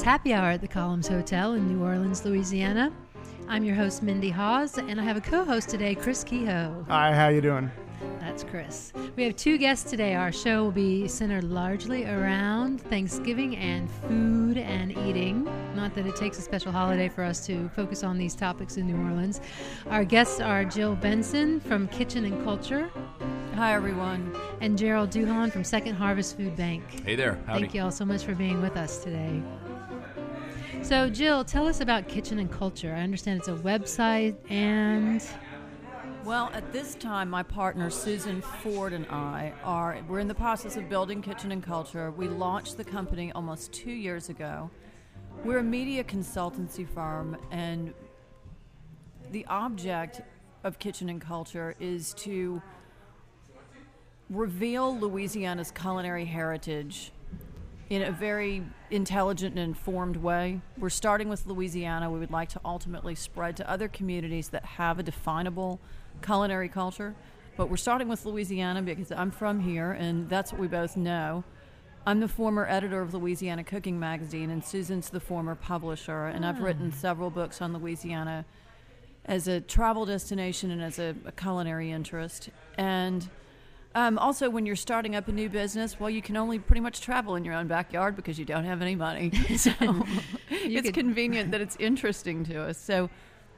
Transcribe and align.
It's 0.00 0.06
happy 0.06 0.32
hour 0.32 0.48
at 0.48 0.62
the 0.62 0.66
Columns 0.66 1.08
Hotel 1.08 1.52
in 1.52 1.68
New 1.68 1.84
Orleans, 1.84 2.24
Louisiana. 2.24 2.90
I'm 3.48 3.64
your 3.64 3.76
host, 3.76 4.02
Mindy 4.02 4.30
Hawes, 4.30 4.78
and 4.78 4.98
I 4.98 5.04
have 5.04 5.18
a 5.18 5.20
co-host 5.20 5.68
today, 5.68 5.94
Chris 5.94 6.24
Kehoe. 6.24 6.86
Hi, 6.88 7.14
how 7.14 7.28
you 7.28 7.42
doing? 7.42 7.70
That's 8.18 8.42
Chris. 8.42 8.94
We 9.14 9.24
have 9.24 9.36
two 9.36 9.58
guests 9.58 9.90
today. 9.90 10.14
Our 10.14 10.32
show 10.32 10.64
will 10.64 10.70
be 10.70 11.06
centered 11.06 11.44
largely 11.44 12.06
around 12.06 12.80
Thanksgiving 12.80 13.56
and 13.56 13.90
food 13.90 14.56
and 14.56 14.90
eating. 14.90 15.44
Not 15.76 15.94
that 15.96 16.06
it 16.06 16.16
takes 16.16 16.38
a 16.38 16.40
special 16.40 16.72
holiday 16.72 17.10
for 17.10 17.22
us 17.22 17.44
to 17.48 17.68
focus 17.68 18.02
on 18.02 18.16
these 18.16 18.34
topics 18.34 18.78
in 18.78 18.86
New 18.86 18.96
Orleans. 18.96 19.42
Our 19.90 20.06
guests 20.06 20.40
are 20.40 20.64
Jill 20.64 20.94
Benson 20.96 21.60
from 21.60 21.88
Kitchen 21.88 22.24
and 22.24 22.42
Culture. 22.42 22.90
Hi, 23.54 23.74
everyone. 23.74 24.34
And 24.62 24.78
Gerald 24.78 25.10
Duhon 25.10 25.52
from 25.52 25.62
Second 25.62 25.96
Harvest 25.96 26.38
Food 26.38 26.56
Bank. 26.56 27.02
Hey 27.04 27.16
there. 27.16 27.38
Howdy. 27.46 27.60
Thank 27.60 27.74
you 27.74 27.82
all 27.82 27.90
so 27.90 28.06
much 28.06 28.24
for 28.24 28.34
being 28.34 28.62
with 28.62 28.78
us 28.78 29.04
today. 29.04 29.42
So, 30.82 31.08
Jill, 31.08 31.44
tell 31.44 31.68
us 31.68 31.80
about 31.80 32.08
Kitchen 32.08 32.38
and 32.38 32.50
Culture. 32.50 32.94
I 32.94 33.02
understand 33.02 33.38
it's 33.38 33.48
a 33.48 33.52
website 33.52 34.34
and. 34.50 35.22
Well, 36.24 36.50
at 36.52 36.72
this 36.72 36.94
time, 36.96 37.30
my 37.30 37.42
partner 37.42 37.90
Susan 37.90 38.40
Ford 38.40 38.92
and 38.92 39.06
I 39.06 39.52
are 39.62 39.98
we're 40.08 40.18
in 40.18 40.28
the 40.28 40.34
process 40.34 40.76
of 40.76 40.88
building 40.88 41.22
Kitchen 41.22 41.52
and 41.52 41.62
Culture. 41.62 42.10
We 42.10 42.28
launched 42.28 42.76
the 42.76 42.84
company 42.84 43.30
almost 43.32 43.72
two 43.72 43.92
years 43.92 44.30
ago. 44.30 44.70
We're 45.44 45.58
a 45.58 45.62
media 45.62 46.02
consultancy 46.02 46.88
firm, 46.88 47.36
and 47.50 47.94
the 49.30 49.46
object 49.46 50.22
of 50.64 50.78
Kitchen 50.78 51.08
and 51.08 51.20
Culture 51.20 51.76
is 51.78 52.14
to 52.14 52.60
reveal 54.28 54.98
Louisiana's 54.98 55.70
culinary 55.70 56.24
heritage 56.24 57.12
in 57.90 58.02
a 58.02 58.12
very 58.12 58.62
intelligent 58.90 59.58
and 59.58 59.64
informed 59.64 60.16
way. 60.16 60.60
We're 60.78 60.90
starting 60.90 61.28
with 61.28 61.44
Louisiana. 61.44 62.08
We 62.08 62.20
would 62.20 62.30
like 62.30 62.48
to 62.50 62.60
ultimately 62.64 63.16
spread 63.16 63.56
to 63.56 63.68
other 63.68 63.88
communities 63.88 64.48
that 64.50 64.64
have 64.64 65.00
a 65.00 65.02
definable 65.02 65.80
culinary 66.22 66.68
culture. 66.68 67.16
But 67.56 67.68
we're 67.68 67.76
starting 67.76 68.08
with 68.08 68.24
Louisiana 68.24 68.80
because 68.80 69.10
I'm 69.10 69.32
from 69.32 69.58
here, 69.58 69.90
and 69.90 70.28
that's 70.28 70.52
what 70.52 70.60
we 70.60 70.68
both 70.68 70.96
know. 70.96 71.42
I'm 72.06 72.20
the 72.20 72.28
former 72.28 72.66
editor 72.66 73.02
of 73.02 73.12
Louisiana 73.12 73.64
Cooking 73.64 73.98
Magazine, 73.98 74.50
and 74.50 74.64
Susan's 74.64 75.10
the 75.10 75.20
former 75.20 75.56
publisher. 75.56 76.26
And 76.26 76.46
I've 76.46 76.58
hmm. 76.58 76.64
written 76.64 76.92
several 76.92 77.28
books 77.28 77.60
on 77.60 77.72
Louisiana 77.72 78.44
as 79.24 79.48
a 79.48 79.60
travel 79.60 80.06
destination 80.06 80.70
and 80.70 80.80
as 80.80 81.00
a, 81.00 81.14
a 81.26 81.32
culinary 81.32 81.90
interest. 81.90 82.50
And 82.78 83.28
um, 83.94 84.18
also, 84.18 84.48
when 84.48 84.66
you're 84.66 84.76
starting 84.76 85.16
up 85.16 85.26
a 85.26 85.32
new 85.32 85.48
business, 85.48 85.98
well, 85.98 86.10
you 86.10 86.22
can 86.22 86.36
only 86.36 86.58
pretty 86.58 86.80
much 86.80 87.00
travel 87.00 87.34
in 87.34 87.44
your 87.44 87.54
own 87.54 87.66
backyard 87.66 88.14
because 88.14 88.38
you 88.38 88.44
don't 88.44 88.64
have 88.64 88.82
any 88.82 88.94
money. 88.94 89.32
So 89.56 89.72
it's 90.50 90.86
could- 90.86 90.94
convenient 90.94 91.50
that 91.50 91.60
it's 91.60 91.76
interesting 91.76 92.44
to 92.44 92.62
us. 92.62 92.78
So 92.78 93.10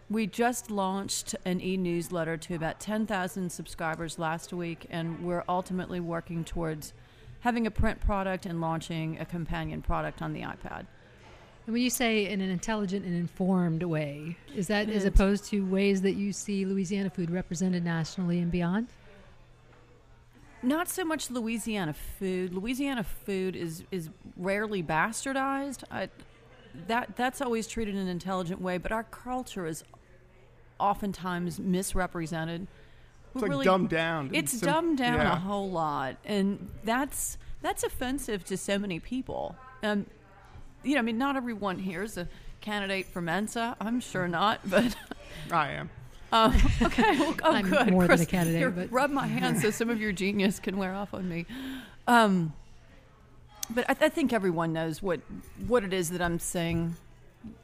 we 0.08 0.26
just 0.26 0.70
launched 0.70 1.34
an 1.44 1.60
e-newsletter 1.60 2.36
to 2.36 2.54
about 2.54 2.80
10,000 2.80 3.50
subscribers 3.50 4.18
last 4.18 4.52
week, 4.52 4.86
and 4.90 5.22
we're 5.22 5.44
ultimately 5.48 6.00
working 6.00 6.44
towards 6.44 6.92
having 7.40 7.66
a 7.66 7.70
print 7.70 8.00
product 8.00 8.46
and 8.46 8.60
launching 8.60 9.18
a 9.18 9.24
companion 9.24 9.82
product 9.82 10.22
on 10.22 10.32
the 10.32 10.40
iPad. 10.40 10.86
And 11.66 11.74
when 11.74 11.82
you 11.82 11.90
say 11.90 12.28
in 12.28 12.40
an 12.40 12.50
intelligent 12.50 13.04
and 13.04 13.14
informed 13.14 13.82
way, 13.82 14.36
is 14.54 14.66
that 14.68 14.88
as 14.88 15.04
opposed 15.04 15.44
to 15.46 15.64
ways 15.64 16.02
that 16.02 16.14
you 16.14 16.32
see 16.32 16.64
Louisiana 16.64 17.10
food 17.10 17.30
represented 17.30 17.84
nationally 17.84 18.40
and 18.40 18.50
beyond? 18.50 18.88
Not 20.62 20.88
so 20.88 21.04
much 21.04 21.30
Louisiana 21.30 21.92
food. 21.92 22.54
Louisiana 22.54 23.04
food 23.04 23.56
is 23.56 23.84
is 23.90 24.10
rarely 24.36 24.82
bastardized. 24.82 25.84
I, 25.90 26.08
that 26.86 27.16
that's 27.16 27.40
always 27.40 27.66
treated 27.66 27.94
in 27.94 28.00
an 28.00 28.08
intelligent 28.08 28.60
way, 28.60 28.78
but 28.78 28.92
our 28.92 29.04
culture 29.04 29.66
is 29.66 29.84
oftentimes 30.78 31.58
misrepresented. 31.58 32.66
It's 33.34 33.42
We 33.42 33.48
like 33.50 33.64
dumbed 33.64 33.88
down. 33.88 34.30
It's 34.32 34.52
sim- 34.52 34.68
dumbed 34.68 34.98
down 34.98 35.14
yeah. 35.14 35.32
a 35.32 35.36
whole 35.36 35.70
lot, 35.70 36.16
and 36.24 36.70
that's 36.84 37.38
that's 37.62 37.82
offensive 37.82 38.44
to 38.44 38.56
so 38.56 38.78
many 38.78 39.00
people. 39.00 39.56
Um, 39.82 40.06
you 40.82 40.94
know, 40.94 40.98
I 40.98 41.02
mean, 41.02 41.18
not 41.18 41.36
everyone 41.36 41.78
here 41.78 42.02
is 42.02 42.18
a 42.18 42.28
candidate 42.60 43.06
for 43.06 43.20
Mensa. 43.20 43.76
I'm 43.80 44.00
sure 44.00 44.28
not, 44.28 44.60
but 44.68 44.94
I 45.50 45.70
am. 45.70 45.90
Um, 46.32 46.54
okay, 46.82 47.18
well, 47.18 47.34
oh, 47.44 47.52
I'm 47.52 47.68
good. 47.68 47.90
more 47.90 48.06
than 48.06 48.20
a 48.20 48.26
candidate, 48.26 48.74
but- 48.74 48.90
rub 48.92 49.10
my 49.10 49.26
hands 49.26 49.62
so 49.62 49.70
some 49.70 49.90
of 49.90 50.00
your 50.00 50.12
genius 50.12 50.58
can 50.58 50.76
wear 50.76 50.94
off 50.94 51.14
on 51.14 51.28
me. 51.28 51.46
Um, 52.06 52.52
but 53.70 53.88
I, 53.88 54.06
I 54.06 54.08
think 54.08 54.32
everyone 54.32 54.72
knows 54.72 55.02
what 55.02 55.20
what 55.66 55.84
it 55.84 55.92
is 55.92 56.10
that 56.10 56.20
I'm 56.22 56.38
saying. 56.38 56.96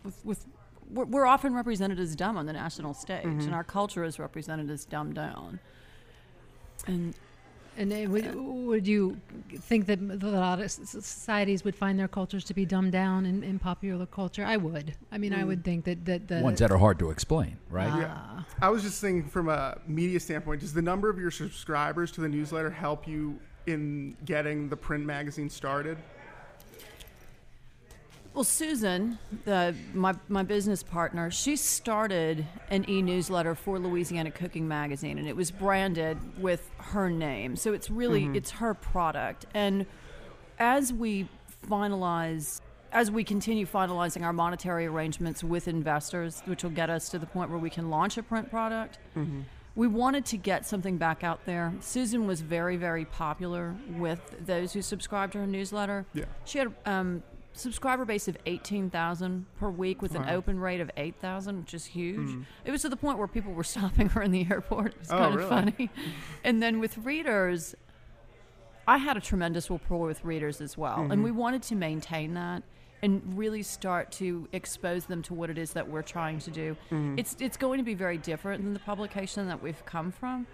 With, 0.05 0.25
with 0.25 0.47
we're, 0.91 1.05
we're 1.05 1.27
often 1.27 1.55
represented 1.55 1.99
as 2.01 2.15
dumb 2.17 2.37
on 2.37 2.47
the 2.47 2.53
national 2.53 2.95
stage, 2.95 3.25
Mm-hmm. 3.25 3.41
and 3.41 3.55
our 3.55 3.65
culture 3.65 4.05
is 4.05 4.19
represented 4.19 4.71
as 4.71 4.85
dumbed 4.85 5.15
down. 5.15 5.59
And 6.87 7.15
And 7.79 7.93
uh, 7.93 8.11
would, 8.11 8.35
would 8.35 8.87
you 8.89 9.21
think 9.61 9.87
that 9.87 10.01
a 10.01 10.27
lot 10.27 10.61
of 10.61 10.69
societies 10.69 11.63
would 11.63 11.77
find 11.77 11.97
their 11.97 12.09
cultures 12.09 12.43
to 12.45 12.55
be 12.55 12.67
dumbed 12.67 12.91
down 12.91 13.25
in, 13.25 13.45
in 13.45 13.61
popular 13.61 14.05
culture? 14.05 14.45
I 14.45 14.57
would. 14.57 14.97
I 15.13 15.19
mean, 15.19 15.33
I 15.33 15.45
would 15.45 15.65
think 15.65 15.85
that 15.85 16.05
that 16.05 16.27
the 16.27 16.41
Ones 16.41 16.59
that 16.59 16.73
are 16.73 16.77
hard 16.77 16.99
to 16.99 17.11
explain, 17.11 17.57
right? 17.71 17.89
Ah. 17.89 18.45
I 18.61 18.69
was 18.69 18.83
just 18.83 19.01
thinking 19.01 19.31
from 19.31 19.49
a 19.49 19.79
media 19.87 20.19
standpoint, 20.19 20.61
does 20.61 20.75
the 20.75 20.83
number 20.83 21.09
of 21.09 21.21
your 21.21 21.31
subscribers 21.31 22.11
to 22.13 22.21
the 22.21 22.29
newsletter 22.29 22.71
help 22.71 23.07
you 23.07 23.39
in 23.67 24.17
getting 24.25 24.69
the 24.69 24.77
print 24.77 25.07
magazine 25.07 25.49
started? 25.49 25.99
Well, 28.35 28.45
Susan, 28.45 29.19
the, 29.45 29.75
my, 29.95 30.15
my 30.29 30.45
business 30.45 30.83
partner, 30.83 31.31
she 31.31 31.57
started 31.57 32.47
an 32.71 32.89
e 32.89 33.03
newsletter 33.03 33.55
for 33.57 33.79
Louisiana 33.81 34.31
Cooking 34.31 34.69
Magazine, 34.69 35.19
and 35.19 35.27
it 35.27 35.35
was 35.35 35.51
branded 35.51 36.19
with 36.41 36.71
her 36.79 37.11
name. 37.11 37.57
So 37.57 37.73
it's 37.73 37.91
really 37.91 38.27
it's 38.35 38.53
her 38.53 38.75
product. 38.75 39.47
And 39.55 39.87
as 40.59 40.93
we 40.93 41.29
finalize, 41.69 42.61
as 42.93 43.11
we 43.11 43.25
continue 43.25 43.67
finalizing 43.67 44.23
our 44.23 44.33
monetary 44.33 44.87
arrangements 44.87 45.43
with 45.43 45.67
investors, 45.67 46.41
which 46.45 46.63
will 46.63 46.71
get 46.71 46.91
us 46.91 47.09
to 47.09 47.19
the 47.19 47.27
point 47.27 47.51
where 47.51 47.59
we 47.59 47.71
can 47.71 47.91
launch 47.91 48.19
a 48.19 48.23
print 48.23 48.51
product, 48.51 48.99
we 49.75 49.87
wanted 49.87 50.25
to 50.27 50.37
get 50.37 50.67
something 50.67 50.97
back 50.97 51.25
out 51.25 51.45
there. 51.45 51.73
Susan 51.81 52.27
was 52.27 52.41
very, 52.41 52.77
very 52.77 53.05
popular 53.05 53.75
with 53.97 54.21
those 54.47 54.73
who 54.73 54.83
subscribed 54.83 55.33
to 55.33 55.39
her 55.39 55.47
newsletter. 55.47 56.07
Yeah. 56.15 56.25
She 56.45 56.59
had 56.59 56.73
um, 56.87 57.23
subscriber 57.53 58.05
base 58.05 58.29
of 58.29 58.37
18,000 58.47 59.47
per 59.59 59.69
week 59.69 60.01
with 60.01 60.15
an 60.15 60.29
open 60.29 60.61
rate 60.61 60.81
of 60.81 60.91
8,000, 60.97 61.61
which 61.61 61.75
is 61.75 61.87
huge. 61.87 62.29
Mm-hmm. 62.29 62.43
It 62.65 62.71
was 62.71 62.83
to 62.83 62.89
the 62.89 62.97
point 62.97 63.19
where 63.19 63.29
people 63.29 63.53
were 63.53 63.65
stopping 63.77 64.11
her 64.11 64.23
in 64.23 64.31
the 64.31 64.47
airport. 64.51 64.93
It 64.95 64.99
was 65.01 65.11
Oh, 65.11 65.19
kind 65.19 65.35
of 65.35 65.37
really? 65.37 65.49
funny. 65.49 65.91
and 66.45 66.63
then 66.63 66.79
with 66.79 66.99
readers, 66.99 67.75
I 68.87 68.99
had 68.99 69.17
a 69.17 69.21
tremendous 69.21 69.71
rapport 69.71 70.07
with 70.07 70.25
readers 70.25 70.61
as 70.61 70.79
well. 70.79 71.09
And 71.11 71.23
we 71.23 71.31
mm-hmm. 71.31 71.39
wanted 71.39 71.63
to 71.65 71.75
maintain 71.75 72.35
that 72.35 72.63
and 73.03 73.23
really 73.37 73.63
start 73.63 74.11
to 74.11 74.49
expose 74.53 75.07
them 75.07 75.23
to 75.23 75.35
what 75.35 75.51
it 75.51 75.59
is 75.59 75.73
that 75.73 75.89
we're 75.89 76.03
trying 76.03 76.39
to 76.41 76.51
do. 76.51 76.77
Mm-hmm. 76.91 77.19
It's, 77.19 77.37
it's 77.39 77.57
going 77.57 77.79
to 77.79 77.85
be 77.85 77.95
very 77.95 78.19
different 78.19 78.65
than 78.65 78.73
the 78.73 78.81
publication 78.81 79.47
that 79.49 79.63
we've 79.63 79.85
come 79.85 80.11
from 80.11 80.47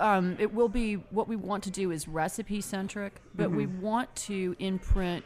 um, 0.00 0.36
it 0.38 0.52
will 0.52 0.68
be 0.68 0.94
what 0.94 1.28
we 1.28 1.36
want 1.36 1.62
to 1.64 1.70
do 1.70 1.90
is 1.90 2.08
recipe 2.08 2.60
centric, 2.60 3.20
but 3.34 3.50
we 3.50 3.66
want 3.66 4.14
to 4.16 4.56
imprint, 4.58 5.24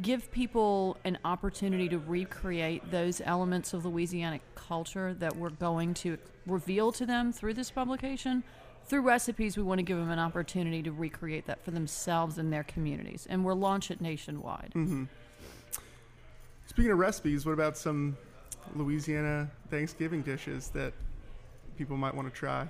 give 0.00 0.30
people 0.32 0.96
an 1.04 1.18
opportunity 1.24 1.88
to 1.88 1.98
recreate 1.98 2.90
those 2.90 3.20
elements 3.24 3.74
of 3.74 3.84
Louisiana 3.84 4.40
culture 4.54 5.14
that 5.14 5.36
we're 5.36 5.50
going 5.50 5.94
to 5.94 6.18
reveal 6.46 6.92
to 6.92 7.06
them 7.06 7.32
through 7.32 7.54
this 7.54 7.70
publication. 7.70 8.42
Through 8.86 9.02
recipes, 9.02 9.56
we 9.56 9.62
want 9.62 9.78
to 9.78 9.82
give 9.82 9.98
them 9.98 10.10
an 10.10 10.18
opportunity 10.18 10.82
to 10.82 10.92
recreate 10.92 11.46
that 11.46 11.64
for 11.64 11.70
themselves 11.70 12.38
and 12.38 12.52
their 12.52 12.64
communities, 12.64 13.26
and 13.30 13.44
we'll 13.44 13.56
launch 13.56 13.90
it 13.90 14.00
nationwide. 14.00 14.72
Mm-hmm. 14.74 15.04
Speaking 16.66 16.90
of 16.90 16.98
recipes, 16.98 17.44
what 17.46 17.52
about 17.52 17.76
some 17.76 18.16
Louisiana 18.74 19.50
Thanksgiving 19.70 20.22
dishes 20.22 20.68
that 20.70 20.94
people 21.76 21.96
might 21.96 22.14
want 22.14 22.32
to 22.32 22.34
try? 22.34 22.68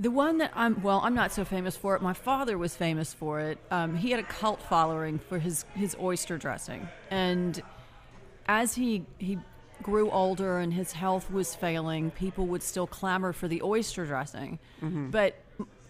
The 0.00 0.10
one 0.10 0.38
that 0.38 0.50
I'm 0.54 0.82
well, 0.82 1.00
I'm 1.04 1.14
not 1.14 1.30
so 1.30 1.44
famous 1.44 1.76
for 1.76 1.94
it. 1.94 2.00
My 2.00 2.14
father 2.14 2.56
was 2.56 2.74
famous 2.74 3.12
for 3.12 3.38
it. 3.40 3.58
Um, 3.70 3.96
he 3.96 4.10
had 4.10 4.18
a 4.18 4.22
cult 4.24 4.62
following 4.62 5.18
for 5.18 5.38
his 5.38 5.66
his 5.74 5.94
oyster 6.00 6.38
dressing, 6.38 6.88
and 7.10 7.62
as 8.46 8.74
he 8.74 9.04
he 9.18 9.38
grew 9.82 10.10
older 10.10 10.58
and 10.58 10.72
his 10.72 10.92
health 10.92 11.30
was 11.30 11.54
failing, 11.54 12.10
people 12.12 12.46
would 12.46 12.62
still 12.62 12.86
clamor 12.86 13.34
for 13.34 13.46
the 13.46 13.60
oyster 13.62 14.06
dressing, 14.06 14.58
but 14.80 15.36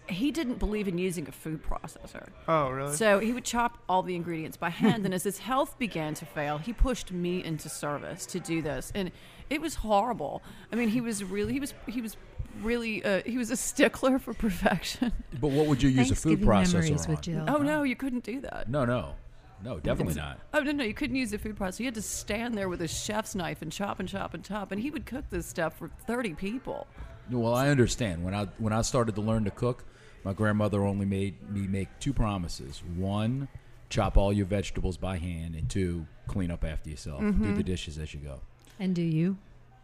he 0.09 0.31
didn't 0.31 0.59
believe 0.59 0.87
in 0.89 0.97
using 0.97 1.27
a 1.27 1.31
food 1.31 1.61
processor. 1.63 2.27
Oh, 2.47 2.69
really? 2.69 2.95
So 2.95 3.19
he 3.19 3.31
would 3.31 3.45
chop 3.45 3.77
all 3.87 4.03
the 4.03 4.15
ingredients 4.15 4.57
by 4.57 4.69
hand. 4.69 5.05
and 5.05 5.13
as 5.13 5.23
his 5.23 5.37
health 5.39 5.79
began 5.79 6.13
to 6.15 6.25
fail, 6.25 6.57
he 6.57 6.73
pushed 6.73 7.11
me 7.13 7.43
into 7.43 7.69
service 7.69 8.25
to 8.27 8.39
do 8.39 8.61
this, 8.61 8.91
and 8.93 9.11
it 9.49 9.61
was 9.61 9.75
horrible. 9.75 10.41
I 10.71 10.75
mean, 10.75 10.89
he 10.89 11.01
was 11.01 11.23
really 11.23 11.53
he 11.53 11.59
was 11.59 11.73
he 11.87 12.01
was 12.01 12.17
really 12.61 13.03
uh, 13.03 13.21
he 13.25 13.37
was 13.37 13.51
a 13.51 13.55
stickler 13.57 14.19
for 14.19 14.33
perfection. 14.33 15.11
But 15.39 15.49
what 15.51 15.65
would 15.67 15.81
you 15.81 15.89
use 15.89 16.11
a 16.11 16.15
food 16.15 16.41
processor 16.41 17.03
on? 17.05 17.11
with 17.11 17.21
Jill. 17.21 17.45
oh 17.47 17.57
no, 17.57 17.83
you 17.83 17.95
couldn't 17.95 18.23
do 18.23 18.41
that. 18.41 18.69
No, 18.69 18.85
no. 18.85 19.15
No, 19.63 19.79
definitely 19.79 20.15
not. 20.15 20.39
Oh 20.53 20.59
no, 20.61 20.71
no, 20.71 20.83
you 20.83 20.93
couldn't 20.93 21.15
use 21.15 21.33
a 21.33 21.37
food 21.37 21.55
processor. 21.55 21.79
You 21.81 21.85
had 21.85 21.95
to 21.95 22.01
stand 22.01 22.55
there 22.55 22.67
with 22.69 22.81
a 22.81 22.87
chef's 22.87 23.35
knife 23.35 23.61
and 23.61 23.71
chop 23.71 23.99
and 23.99 24.09
chop 24.09 24.33
and 24.33 24.43
chop, 24.43 24.71
and 24.71 24.81
he 24.81 24.89
would 24.89 25.05
cook 25.05 25.25
this 25.29 25.45
stuff 25.45 25.77
for 25.77 25.89
thirty 26.07 26.33
people. 26.33 26.87
Well, 27.29 27.53
I 27.53 27.69
understand. 27.69 28.23
When 28.23 28.33
I 28.33 28.45
when 28.57 28.73
I 28.73 28.81
started 28.81 29.15
to 29.15 29.21
learn 29.21 29.43
to 29.45 29.51
cook, 29.51 29.83
my 30.23 30.33
grandmother 30.33 30.83
only 30.83 31.05
made 31.05 31.49
me 31.49 31.67
make 31.67 31.87
two 31.99 32.11
promises. 32.13 32.81
One, 32.95 33.47
chop 33.89 34.17
all 34.17 34.33
your 34.33 34.47
vegetables 34.47 34.97
by 34.97 35.17
hand, 35.17 35.55
and 35.55 35.69
two, 35.69 36.07
clean 36.27 36.49
up 36.51 36.63
after 36.63 36.89
yourself. 36.89 37.21
Do 37.21 37.53
the 37.53 37.63
dishes 37.63 37.97
as 37.99 38.13
you 38.13 38.19
go. 38.19 38.41
And 38.79 38.95
do 38.95 39.03
you? 39.03 39.37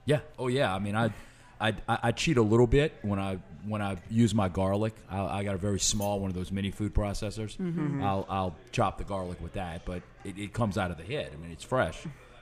Yeah. 0.06 0.22
Oh 0.40 0.48
yeah. 0.48 0.74
I 0.74 0.80
mean, 0.80 0.96
I, 0.96 1.12
I, 1.60 1.70
I, 1.88 2.00
I 2.04 2.12
cheat 2.12 2.38
a 2.38 2.42
little 2.42 2.68
bit 2.68 2.94
when 3.02 3.20
I 3.20 3.40
when 3.66 3.82
I 3.82 3.98
use 4.10 4.34
my 4.34 4.48
garlic. 4.50 4.94
I, 5.10 5.40
I 5.40 5.44
got 5.44 5.56
a 5.56 5.58
very 5.58 5.80
small 5.80 6.20
one 6.20 6.30
of 6.30 6.36
those 6.36 6.52
mini 6.52 6.72
food 6.72 6.94
processors. 6.94 7.58
I'll 8.04 8.26
I'll 8.30 8.56
chop 8.72 8.98
the 8.98 9.04
garlic 9.04 9.42
with 9.42 9.54
that, 9.54 9.86
but 9.86 10.02
it, 10.24 10.38
it 10.38 10.54
comes 10.54 10.78
out 10.78 10.92
of 10.92 10.98
the 10.98 11.04
head. 11.04 11.32
I 11.34 11.38
mean, 11.42 11.52
it's 11.52 11.64
fresh, 11.64 11.98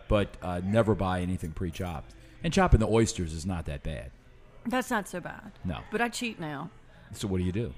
but 0.08 0.30
uh, 0.42 0.62
never 0.64 0.96
buy 0.96 1.22
anything 1.22 1.52
pre-chopped. 1.52 2.14
And 2.44 2.54
chopping 2.54 2.80
the 2.80 2.88
oysters 2.88 3.34
is 3.34 3.46
not 3.46 3.66
that 3.66 3.84
bad. 3.84 4.12
That's 4.68 4.92
not 4.92 5.08
so 5.08 5.20
bad. 5.20 5.52
No. 5.64 5.80
But 5.92 6.02
I 6.02 6.10
cheat 6.10 6.40
now. 6.40 6.70
So 7.14 7.28
what 7.28 7.38
do 7.38 7.44
you 7.44 7.52
do? 7.52 7.74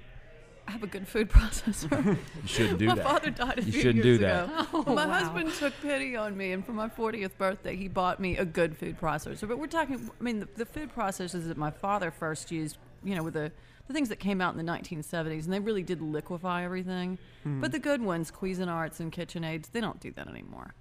I 0.67 0.71
have 0.71 0.83
a 0.83 0.87
good 0.87 1.07
food 1.07 1.29
processor. 1.31 2.17
You 2.41 2.47
shouldn't 2.47 2.79
do 2.79 2.87
my 2.87 2.95
that. 2.95 3.05
father 3.05 3.29
died 3.29 3.59
a 3.59 3.63
You 3.63 3.71
few 3.71 3.81
shouldn't 3.81 4.03
years 4.05 4.19
do 4.19 4.25
that. 4.25 4.43
ago. 4.45 4.67
Oh, 4.73 4.83
my 4.95 5.05
wow. 5.05 5.13
husband 5.19 5.53
took 5.53 5.73
pity 5.81 6.15
on 6.15 6.35
me, 6.35 6.51
and 6.51 6.65
for 6.65 6.73
my 6.73 6.89
40th 6.89 7.37
birthday, 7.37 7.75
he 7.75 7.87
bought 7.87 8.19
me 8.19 8.37
a 8.37 8.45
good 8.45 8.77
food 8.77 8.99
processor. 8.99 9.47
But 9.47 9.59
we're 9.59 9.67
talking, 9.67 10.09
I 10.19 10.23
mean, 10.23 10.39
the, 10.41 10.47
the 10.57 10.65
food 10.65 10.91
processors 10.93 11.47
that 11.47 11.57
my 11.57 11.71
father 11.71 12.11
first 12.11 12.51
used, 12.51 12.77
you 13.03 13.15
know, 13.15 13.23
with 13.23 13.35
the, 13.35 13.51
the 13.87 13.93
things 13.93 14.09
that 14.09 14.17
came 14.19 14.41
out 14.41 14.53
in 14.57 14.65
the 14.65 14.69
1970s, 14.71 15.45
and 15.45 15.53
they 15.53 15.59
really 15.59 15.83
did 15.83 16.01
liquefy 16.01 16.63
everything. 16.65 17.17
Hmm. 17.43 17.61
But 17.61 17.71
the 17.71 17.79
good 17.79 18.01
ones, 18.01 18.29
Cuisinarts 18.29 18.99
and 18.99 19.11
KitchenAids, 19.11 19.71
they 19.71 19.79
don't 19.79 19.99
do 20.01 20.11
that 20.13 20.27
anymore. 20.27 20.73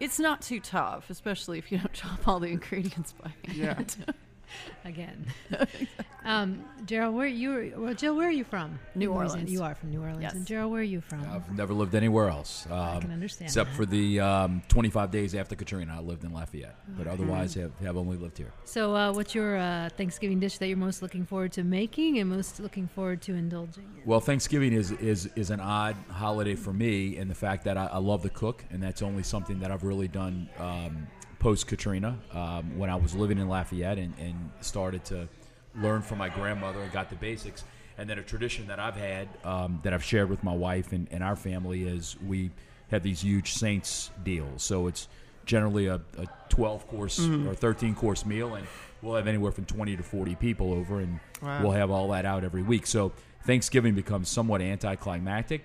it's 0.01 0.19
not 0.19 0.41
too 0.43 0.59
tough, 0.59 1.11
especially 1.11 1.59
if 1.59 1.71
you 1.71 1.79
don't 1.79 1.93
chop 1.93 2.27
all 2.27 2.41
the 2.41 2.49
ingredients 2.49 3.13
by 3.13 3.31
hand. 3.47 3.97
Yeah. 3.99 4.15
Again. 4.85 5.27
um, 6.25 6.65
Gerald, 6.87 7.15
where 7.15 7.27
you 7.27 7.51
were, 7.51 7.71
well, 7.77 7.95
Jill, 7.95 8.17
where 8.17 8.29
are 8.29 8.33
you 8.33 8.45
from? 8.45 8.79
New 8.95 9.13
Louisiana. 9.13 9.31
Orleans. 9.31 9.53
You 9.53 9.63
are 9.63 9.75
from 9.75 9.91
New 9.91 10.01
Orleans. 10.01 10.23
Yes. 10.23 10.35
And 10.35 10.47
Gerald, 10.47 10.73
where 10.73 10.81
are 10.81 10.85
you 10.85 11.01
from? 11.01 11.25
I've 11.31 11.57
never 11.57 11.73
lived 11.73 11.95
anywhere 11.95 12.29
else. 12.29 12.67
Um, 12.71 13.01
can 13.01 13.13
understand 13.13 13.49
Except 13.49 13.71
that. 13.71 13.77
for 13.77 13.87
the 13.87 14.21
um, 14.21 14.63
25 14.69 15.11
days 15.11 15.35
after 15.35 15.55
Katrina, 15.55 15.95
I 15.97 16.01
lived 16.01 16.25
in 16.25 16.33
Lafayette, 16.33 16.77
but 16.97 17.07
otherwise 17.07 17.55
have, 17.55 17.79
have 17.81 17.97
only 17.97 18.17
lived 18.17 18.39
here. 18.39 18.53
So, 18.65 18.95
uh, 18.95 19.13
what's 19.13 19.35
your 19.35 19.57
uh, 19.57 19.89
Thanksgiving 19.97 20.41
dish 20.41 20.59
that 20.59 20.69
you're 20.69 20.77
most 20.77 21.03
looking 21.03 21.25
forward 21.25 21.53
to 21.53 21.65
making 21.65 22.19
and 22.19 22.29
most 22.29 22.61
looking 22.61 22.89
forward 22.89 23.23
to 23.23 23.35
indulging 23.35 23.85
in? 23.85 24.03
Well, 24.05 24.21
Thanksgiving 24.21 24.73
is, 24.73 24.91
is, 24.93 25.29
is 25.37 25.51
an 25.51 25.61
odd 25.61 25.97
holiday 26.11 26.55
for 26.55 26.73
me 26.73 27.17
in 27.17 27.29
the 27.29 27.35
fact 27.35 27.65
that 27.65 27.77
I, 27.77 27.87
I 27.87 27.99
love 27.99 28.23
to 28.23 28.31
cook, 28.31 28.65
and 28.71 28.83
that's 28.83 29.03
only 29.03 29.23
something 29.23 29.61
that 29.61 29.71
I've 29.71 29.85
really 29.85 30.09
done 30.09 30.49
um, 30.59 31.07
post 31.43 31.67
Katrina 31.67 32.17
um, 32.33 32.79
when 32.79 32.89
I 32.89 32.95
was 32.95 33.15
living 33.17 33.37
in 33.39 33.49
Lafayette 33.49 33.99
and, 33.99 34.15
and 34.19 34.51
started 34.61 35.05
to 35.07 35.29
learn 35.75 36.01
from 36.01 36.19
my 36.19 36.29
grandmother 36.29 36.81
and 36.81 36.93
got 36.93 37.11
the 37.11 37.17
basics. 37.17 37.65
And 37.99 38.09
then 38.09 38.19
a 38.19 38.23
tradition 38.23 38.69
that 38.69 38.79
I've 38.79 38.95
had 38.97 39.29
um, 39.45 39.81
that 39.83 39.93
I've 39.93 40.05
shared 40.05 40.31
with 40.31 40.43
my 40.45 40.55
wife 40.55 40.93
and, 40.93 41.09
and 41.11 41.23
our 41.23 41.35
family 41.37 41.83
is 41.83 42.17
we 42.27 42.51
have 42.93 43.03
these 43.03 43.23
huge 43.23 43.53
Saints 43.55 44.11
deals. 44.23 44.63
So 44.63 44.87
it's 44.87 45.09
generally 45.45 45.89
a, 45.89 45.97
a 46.17 46.27
12 46.49 46.87
course 46.87 47.19
or 47.19 47.55
13 47.55 47.97
course 47.97 48.25
meal, 48.25 48.55
and 48.55 48.65
we'll 49.03 49.17
have 49.17 49.27
anywhere 49.27 49.51
from 49.51 49.65
20 49.65 49.97
to 49.97 50.03
40 50.03 50.37
people 50.37 50.73
over, 50.73 51.01
and 51.01 51.19
Wow. 51.43 51.63
we'll 51.63 51.73
have 51.73 51.91
all 51.91 52.09
that 52.11 52.25
out 52.25 52.45
every 52.45 52.63
week. 52.63 52.87
So 52.87 53.13
Thanksgiving 53.45 53.95
becomes 53.95 54.29
somewhat 54.29 54.63
anticlimactic. 54.63 55.65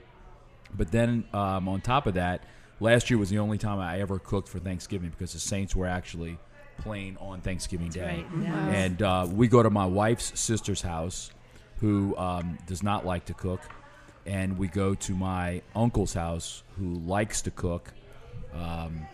But 0.75 0.91
then 0.91 1.25
um, 1.33 1.69
on 1.69 1.81
top 1.81 2.07
of 2.07 2.15
that, 2.15 2.43
last 2.79 3.09
year 3.09 3.17
was 3.17 3.29
the 3.29 3.39
only 3.39 3.57
time 3.57 3.79
I 3.79 3.99
ever 3.99 4.19
cooked 4.19 4.47
for 4.49 4.59
Thanksgiving 4.59 5.09
because 5.09 5.33
the 5.33 5.39
Saints 5.39 5.75
were 5.75 5.87
actually 5.87 6.37
playing 6.77 7.17
on 7.19 7.41
Thanksgiving 7.41 7.89
Day. 7.89 8.23
Right. 8.31 8.49
And 8.49 9.01
uh, 9.01 9.27
we 9.29 9.47
go 9.47 9.63
to 9.63 9.69
my 9.69 9.85
wife's 9.85 10.39
sister's 10.39 10.81
house, 10.81 11.31
who 11.79 12.15
um, 12.17 12.57
does 12.67 12.83
not 12.83 13.05
like 13.05 13.25
to 13.25 13.33
cook, 13.33 13.61
and 14.25 14.57
we 14.57 14.67
go 14.67 14.93
to 14.95 15.13
my 15.13 15.61
uncle's 15.75 16.13
house, 16.13 16.63
who 16.77 16.95
likes 16.99 17.41
to 17.43 17.51
cook, 17.51 17.91
um, 18.53 19.05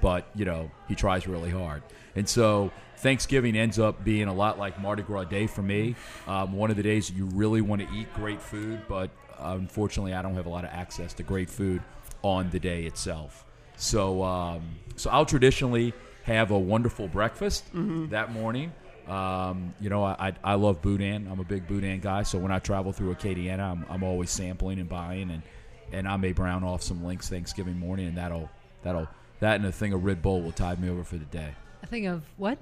but 0.00 0.26
you 0.34 0.44
know 0.44 0.70
he 0.88 0.94
tries 0.94 1.26
really 1.26 1.50
hard. 1.50 1.82
And 2.16 2.28
so 2.28 2.72
Thanksgiving 2.98 3.56
ends 3.56 3.78
up 3.78 4.04
being 4.04 4.28
a 4.28 4.34
lot 4.34 4.58
like 4.58 4.80
Mardi 4.80 5.02
Gras 5.02 5.24
Day 5.24 5.46
for 5.46 5.62
me. 5.62 5.96
Um, 6.26 6.52
one 6.52 6.70
of 6.70 6.76
the 6.76 6.82
days 6.82 7.10
you 7.10 7.26
really 7.26 7.60
want 7.60 7.82
to 7.82 7.94
eat 7.94 8.12
great 8.14 8.40
food, 8.40 8.82
but 8.88 9.10
unfortunately 9.38 10.14
I 10.14 10.22
don't 10.22 10.34
have 10.34 10.46
a 10.46 10.50
lot 10.50 10.64
of 10.64 10.70
access 10.70 11.12
to 11.14 11.22
great 11.22 11.50
food 11.50 11.82
on 12.24 12.50
the 12.50 12.58
day 12.58 12.84
itself. 12.84 13.44
So, 13.76 14.22
um, 14.22 14.62
so 14.96 15.10
I'll 15.10 15.26
traditionally 15.26 15.92
have 16.24 16.50
a 16.50 16.58
wonderful 16.58 17.06
breakfast 17.06 17.64
that 18.10 18.32
morning. 18.32 18.72
Um, 19.06 19.74
you 19.78 19.90
know, 19.90 20.02
I, 20.02 20.16
I, 20.18 20.52
I 20.52 20.54
love 20.54 20.80
boudin. 20.80 21.28
I'm 21.30 21.38
a 21.38 21.44
big 21.44 21.68
boudin 21.68 22.00
guy. 22.00 22.22
So 22.22 22.38
when 22.38 22.50
I 22.50 22.58
travel 22.58 22.92
through 22.92 23.14
Acadiana, 23.14 23.60
I'm, 23.60 23.84
I'm 23.90 24.02
always 24.02 24.30
sampling 24.30 24.78
and 24.78 24.88
buying, 24.88 25.30
and, 25.30 25.42
and 25.92 26.08
I 26.08 26.16
may 26.16 26.32
brown 26.32 26.64
off 26.64 26.82
some 26.82 27.04
links 27.04 27.28
Thanksgiving 27.28 27.78
morning, 27.78 28.08
and 28.08 28.16
that'll 28.16 28.48
that'll 28.82 29.06
that 29.40 29.56
and 29.56 29.66
a 29.66 29.72
thing 29.72 29.92
of 29.92 30.04
Red 30.04 30.22
Bull 30.22 30.40
will 30.40 30.52
tide 30.52 30.80
me 30.80 30.88
over 30.88 31.04
for 31.04 31.18
the 31.18 31.26
day. 31.26 31.50
I 31.82 31.86
think 31.86 32.06
of 32.06 32.22
what? 32.38 32.56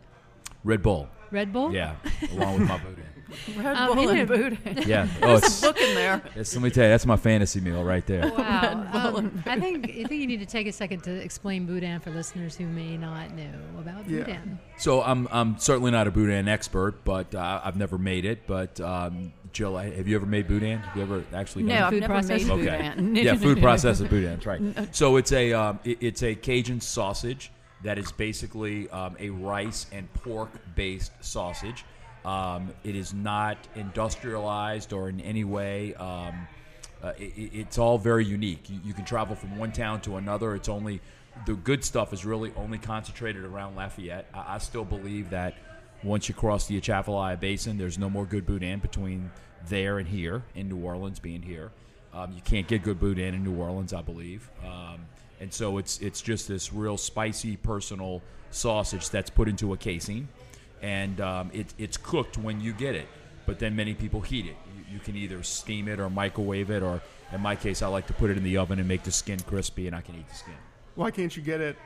Red 0.64 0.82
Bull, 0.82 1.08
Red 1.32 1.52
Bull? 1.52 1.72
yeah, 1.72 1.96
along 2.32 2.60
with 2.60 2.68
my 2.68 2.78
boudin. 2.78 3.04
Red 3.56 3.76
Um, 3.76 3.96
Bull 3.96 4.08
and 4.10 4.20
a- 4.20 4.26
boudin. 4.26 4.58
Yeah, 4.86 5.08
oh, 5.22 5.36
it's, 5.36 5.60
Book 5.62 5.80
in 5.80 5.94
there. 5.94 6.20
it's, 6.36 6.54
let 6.54 6.62
me 6.62 6.68
tell 6.70 6.84
you, 6.84 6.90
that's 6.90 7.06
my 7.06 7.16
fantasy 7.16 7.60
meal 7.60 7.82
right 7.82 8.06
there. 8.06 8.30
Wow. 8.30 8.88
Bull 8.92 9.16
Um, 9.16 9.42
I 9.46 9.58
think 9.58 9.88
I 9.88 10.04
think 10.04 10.12
you 10.20 10.26
need 10.26 10.40
to 10.40 10.46
take 10.46 10.66
a 10.66 10.72
second 10.72 11.00
to 11.04 11.10
explain 11.12 11.64
Boudin 11.64 11.98
for 12.00 12.10
listeners 12.10 12.54
who 12.56 12.66
may 12.66 12.96
not 12.98 13.34
know 13.34 13.50
about 13.78 14.06
Yeah. 14.08 14.18
Boudin. 14.24 14.58
So 14.76 15.02
I'm 15.02 15.26
I'm 15.32 15.58
certainly 15.58 15.90
not 15.90 16.06
a 16.06 16.10
boudin 16.10 16.46
expert, 16.46 17.04
but 17.04 17.34
uh, 17.34 17.60
I've 17.64 17.76
never 17.76 17.96
made 17.96 18.26
it. 18.26 18.46
But 18.46 18.78
um, 18.82 19.32
Jill, 19.52 19.76
I- 19.78 19.90
have 19.94 20.06
you 20.06 20.16
ever 20.16 20.26
made 20.26 20.46
boudin? 20.46 20.80
Have 20.80 20.96
you 20.96 21.02
ever 21.02 21.24
actually? 21.32 21.62
No, 21.64 21.74
done 21.74 21.78
it? 21.78 21.84
I've 21.84 21.90
Food 21.92 22.00
never 22.00 22.14
processor? 22.14 22.48
made 22.58 22.68
Okay. 22.68 22.88
boudin. 22.88 23.14
yeah, 23.16 23.34
food 23.36 23.60
processed 23.62 24.00
boudin. 24.10 24.34
That's 24.34 24.46
right. 24.46 24.94
So 24.94 25.16
it's 25.16 25.32
a 25.32 25.52
um, 25.54 25.78
it- 25.84 25.98
it's 26.02 26.22
a 26.22 26.34
Cajun 26.34 26.80
sausage 26.82 27.50
that 27.82 27.98
is 27.98 28.12
basically 28.12 28.88
um, 28.90 29.16
a 29.18 29.30
rice 29.30 29.86
and 29.92 30.12
pork 30.14 30.50
based 30.74 31.12
sausage. 31.20 31.84
Um, 32.24 32.70
it 32.84 32.94
is 32.94 33.12
not 33.12 33.58
industrialized 33.74 34.92
or 34.92 35.08
in 35.08 35.20
any 35.20 35.44
way. 35.44 35.94
Um, 35.94 36.46
uh, 37.02 37.12
it, 37.18 37.32
it- 37.36 37.50
it's 37.54 37.78
all 37.78 37.98
very 37.98 38.24
unique. 38.24 38.68
You, 38.70 38.78
you 38.84 38.94
can 38.94 39.04
travel 39.04 39.34
from 39.34 39.56
one 39.58 39.72
town 39.72 40.00
to 40.02 40.16
another. 40.16 40.54
It's 40.54 40.68
only 40.68 41.00
the 41.46 41.54
good 41.54 41.84
stuff 41.84 42.12
is 42.12 42.24
really 42.24 42.52
only 42.56 42.78
concentrated 42.78 43.44
around 43.44 43.74
Lafayette. 43.74 44.26
I, 44.32 44.54
I 44.54 44.58
still 44.58 44.84
believe 44.84 45.30
that 45.30 45.54
once 46.04 46.28
you 46.28 46.34
cross 46.34 46.66
the 46.66 46.76
Atchafalaya 46.76 47.36
Basin, 47.38 47.78
there's 47.78 47.98
no 47.98 48.10
more 48.10 48.26
good 48.26 48.44
boudin 48.46 48.80
between 48.80 49.30
there 49.68 49.98
and 49.98 50.06
here 50.08 50.42
in 50.54 50.68
New 50.68 50.78
Orleans, 50.84 51.18
being 51.18 51.42
here. 51.42 51.70
Um, 52.12 52.32
you 52.32 52.42
can't 52.42 52.66
get 52.68 52.82
good 52.82 53.00
boudin 53.00 53.34
in 53.34 53.42
New 53.42 53.54
Orleans, 53.56 53.92
I 53.92 54.02
believe. 54.02 54.48
Um, 54.64 55.00
and 55.42 55.52
so 55.52 55.76
it's 55.78 55.98
it's 55.98 56.22
just 56.22 56.46
this 56.46 56.72
real 56.72 56.96
spicy, 56.96 57.56
personal 57.56 58.22
sausage 58.52 59.10
that's 59.10 59.28
put 59.28 59.48
into 59.48 59.72
a 59.72 59.76
casing, 59.76 60.28
and 60.80 61.20
um, 61.20 61.50
it, 61.52 61.66
it's 61.78 61.96
cooked 61.96 62.38
when 62.38 62.60
you 62.60 62.72
get 62.72 62.94
it. 62.94 63.08
But 63.44 63.58
then 63.58 63.74
many 63.74 63.92
people 63.92 64.20
heat 64.20 64.46
it. 64.46 64.56
You, 64.76 64.94
you 64.94 64.98
can 65.00 65.16
either 65.16 65.42
steam 65.42 65.88
it 65.88 65.98
or 65.98 66.08
microwave 66.08 66.70
it, 66.70 66.82
or 66.82 67.02
in 67.32 67.40
my 67.40 67.56
case, 67.56 67.82
I 67.82 67.88
like 67.88 68.06
to 68.06 68.12
put 68.12 68.30
it 68.30 68.36
in 68.36 68.44
the 68.44 68.56
oven 68.56 68.78
and 68.78 68.86
make 68.86 69.02
the 69.02 69.10
skin 69.10 69.40
crispy, 69.40 69.88
and 69.88 69.96
I 69.96 70.00
can 70.00 70.14
eat 70.14 70.28
the 70.28 70.34
skin. 70.36 70.54
Why 70.94 71.10
can't 71.10 71.36
you 71.36 71.42
get 71.42 71.60
it 71.60 71.76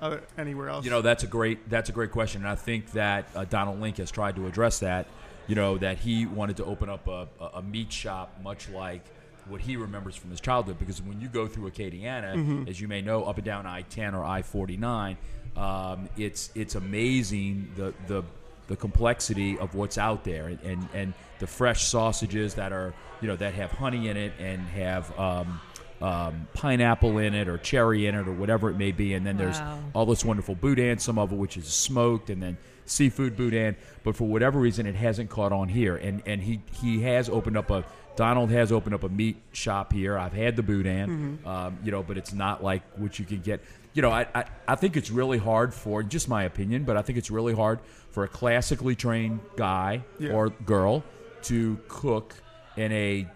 uh, 0.00 0.18
anywhere 0.38 0.68
else? 0.68 0.84
You 0.84 0.92
know, 0.92 1.02
that's 1.02 1.24
a 1.24 1.26
great 1.26 1.68
that's 1.68 1.88
a 1.88 1.92
great 1.92 2.12
question, 2.12 2.42
and 2.42 2.48
I 2.48 2.54
think 2.54 2.92
that 2.92 3.26
uh, 3.34 3.44
Donald 3.44 3.80
Link 3.80 3.96
has 3.96 4.12
tried 4.12 4.36
to 4.36 4.46
address 4.46 4.78
that. 4.78 5.08
You 5.48 5.56
know, 5.56 5.78
that 5.78 5.98
he 5.98 6.26
wanted 6.26 6.58
to 6.58 6.64
open 6.64 6.88
up 6.88 7.08
a, 7.08 7.26
a, 7.40 7.44
a 7.54 7.62
meat 7.62 7.92
shop, 7.92 8.38
much 8.40 8.68
like 8.68 9.02
what 9.48 9.60
he 9.60 9.76
remembers 9.76 10.16
from 10.16 10.30
his 10.30 10.40
childhood. 10.40 10.78
Because 10.78 11.00
when 11.02 11.20
you 11.20 11.28
go 11.28 11.46
through 11.46 11.70
Acadiana, 11.70 12.68
as 12.68 12.80
you 12.80 12.88
may 12.88 13.02
know, 13.02 13.24
up 13.24 13.36
and 13.36 13.44
down 13.44 13.66
I 13.66 13.82
ten 13.82 14.14
or 14.14 14.24
I 14.24 14.42
forty 14.42 14.76
nine, 14.76 15.16
um, 15.56 16.08
it's 16.16 16.50
it's 16.54 16.74
amazing 16.74 17.72
the 17.76 17.94
the 18.06 18.22
the 18.68 18.76
complexity 18.76 19.58
of 19.58 19.74
what's 19.74 19.98
out 19.98 20.22
there 20.22 20.46
and, 20.46 20.60
and, 20.62 20.88
and 20.94 21.14
the 21.40 21.46
fresh 21.46 21.84
sausages 21.84 22.54
that 22.54 22.72
are 22.72 22.94
you 23.20 23.26
know 23.26 23.34
that 23.36 23.52
have 23.54 23.72
honey 23.72 24.08
in 24.08 24.16
it 24.16 24.32
and 24.38 24.60
have 24.68 25.18
um, 25.18 25.60
um, 26.00 26.46
pineapple 26.54 27.18
in 27.18 27.34
it 27.34 27.48
or 27.48 27.58
cherry 27.58 28.06
in 28.06 28.14
it 28.14 28.28
or 28.28 28.32
whatever 28.32 28.70
it 28.70 28.76
may 28.76 28.92
be, 28.92 29.14
and 29.14 29.26
then 29.26 29.36
there's 29.36 29.58
all 29.94 30.06
this 30.06 30.24
wonderful 30.24 30.54
boudin, 30.54 30.98
some 30.98 31.18
of 31.18 31.32
it 31.32 31.36
which 31.36 31.56
is 31.56 31.66
smoked, 31.66 32.30
and 32.30 32.42
then 32.42 32.56
seafood 32.86 33.36
boudin. 33.36 33.76
But 34.04 34.16
for 34.16 34.24
whatever 34.24 34.58
reason, 34.58 34.86
it 34.86 34.94
hasn't 34.94 35.30
caught 35.30 35.52
on 35.52 35.68
here, 35.68 35.96
and 35.96 36.22
and 36.24 36.40
he 36.42 36.60
he 36.80 37.02
has 37.02 37.28
opened 37.28 37.56
up 37.56 37.70
a 37.70 37.84
Donald 38.16 38.50
has 38.50 38.70
opened 38.72 38.94
up 38.94 39.02
a 39.04 39.08
meat 39.08 39.36
shop 39.52 39.92
here. 39.92 40.18
I've 40.18 40.32
had 40.32 40.56
the 40.56 40.62
boudin, 40.62 41.38
um, 41.46 41.78
you 41.84 41.90
know, 41.90 42.02
but 42.02 42.18
it's 42.18 42.32
not 42.32 42.62
like 42.62 42.82
what 42.98 43.18
you 43.18 43.24
can 43.24 43.40
get. 43.40 43.60
You 43.94 44.02
know, 44.02 44.10
I, 44.10 44.26
I 44.34 44.44
I 44.68 44.74
think 44.76 44.96
it's 44.96 45.10
really 45.10 45.38
hard 45.38 45.72
for 45.74 46.02
just 46.02 46.28
my 46.28 46.44
opinion, 46.44 46.84
but 46.84 46.96
I 46.96 47.02
think 47.02 47.18
it's 47.18 47.30
really 47.30 47.54
hard 47.54 47.80
for 48.10 48.24
a 48.24 48.28
classically 48.28 48.94
trained 48.94 49.40
guy 49.56 50.02
Yeah. 50.18 50.32
or 50.32 50.50
girl 50.50 51.02
to 51.42 51.78
cook 51.88 52.34
in 52.76 52.92
a 52.92 53.26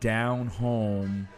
down 0.00 0.48
home 0.48 1.28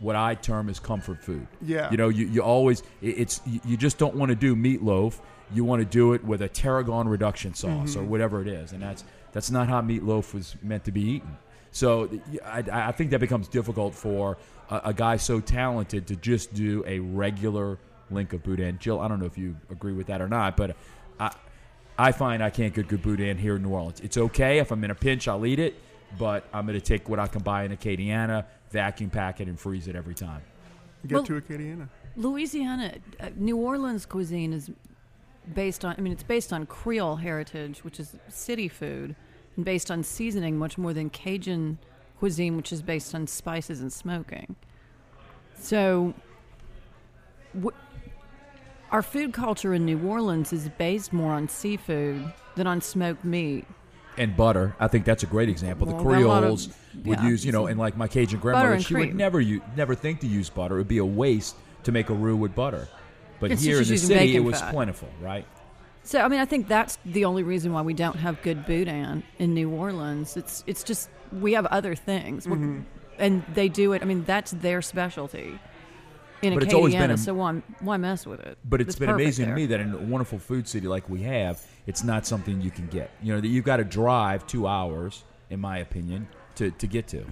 what 0.00 0.16
I 0.16 0.34
term 0.34 0.68
as 0.68 0.78
comfort 0.78 1.22
food. 1.22 1.46
Yeah. 1.62 1.90
You 1.90 1.96
know, 1.96 2.08
you, 2.08 2.26
you 2.26 2.42
always 2.42 2.80
it- 3.02 3.18
it's 3.18 3.40
you 3.46 3.60
you 3.64 3.76
just 3.76 3.98
don't 3.98 4.14
want 4.14 4.30
to 4.30 4.36
do 4.36 4.54
meatloaf. 4.54 5.18
You 5.52 5.64
want 5.64 5.80
to 5.80 5.86
do 5.86 6.14
it 6.14 6.24
with 6.24 6.40
a 6.42 6.48
tarragon 6.48 7.06
reduction 7.08 7.54
sauce 7.54 7.96
or 7.96 8.02
whatever 8.02 8.40
it 8.40 8.48
is, 8.48 8.72
and 8.72 8.82
that's 8.82 9.04
that's 9.32 9.50
not 9.50 9.68
how 9.68 9.80
meatloaf 9.82 10.32
was 10.32 10.56
meant 10.62 10.84
to 10.84 10.92
be 10.92 11.02
eaten. 11.02 11.36
So 11.74 12.08
I, 12.44 12.62
I 12.70 12.92
think 12.92 13.10
that 13.10 13.18
becomes 13.18 13.48
difficult 13.48 13.96
for 13.96 14.38
a, 14.70 14.82
a 14.86 14.94
guy 14.94 15.16
so 15.16 15.40
talented 15.40 16.06
to 16.06 16.14
just 16.14 16.54
do 16.54 16.84
a 16.86 17.00
regular 17.00 17.78
link 18.12 18.32
of 18.32 18.44
boudin. 18.44 18.78
Jill, 18.78 19.00
I 19.00 19.08
don't 19.08 19.18
know 19.18 19.26
if 19.26 19.36
you 19.36 19.56
agree 19.70 19.92
with 19.92 20.06
that 20.06 20.22
or 20.22 20.28
not, 20.28 20.56
but 20.56 20.76
I 21.18 21.34
I 21.98 22.12
find 22.12 22.44
I 22.44 22.50
can't 22.50 22.72
get 22.72 22.86
good 22.86 23.02
boudin 23.02 23.38
here 23.38 23.56
in 23.56 23.62
New 23.62 23.70
Orleans. 23.70 24.00
It's 24.00 24.16
okay 24.16 24.58
if 24.60 24.70
I'm 24.70 24.84
in 24.84 24.92
a 24.92 24.94
pinch, 24.94 25.26
I'll 25.26 25.44
eat 25.44 25.58
it, 25.58 25.74
but 26.16 26.44
I'm 26.52 26.64
going 26.64 26.78
to 26.78 26.84
take 26.84 27.08
what 27.08 27.18
I 27.18 27.26
can 27.26 27.42
buy 27.42 27.64
in 27.64 27.76
Acadiana, 27.76 28.46
vacuum 28.70 29.10
pack 29.10 29.40
it, 29.40 29.48
and 29.48 29.58
freeze 29.58 29.88
it 29.88 29.96
every 29.96 30.14
time. 30.14 30.42
Get 31.06 31.14
Well- 31.14 31.24
to 31.24 31.40
Acadiana. 31.40 31.88
Louisiana, 32.16 32.94
uh, 33.18 33.30
New 33.36 33.56
Orleans 33.56 34.06
cuisine 34.06 34.52
is 34.52 34.70
based 35.54 35.84
on, 35.84 35.96
I 35.98 36.00
mean, 36.00 36.12
it's 36.12 36.22
based 36.22 36.52
on 36.52 36.66
Creole 36.66 37.16
heritage, 37.16 37.82
which 37.82 37.98
is 37.98 38.14
city 38.28 38.68
food, 38.68 39.16
and 39.56 39.64
based 39.64 39.90
on 39.90 40.02
seasoning 40.02 40.58
much 40.58 40.76
more 40.78 40.92
than 40.92 41.10
Cajun 41.10 41.78
cuisine, 42.18 42.56
which 42.56 42.72
is 42.72 42.82
based 42.82 43.14
on 43.14 43.26
spices 43.26 43.80
and 43.80 43.92
smoking. 43.92 44.56
So, 45.58 46.14
wh- 47.62 47.68
our 48.90 49.02
food 49.02 49.32
culture 49.32 49.74
in 49.74 49.84
New 49.84 50.00
Orleans 50.06 50.52
is 50.52 50.68
based 50.70 51.12
more 51.12 51.32
on 51.32 51.48
seafood 51.48 52.32
than 52.56 52.66
on 52.66 52.80
smoked 52.80 53.24
meat. 53.24 53.64
and 54.16 54.36
butter. 54.36 54.76
I 54.78 54.86
think 54.86 55.04
that's 55.04 55.24
a 55.24 55.26
great 55.26 55.48
example. 55.48 55.88
Well, 55.88 55.96
the 55.96 56.02
lot 56.04 56.14
of- 56.14 56.22
Creoles 56.44 56.68
would 57.04 57.18
yeah, 57.18 57.26
use, 57.26 57.44
you 57.44 57.50
know, 57.50 57.66
and 57.66 57.78
like 57.80 57.96
my 57.96 58.06
Cajun 58.06 58.38
grandmother, 58.38 58.74
and 58.74 58.84
she 58.84 58.94
would 58.94 59.12
never 59.14 59.40
u- 59.40 59.60
never 59.76 59.96
think 59.96 60.20
to 60.20 60.28
use 60.28 60.48
butter. 60.48 60.76
It 60.76 60.78
would 60.78 60.88
be 60.88 60.98
a 60.98 61.04
waste 61.04 61.56
to 61.82 61.90
make 61.90 62.10
a 62.10 62.14
roux 62.14 62.36
with 62.36 62.54
butter. 62.54 62.86
But 63.40 63.50
It's 63.50 63.62
here 63.62 63.78
in 63.82 63.88
the 63.88 63.96
city, 63.98 64.36
it 64.36 64.40
was 64.44 64.60
fat. 64.60 64.72
plentiful, 64.72 65.08
right? 65.20 65.44
So 66.04 66.20
I 66.20 66.28
mean, 66.28 66.38
I 66.40 66.44
think 66.44 66.68
that's 66.68 66.98
the 67.06 67.24
only 67.24 67.42
reason 67.42 67.72
why 67.72 67.80
we 67.82 67.94
don't 67.94 68.16
have 68.16 68.40
good 68.42 68.66
boudin 68.66 69.22
in 69.38 69.54
New 69.54 69.70
Orleans. 69.70 70.36
It's 70.36 70.62
it's 70.66 70.84
just 70.84 71.08
we 71.32 71.54
have 71.54 71.66
other 71.66 71.94
things, 71.94 72.46
We're- 72.46 72.60
mm-hmm. 72.60 72.80
and 73.18 73.42
they 73.54 73.68
do 73.68 73.92
it. 73.94 74.02
I 74.02 74.04
mean, 74.04 74.22
that's 74.24 74.50
their 74.52 74.82
specialty 74.82 75.58
in 76.42 76.52
But 76.54 76.62
Acadiana. 76.62 76.66
it's 76.66 76.74
always 76.74 76.94
been 76.94 77.10
a- 77.10 77.16
so 77.16 77.32
why 77.34 77.62
why 77.80 77.96
mess 77.96 78.26
with 78.26 78.40
it? 78.40 78.58
But 78.64 78.82
it's 78.82 78.88
It's 78.90 78.98
been 78.98 79.08
amazing 79.08 79.46
there. 79.46 79.54
to 79.54 79.60
me 79.60 79.66
that 79.66 79.80
in 79.80 79.94
a 79.94 79.96
wonderful 79.98 80.38
food 80.38 80.68
city 80.68 80.86
like 80.86 81.08
we 81.08 81.22
have, 81.22 81.62
it's 81.86 82.04
not 82.04 82.26
something 82.26 82.60
you 82.60 82.70
can 82.70 82.86
get. 82.88 83.10
You 83.22 83.34
know, 83.34 83.40
that 83.40 83.48
you've 83.48 83.64
got 83.64 83.78
to 83.78 83.84
drive 83.84 84.46
two 84.46 84.66
hours, 84.66 85.24
in 85.48 85.58
my 85.60 85.78
opinion, 85.78 86.28
to, 86.56 86.70
to 86.70 86.86
get 86.86 87.08
to. 87.08 87.24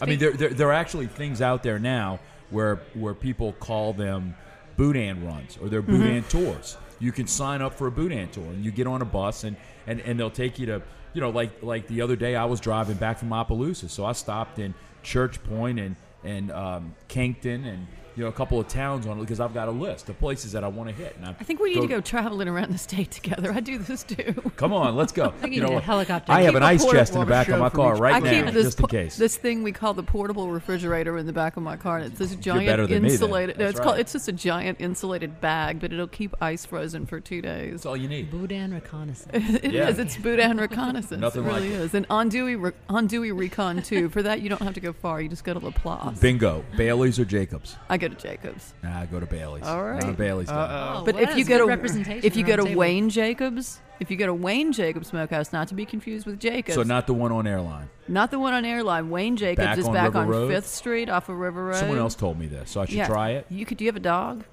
I 0.00 0.06
mean, 0.06 0.18
there, 0.18 0.32
there, 0.32 0.50
there 0.50 0.68
are 0.68 0.72
actually 0.72 1.06
things 1.06 1.40
out 1.40 1.62
there 1.64 1.78
now 1.80 2.20
where 2.50 2.76
where 2.94 3.14
people 3.14 3.52
call 3.54 3.92
them 3.92 4.36
boudin 4.76 5.24
runs 5.26 5.58
or 5.60 5.68
they're 5.68 5.82
Mm-hmm. 5.82 6.28
tours. 6.28 6.76
You 7.00 7.12
can 7.12 7.26
sign 7.26 7.60
up 7.62 7.74
for 7.74 7.86
a 7.86 7.90
boudin 7.90 8.28
tour 8.30 8.44
and 8.44 8.64
you 8.64 8.70
get 8.70 8.86
on 8.86 9.02
a 9.02 9.04
bus 9.04 9.44
and, 9.44 9.56
and, 9.86 10.00
and 10.00 10.18
they'll 10.18 10.30
take 10.30 10.58
you 10.58 10.66
to 10.66 10.82
you 11.12 11.20
know 11.20 11.30
like 11.30 11.62
like 11.62 11.86
the 11.88 12.00
other 12.00 12.16
day 12.16 12.34
I 12.36 12.44
was 12.44 12.60
driving 12.60 12.96
back 12.96 13.18
from 13.18 13.32
Opelousas, 13.32 13.90
so 13.92 14.04
I 14.04 14.12
stopped 14.12 14.58
in 14.58 14.74
Church 15.02 15.42
Point 15.44 15.78
and 15.78 15.96
and 16.24 16.50
um, 16.50 16.94
Cankton 17.08 17.66
and 17.66 17.86
you 18.16 18.22
know 18.22 18.28
a 18.28 18.32
couple 18.32 18.58
of 18.60 18.68
towns 18.68 19.06
on 19.06 19.18
it 19.18 19.20
because 19.20 19.40
I've 19.40 19.54
got 19.54 19.68
a 19.68 19.72
list 19.72 20.08
of 20.08 20.18
places 20.18 20.52
that 20.52 20.62
I 20.64 20.68
want 20.68 20.88
to 20.90 20.94
hit. 20.94 21.16
And 21.16 21.26
I 21.26 21.32
think 21.32 21.60
we 21.60 21.74
need 21.74 21.80
to 21.82 21.86
go 21.86 22.00
traveling 22.00 22.48
around 22.48 22.72
the 22.72 22.78
state 22.78 23.10
together. 23.10 23.52
I 23.52 23.60
do 23.60 23.78
this 23.78 24.02
too. 24.02 24.34
Come 24.56 24.72
on, 24.72 24.96
let's 24.96 25.12
go. 25.12 25.30
think 25.40 25.54
you 25.54 25.62
you 25.62 25.66
know 25.68 25.76
a 25.76 25.80
helicopter. 25.80 26.32
I 26.32 26.42
have 26.42 26.54
an 26.54 26.62
ice 26.62 26.84
chest 26.84 27.14
in 27.14 27.20
the 27.20 27.26
back 27.26 27.48
of 27.48 27.58
my 27.58 27.68
car 27.70 27.96
right 27.96 28.14
I 28.14 28.18
now, 28.20 28.30
keep 28.44 28.54
this 28.54 28.64
just 28.64 28.78
in 28.78 28.82
po- 28.82 28.88
case. 28.88 29.16
this 29.16 29.36
thing 29.36 29.62
we 29.62 29.72
call 29.72 29.94
the 29.94 30.02
portable 30.02 30.50
refrigerator 30.50 31.16
in 31.18 31.26
the 31.26 31.32
back 31.32 31.56
of 31.56 31.62
my 31.62 31.76
car. 31.76 31.98
And 31.98 32.06
it's 32.06 32.18
this 32.18 32.34
giant 32.36 32.66
better 32.66 32.86
than 32.86 33.02
me, 33.02 33.08
then. 33.08 33.12
insulated. 33.14 33.58
no, 33.58 33.64
That's 33.64 33.78
it's 33.78 33.84
called. 33.84 33.98
It's 33.98 34.12
just 34.12 34.28
a 34.28 34.32
giant 34.32 34.80
insulated 34.80 35.40
bag, 35.40 35.80
but 35.80 35.92
it'll 35.92 36.06
keep 36.08 36.34
ice 36.40 36.64
frozen 36.64 37.06
for 37.06 37.20
two 37.20 37.40
days. 37.42 37.72
That's 37.72 37.86
all 37.86 37.96
you 37.96 38.08
need. 38.08 38.30
Boudin 38.30 38.72
reconnaissance. 38.74 39.30
It 39.64 39.66
is. 39.66 39.72
Yeah. 39.72 40.02
It's 40.04 40.16
Boudin 40.16 40.56
reconnaissance. 40.58 41.20
Nothing 41.20 41.44
it 41.44 41.46
really 41.46 41.60
like 41.70 41.70
it. 41.70 41.80
is. 41.84 41.94
And 41.94 42.08
Andouille, 42.08 42.60
re- 42.60 42.72
Andouille 42.88 43.36
recon 43.38 43.82
too. 43.82 44.08
For 44.08 44.22
that, 44.22 44.40
you 44.40 44.48
don't 44.48 44.62
have 44.62 44.74
to 44.74 44.80
go 44.80 44.92
far. 44.92 45.20
You 45.20 45.28
just 45.28 45.44
go 45.44 45.54
to 45.54 45.58
Laplace. 45.60 46.18
Bingo. 46.18 46.64
Bailey's 46.76 47.18
or 47.18 47.24
Jacobs? 47.24 47.76
I 47.88 47.96
go 48.08 48.14
to 48.14 48.20
Jacobs. 48.20 48.74
Nah, 48.82 49.00
I 49.00 49.06
go 49.06 49.20
to 49.20 49.26
Bailey's. 49.26 49.64
All 49.64 49.82
right. 49.84 50.02
I'm 50.02 50.10
a 50.10 50.12
Bailey's 50.12 50.48
guy. 50.48 50.54
Uh-oh. 50.54 51.00
Oh, 51.00 51.04
But 51.04 51.14
well, 51.14 51.24
if 51.24 51.30
you 51.30 51.44
that's 51.44 51.48
go 51.48 51.54
good 51.58 51.64
to 51.64 51.66
representation 51.68 52.24
if 52.24 52.36
you 52.36 52.44
go 52.44 52.52
around 52.54 52.58
to 52.58 52.64
table. 52.64 52.78
Wayne 52.80 53.10
Jacobs, 53.10 53.80
if 54.00 54.10
you 54.10 54.16
go 54.16 54.26
to 54.26 54.34
Wayne 54.34 54.72
Jacobs 54.72 55.08
Smokehouse, 55.08 55.52
not 55.52 55.68
to 55.68 55.74
be 55.74 55.84
confused 55.86 56.26
with 56.26 56.40
Jacobs, 56.40 56.74
So 56.74 56.82
not 56.82 57.06
the 57.06 57.14
one 57.14 57.32
on 57.32 57.46
airline. 57.46 57.88
not 58.08 58.30
the 58.30 58.38
one 58.38 58.52
on 58.54 58.64
Airline. 58.64 59.10
Wayne 59.10 59.36
Jacobs 59.36 59.64
Back 59.64 59.78
is 59.78 59.86
on 59.86 59.94
back 59.94 60.04
River 60.06 60.18
on 60.20 60.28
Road? 60.28 60.50
Fifth 60.52 60.66
Street 60.68 61.08
off 61.08 61.28
of 61.28 61.36
River 61.36 61.66
Road. 61.66 61.76
Someone 61.76 61.98
else 61.98 62.14
told 62.14 62.38
me 62.38 62.46
this, 62.46 62.70
so 62.70 62.80
I 62.80 62.86
should 62.86 62.94
yeah. 62.94 63.06
try 63.06 63.30
it. 63.30 63.46
You 63.50 63.64
could. 63.66 63.78
Do 63.78 63.84
you 63.84 63.88
have 63.88 63.96
a 63.96 64.00
dog? 64.00 64.44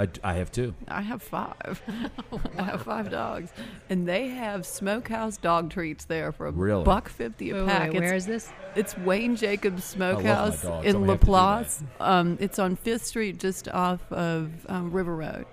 I, 0.00 0.08
I 0.22 0.34
have 0.34 0.50
two. 0.50 0.74
I 0.88 1.02
have 1.02 1.22
five. 1.22 1.80
I 2.58 2.62
have 2.62 2.82
five 2.82 3.10
dogs, 3.10 3.50
and 3.88 4.06
they 4.08 4.28
have 4.28 4.66
smokehouse 4.66 5.36
dog 5.36 5.70
treats 5.70 6.04
there 6.04 6.32
for 6.32 6.46
a 6.46 6.50
Really? 6.50 6.84
buck 6.84 7.08
fifty 7.08 7.50
a 7.50 7.54
Wait, 7.54 7.60
wait, 7.62 7.68
pack. 7.68 7.80
wait, 7.82 7.88
It's- 7.96 8.02
where 8.02 8.14
is 8.16 8.26
this? 8.26 8.50
It's 8.74 8.96
Wayne 8.98 9.36
Jacobs 9.36 9.84
Smokehouse 9.84 10.64
in 10.64 10.68
I'm 10.70 10.72
gonna 10.72 10.82
have 10.82 11.20
to 11.20 11.26
do 11.26 11.32
Laplace. 11.32 11.82
Um, 12.00 12.36
it's 12.40 12.58
on 12.58 12.74
Fifth 12.76 13.06
Street, 13.06 13.38
just 13.38 13.68
off 13.68 14.00
of 14.12 14.50
um, 14.68 14.90
River 14.90 15.14
Road. 15.14 15.46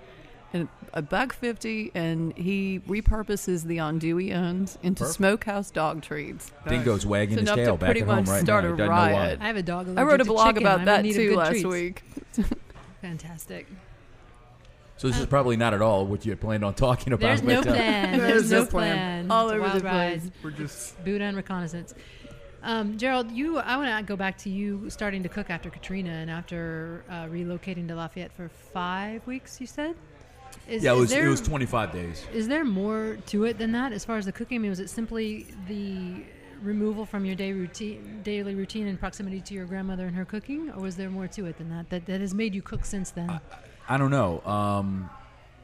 And 0.54 0.68
a 0.92 1.00
buck 1.00 1.32
fifty, 1.32 1.90
and 1.94 2.36
he 2.36 2.80
repurposes 2.88 3.64
the 3.64 3.78
andouille 3.78 4.32
ends 4.32 4.76
into 4.82 5.00
Perfect. 5.04 5.16
smokehouse 5.16 5.70
dog 5.70 6.02
treats. 6.02 6.50
Dingo's 6.68 7.06
wagging 7.06 7.38
It's 7.38 7.42
his 7.42 7.48
enough 7.48 7.56
to 7.56 7.64
tail 7.64 7.76
back 7.78 7.86
pretty 7.86 8.00
at 8.02 8.06
home 8.08 8.16
much 8.16 8.28
right 8.28 8.42
start 8.42 8.64
now. 8.64 8.70
a 8.70 8.72
He 8.72 8.76
doesn't 8.78 8.90
know 8.94 9.00
why. 9.00 9.12
riot. 9.12 9.38
I 9.40 9.46
have 9.46 9.56
a 9.56 9.62
dog. 9.62 9.96
I 9.96 10.02
wrote 10.02 10.20
a 10.20 10.24
blog 10.26 10.48
chicken. 10.56 10.62
about 10.64 10.84
that 10.84 10.98
in 11.00 11.02
need 11.06 11.16
of 11.16 11.22
too 11.22 11.36
last 11.36 11.50
treats. 11.50 11.64
week. 11.64 12.02
Fantastic. 13.00 13.66
So 15.02 15.08
this 15.08 15.18
is 15.18 15.26
probably 15.26 15.56
not 15.56 15.74
at 15.74 15.82
all 15.82 16.06
what 16.06 16.24
you 16.24 16.30
had 16.30 16.40
planned 16.40 16.64
on 16.64 16.74
talking 16.74 17.12
about. 17.12 17.26
There's 17.26 17.42
no 17.42 17.60
but, 17.60 17.70
uh, 17.70 17.72
plan. 17.72 18.18
There's 18.18 18.30
There's 18.30 18.50
no 18.52 18.58
no 18.60 18.66
plan. 18.66 19.26
plan. 19.26 19.30
All 19.32 19.48
It's 19.48 19.54
over 19.54 19.62
wild 19.62 19.74
the 19.74 19.80
place. 19.80 20.30
We're 20.44 20.50
just 20.52 21.04
Boudin 21.04 21.34
reconnaissance. 21.34 21.92
Um, 22.62 22.96
Gerald, 22.96 23.28
you, 23.32 23.58
I 23.58 23.76
want 23.76 23.98
to 23.98 24.04
go 24.04 24.14
back 24.14 24.38
to 24.38 24.48
you 24.48 24.88
starting 24.90 25.24
to 25.24 25.28
cook 25.28 25.50
after 25.50 25.70
Katrina 25.70 26.10
and 26.10 26.30
after 26.30 27.02
uh, 27.10 27.24
relocating 27.24 27.88
to 27.88 27.96
Lafayette 27.96 28.32
for 28.32 28.48
five 28.48 29.26
weeks. 29.26 29.60
You 29.60 29.66
said. 29.66 29.96
Is, 30.68 30.84
Yeah, 30.84 30.92
it 30.92 30.94
is 30.94 31.00
was 31.00 31.10
there, 31.10 31.26
it 31.26 31.30
was 31.30 31.40
25 31.40 31.92
days. 31.92 32.24
Is 32.32 32.46
there 32.46 32.64
more 32.64 33.18
to 33.26 33.44
it 33.46 33.58
than 33.58 33.72
that 33.72 33.90
as 33.90 34.04
far 34.04 34.18
as 34.18 34.26
the 34.26 34.32
cooking? 34.32 34.58
I 34.58 34.60
mean, 34.60 34.70
was 34.70 34.78
it 34.78 34.88
simply 34.88 35.48
the 35.66 36.22
removal 36.62 37.04
from 37.06 37.24
your 37.24 37.34
day 37.34 37.52
routine, 37.52 38.20
daily 38.22 38.54
routine 38.54 38.86
and 38.86 39.00
proximity 39.00 39.40
to 39.40 39.54
your 39.54 39.66
grandmother 39.66 40.06
and 40.06 40.14
her 40.14 40.24
cooking, 40.24 40.70
or 40.70 40.80
was 40.80 40.94
there 40.94 41.10
more 41.10 41.26
to 41.26 41.46
it 41.46 41.58
than 41.58 41.70
that 41.70 41.90
that, 41.90 42.06
that 42.06 42.20
has 42.20 42.34
made 42.34 42.54
you 42.54 42.62
cook 42.62 42.84
since 42.84 43.10
then? 43.10 43.28
I 43.28 43.40
don't 43.98 44.10
know. 44.10 44.40
Um, 44.44 45.10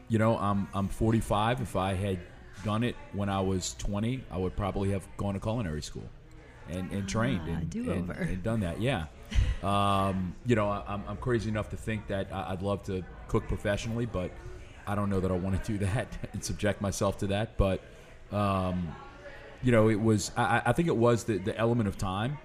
you 0.09 0.19
know, 0.19 0.37
I'm 0.39 0.69
I'm 0.75 0.89
45. 0.89 1.61
If 1.61 1.77
I 1.77 1.95
had 1.95 2.19
done 2.65 2.83
it 2.85 2.97
when 3.13 3.29
I 3.29 3.41
was 3.41 3.75
20, 3.79 4.25
I 4.31 4.37
would 4.39 4.57
probably 4.57 4.91
have 4.91 5.07
gone 5.17 5.35
to 5.35 5.41
culinary 5.41 5.83
school 5.83 6.09
and, 6.69 6.91
and 6.91 7.09
trained 7.09 7.41
Ah, 7.45 7.51
and, 7.59 7.71
and, 7.75 8.11
and 8.11 8.43
done 8.43 8.61
that. 8.61 8.81
Yeah. 8.81 9.07
Um, 9.63 10.37
you 10.47 10.55
know, 10.55 10.69
I, 10.71 10.85
I'm, 10.87 11.03
I'm 11.09 11.17
crazy 11.17 11.49
enough 11.51 11.69
to 11.71 11.77
think 11.77 12.07
that 12.07 12.33
I- 12.33 12.53
I'd 12.53 12.63
love 12.63 12.85
to 12.85 13.03
cook 13.27 13.49
professionally, 13.49 14.07
but 14.07 14.31
I 14.87 14.95
don't 14.95 15.11
know 15.11 15.19
that 15.19 15.33
I 15.33 15.35
want 15.35 15.63
to 15.65 15.73
do 15.73 15.79
that 15.85 16.07
and 16.33 16.43
subject 16.45 16.81
myself 16.81 17.19
to 17.19 17.27
that. 17.27 17.59
But 17.59 17.83
um, 18.31 18.95
you 19.63 19.73
know, 19.73 19.89
it 19.89 20.01
was. 20.01 20.31
I, 20.37 20.63
I 20.67 20.73
think 20.73 20.87
it 20.87 20.97
was 20.97 21.25
the, 21.25 21.39
the 21.39 21.59
element 21.59 21.89
of 21.89 21.99
time 21.99 22.39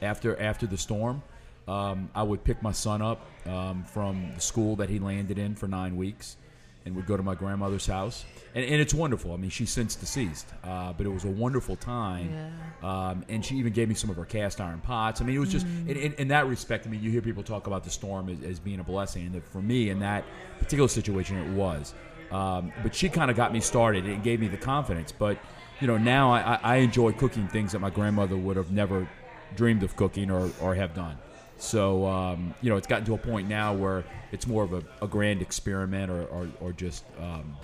after 0.00 0.40
after 0.40 0.66
the 0.68 0.78
storm. 0.78 1.22
Um, 1.68 2.10
I 2.14 2.22
would 2.22 2.42
pick 2.44 2.62
my 2.62 2.72
son 2.72 3.02
up 3.02 3.26
um, 3.46 3.84
from 3.84 4.32
the 4.34 4.40
school 4.40 4.76
that 4.76 4.88
he 4.88 4.98
landed 4.98 5.38
in 5.38 5.54
for 5.54 5.68
nine 5.68 5.96
weeks, 5.96 6.36
and 6.84 6.96
would 6.96 7.06
go 7.06 7.16
to 7.16 7.22
my 7.22 7.36
grandmother's 7.36 7.86
house. 7.86 8.24
And, 8.54 8.64
and 8.64 8.80
it's 8.80 8.92
wonderful. 8.92 9.32
I 9.32 9.36
mean, 9.36 9.50
she's 9.50 9.70
since 9.70 9.94
deceased, 9.94 10.48
uh, 10.64 10.92
but 10.92 11.06
it 11.06 11.10
was 11.10 11.24
a 11.24 11.30
wonderful 11.30 11.76
time. 11.76 12.52
Um, 12.82 13.24
and 13.28 13.44
she 13.44 13.54
even 13.56 13.72
gave 13.72 13.88
me 13.88 13.94
some 13.94 14.10
of 14.10 14.16
her 14.16 14.24
cast 14.24 14.60
iron 14.60 14.80
pots. 14.80 15.20
I 15.20 15.24
mean, 15.24 15.36
it 15.36 15.38
was 15.38 15.52
just 15.52 15.64
in, 15.86 15.96
in, 15.96 16.12
in 16.14 16.28
that 16.28 16.48
respect. 16.48 16.84
I 16.86 16.90
mean, 16.90 17.00
you 17.00 17.10
hear 17.10 17.22
people 17.22 17.44
talk 17.44 17.68
about 17.68 17.84
the 17.84 17.90
storm 17.90 18.28
as, 18.28 18.42
as 18.42 18.58
being 18.58 18.80
a 18.80 18.84
blessing, 18.84 19.26
and 19.26 19.44
for 19.44 19.62
me, 19.62 19.90
in 19.90 20.00
that 20.00 20.24
particular 20.58 20.88
situation, 20.88 21.36
it 21.36 21.50
was. 21.56 21.94
Um, 22.32 22.72
but 22.82 22.94
she 22.94 23.08
kind 23.08 23.30
of 23.30 23.36
got 23.36 23.52
me 23.52 23.60
started 23.60 24.04
and 24.04 24.22
gave 24.22 24.40
me 24.40 24.48
the 24.48 24.56
confidence. 24.56 25.12
But 25.12 25.38
you 25.80 25.86
know, 25.86 25.98
now 25.98 26.32
I, 26.32 26.40
I 26.40 26.58
I 26.62 26.76
enjoy 26.76 27.12
cooking 27.12 27.46
things 27.48 27.72
that 27.72 27.78
my 27.78 27.90
grandmother 27.90 28.36
would 28.36 28.56
have 28.56 28.72
never 28.72 29.06
dreamed 29.54 29.82
of 29.82 29.94
cooking 29.96 30.30
or, 30.30 30.50
or 30.60 30.74
have 30.74 30.94
done. 30.94 31.16
So 31.58 32.06
um, 32.06 32.54
you 32.60 32.70
know, 32.70 32.76
it's 32.76 32.86
gotten 32.86 33.04
to 33.06 33.14
a 33.14 33.18
point 33.18 33.48
now 33.48 33.74
where 33.74 34.04
it's 34.32 34.46
more 34.46 34.64
of 34.64 34.72
a, 34.72 34.82
a 35.00 35.06
grand 35.06 35.42
experiment, 35.42 36.10
or 36.10 36.24
or, 36.24 36.48
or 36.60 36.72
just 36.72 37.04
um, 37.18 37.56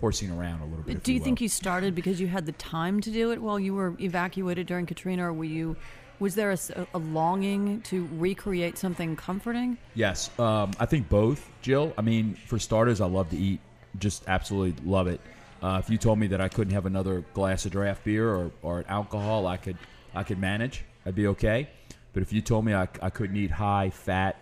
horsing 0.00 0.30
around 0.30 0.62
a 0.62 0.64
little 0.64 0.82
bit. 0.82 1.02
Do 1.02 1.12
you 1.12 1.18
will. 1.18 1.24
think 1.24 1.40
you 1.40 1.48
started 1.48 1.94
because 1.94 2.20
you 2.20 2.26
had 2.26 2.46
the 2.46 2.52
time 2.52 3.00
to 3.02 3.10
do 3.10 3.30
it 3.32 3.40
while 3.40 3.60
you 3.60 3.74
were 3.74 3.94
evacuated 4.00 4.66
during 4.66 4.86
Katrina, 4.86 5.28
or 5.28 5.32
were 5.32 5.44
you? 5.44 5.76
Was 6.18 6.34
there 6.34 6.54
a 6.92 6.98
longing 6.98 7.80
to 7.82 8.06
recreate 8.12 8.76
something 8.76 9.16
comforting? 9.16 9.78
Yes, 9.94 10.28
um, 10.38 10.72
I 10.78 10.84
think 10.84 11.08
both, 11.08 11.48
Jill. 11.62 11.94
I 11.96 12.02
mean, 12.02 12.34
for 12.46 12.58
starters, 12.58 13.00
I 13.00 13.06
love 13.06 13.30
to 13.30 13.38
eat. 13.38 13.60
Just 13.98 14.28
absolutely 14.28 14.84
love 14.84 15.06
it. 15.06 15.18
Uh, 15.62 15.80
if 15.82 15.88
you 15.88 15.96
told 15.96 16.18
me 16.18 16.26
that 16.28 16.40
I 16.40 16.48
couldn't 16.48 16.74
have 16.74 16.84
another 16.84 17.24
glass 17.32 17.64
of 17.64 17.72
draft 17.72 18.04
beer 18.04 18.28
or, 18.28 18.50
or 18.62 18.84
alcohol, 18.88 19.46
I 19.46 19.56
could 19.56 19.78
I 20.14 20.22
could 20.22 20.38
manage. 20.38 20.84
I'd 21.06 21.14
be 21.14 21.28
okay. 21.28 21.68
But 22.12 22.22
if 22.22 22.32
you 22.32 22.40
told 22.40 22.64
me 22.64 22.74
I, 22.74 22.88
I 23.02 23.10
couldn't 23.10 23.36
eat 23.36 23.50
high 23.50 23.90
fat 23.90 24.36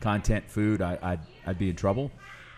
content 0.00 0.44
food, 0.48 0.82
I, 0.82 0.98
I'd 1.02 1.20
I'd 1.46 1.58
be 1.58 1.70
in 1.70 1.76
trouble. 1.76 2.10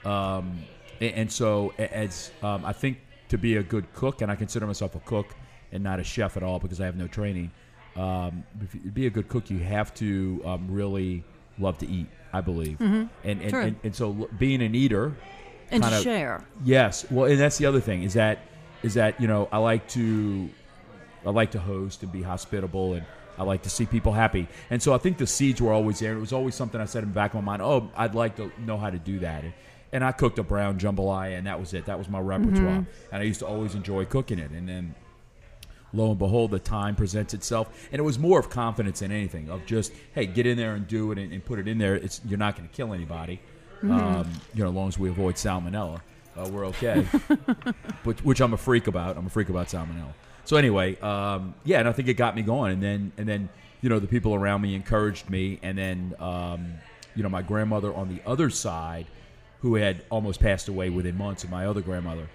Um, 0.04 0.59
a- 1.00 1.12
and, 1.12 1.30
so, 1.30 1.73
as 1.78 2.30
um, 2.42 2.64
I 2.64 2.73
think 2.73 2.99
to 3.28 3.38
be 3.38 3.56
a 3.56 3.62
good 3.62 3.92
cook, 3.94 4.23
and 4.23 4.30
I 4.30 4.37
consider 4.37 4.66
myself 4.66 4.94
a 4.94 5.00
cook 5.00 5.35
and 5.73 5.83
not 5.83 5.99
a 6.00 6.04
chef 6.04 6.37
at 6.37 6.42
all 6.42 6.59
because 6.59 6.80
I 6.80 6.87
have 6.87 6.97
no 6.97 7.06
training. 7.09 7.50
Um, 7.97 8.44
if 8.62 8.75
you 8.75 8.80
to 8.83 8.88
be 8.90 9.06
a 9.06 9.11
good 9.11 9.28
cook, 9.28 9.50
you 9.50 9.59
have 9.59 9.92
to 9.94 10.40
um, 10.44 10.66
really 10.71 11.25
love 11.59 11.78
to 11.78 11.88
eat. 11.88 12.06
I 12.33 12.40
believe, 12.40 12.80
and 12.80 13.09
and, 13.23 13.49
True. 13.50 13.61
and 13.61 13.76
and 13.85 13.94
so 13.94 14.28
being 14.40 14.61
an 14.61 14.75
eater, 14.75 15.14
And 15.71 15.83
Kind 15.85 15.94
of- 15.94 16.02
share. 16.02 16.44
Yes. 16.64 17.06
Well, 17.09 17.30
and 17.30 17.38
that's 17.38 17.59
the 17.59 17.66
other 17.66 17.80
thing 17.80 18.02
is 18.02 18.14
that 18.14 18.40
is 18.83 18.94
that 18.94 19.21
you 19.21 19.28
know 19.28 19.49
I 19.52 19.59
like 19.59 19.87
to 19.90 20.50
I 21.25 21.30
like 21.30 21.52
to 21.52 21.61
host 21.61 22.02
and 22.02 22.11
be 22.11 22.23
hospitable 22.23 22.94
and 22.94 23.06
I 23.38 23.42
like 23.42 23.62
to 23.62 23.70
see 23.70 23.86
people 23.86 24.12
happy. 24.12 24.48
And 24.70 24.82
so 24.82 24.94
I 24.94 24.98
think 24.98 25.18
the 25.18 25.26
seeds 25.26 25.60
were 25.60 25.72
always 25.72 25.98
there. 25.98 26.14
It 26.14 26.20
was 26.20 26.32
always 26.32 26.54
something 26.54 26.80
I 26.80 26.84
said 26.84 27.02
in 27.02 27.10
the 27.10 27.14
back 27.14 27.34
of 27.34 27.42
my 27.42 27.52
mind. 27.52 27.62
Oh, 27.62 27.90
I'd 27.96 28.14
like 28.14 28.36
to 28.36 28.52
know 28.58 28.76
how 28.76 28.90
to 28.90 28.98
do 28.98 29.20
that. 29.20 29.44
And, 29.92 30.04
I 30.04 30.10
cooked 30.10 30.40
a 30.40 30.42
brown 30.42 30.78
jambalaya, 30.78 31.38
and 31.38 31.46
that 31.46 31.60
was 31.60 31.72
it. 31.72 31.86
That 31.86 31.98
was 31.98 32.08
my 32.08 32.18
repertoire. 32.18 32.84
And 33.12 33.22
I 33.22 33.22
used 33.22 33.38
to 33.40 33.46
always 33.46 33.76
enjoy 33.76 34.04
cooking 34.06 34.40
it. 34.40 34.50
And 34.50 34.68
then 34.68 34.94
lo 35.92 36.10
and 36.10 36.18
behold, 36.18 36.50
the 36.50 36.58
time 36.58 36.96
presents 36.96 37.32
itself, 37.32 37.88
and 37.92 38.00
it 38.00 38.02
was 38.02 38.18
more 38.18 38.40
of 38.40 38.50
confidence 38.50 39.00
than 39.00 39.12
anything. 39.12 39.48
Of 39.48 39.64
just, 39.66 39.92
hey, 40.12 40.26
get 40.26 40.46
in 40.46 40.56
there 40.56 40.74
and 40.74 40.86
do 40.88 41.12
it, 41.12 41.18
and, 41.18 41.32
and 41.32 41.44
put 41.44 41.60
it 41.60 41.68
in 41.68 41.78
there. 41.78 41.94
It's 41.94 42.20
you're 42.26 42.38
not 42.38 42.56
going 42.56 42.68
to 42.68 42.74
kill 42.74 42.92
anybody, 42.92 43.40
um, 43.82 44.30
you 44.54 44.62
know, 44.62 44.70
as 44.70 44.74
long 44.74 44.88
as 44.88 44.98
we 44.98 45.08
avoid 45.08 45.36
salmonella, 45.36 46.00
uh, 46.36 46.48
we're 46.50 46.66
okay. 46.66 47.02
which, 48.04 48.18
which 48.24 48.40
I'm 48.40 48.52
a 48.52 48.56
freak 48.56 48.86
about. 48.86 49.16
I'm 49.16 49.26
a 49.26 49.30
freak 49.30 49.48
about 49.48 49.68
salmonella. 49.68 50.12
So 50.44 50.56
anyway, 50.56 50.98
um, 51.00 51.54
yeah, 51.64 51.78
and 51.78 51.88
I 51.88 51.92
think 51.92 52.08
it 52.08 52.14
got 52.14 52.36
me 52.36 52.42
going, 52.42 52.72
and 52.72 52.82
then 52.82 53.12
and 53.16 53.28
then 53.28 53.48
you 53.80 53.88
know 53.88 53.98
the 53.98 54.06
people 54.06 54.34
around 54.34 54.60
me 54.60 54.74
encouraged 54.74 55.30
me, 55.30 55.58
and 55.62 55.76
then 55.76 56.14
um, 56.18 56.74
you 57.14 57.22
know 57.22 57.28
my 57.28 57.42
grandmother 57.42 57.94
on 57.94 58.08
the 58.08 58.20
other 58.26 58.50
side, 58.50 59.06
who 59.60 59.76
had 59.76 60.04
almost 60.10 60.40
passed 60.40 60.68
away 60.68 60.90
within 60.90 61.16
months 61.16 61.44
of 61.44 61.50
my 61.50 61.66
other 61.66 61.80
grandmother 61.80 62.28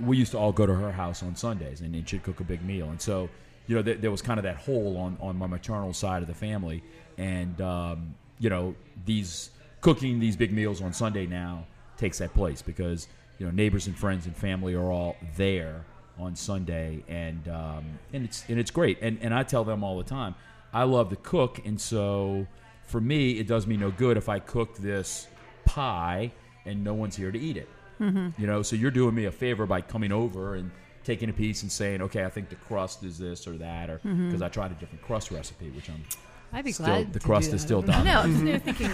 we 0.00 0.16
used 0.16 0.32
to 0.32 0.38
all 0.38 0.52
go 0.52 0.66
to 0.66 0.74
her 0.74 0.92
house 0.92 1.22
on 1.22 1.34
Sundays, 1.34 1.80
and 1.80 1.94
then 1.94 2.04
she'd 2.04 2.22
cook 2.22 2.40
a 2.40 2.44
big 2.44 2.62
meal. 2.64 2.88
And 2.90 3.00
so, 3.00 3.28
you 3.66 3.74
know, 3.74 3.82
th- 3.82 4.00
there 4.00 4.10
was 4.10 4.22
kind 4.22 4.38
of 4.38 4.44
that 4.44 4.56
hole 4.56 4.96
on, 4.96 5.16
on 5.20 5.36
my 5.36 5.46
maternal 5.46 5.92
side 5.92 6.22
of 6.22 6.28
the 6.28 6.34
family. 6.34 6.82
And, 7.16 7.60
um, 7.60 8.14
you 8.38 8.50
know, 8.50 8.74
these 9.04 9.50
cooking 9.80 10.18
these 10.18 10.36
big 10.36 10.52
meals 10.52 10.80
on 10.80 10.92
Sunday 10.92 11.26
now 11.26 11.66
takes 11.96 12.18
that 12.18 12.32
place 12.34 12.62
because, 12.62 13.08
you 13.38 13.46
know, 13.46 13.52
neighbors 13.52 13.86
and 13.86 13.96
friends 13.96 14.26
and 14.26 14.36
family 14.36 14.74
are 14.74 14.90
all 14.90 15.16
there 15.36 15.84
on 16.18 16.36
Sunday. 16.36 17.02
And, 17.08 17.46
um, 17.48 17.84
and, 18.12 18.24
it's, 18.24 18.44
and 18.48 18.58
it's 18.58 18.70
great. 18.70 18.98
And, 19.02 19.18
and 19.22 19.32
I 19.34 19.42
tell 19.42 19.64
them 19.64 19.82
all 19.84 19.98
the 19.98 20.04
time, 20.04 20.34
I 20.72 20.84
love 20.84 21.10
to 21.10 21.16
cook. 21.16 21.60
And 21.64 21.80
so 21.80 22.46
for 22.86 23.00
me, 23.00 23.38
it 23.38 23.46
does 23.46 23.66
me 23.66 23.76
no 23.76 23.90
good 23.90 24.16
if 24.16 24.28
I 24.28 24.38
cook 24.38 24.76
this 24.76 25.26
pie 25.64 26.32
and 26.64 26.82
no 26.84 26.94
one's 26.94 27.16
here 27.16 27.30
to 27.30 27.38
eat 27.38 27.56
it. 27.56 27.68
You 28.00 28.46
know, 28.46 28.62
so 28.62 28.76
you're 28.76 28.92
doing 28.92 29.12
me 29.14 29.24
a 29.24 29.32
favor 29.32 29.66
by 29.66 29.80
coming 29.80 30.12
over 30.12 30.54
and 30.54 30.70
taking 31.02 31.30
a 31.30 31.32
piece 31.32 31.62
and 31.62 31.72
saying, 31.72 32.00
okay, 32.02 32.24
I 32.24 32.28
think 32.28 32.48
the 32.48 32.54
crust 32.54 33.02
is 33.02 33.18
this 33.18 33.48
or 33.48 33.56
that, 33.58 33.90
or 33.90 33.98
because 34.04 34.40
I 34.40 34.48
tried 34.48 34.70
a 34.70 34.74
different 34.74 35.02
crust 35.02 35.32
recipe, 35.32 35.70
which 35.70 35.90
I'm 35.90 36.04
I'd 36.52 36.64
be 36.64 36.70
still 36.70 36.86
glad. 36.86 37.12
the 37.12 37.18
to 37.18 37.26
crust 37.26 37.50
do 37.50 37.56
is 37.56 37.62
that. 37.62 37.66
still 37.66 37.80
I 37.88 37.92
done. 37.92 38.04
know. 38.04 38.20
I'm 38.20 38.32
sitting 38.32 38.46
there 38.46 38.58
thinking, 38.60 38.90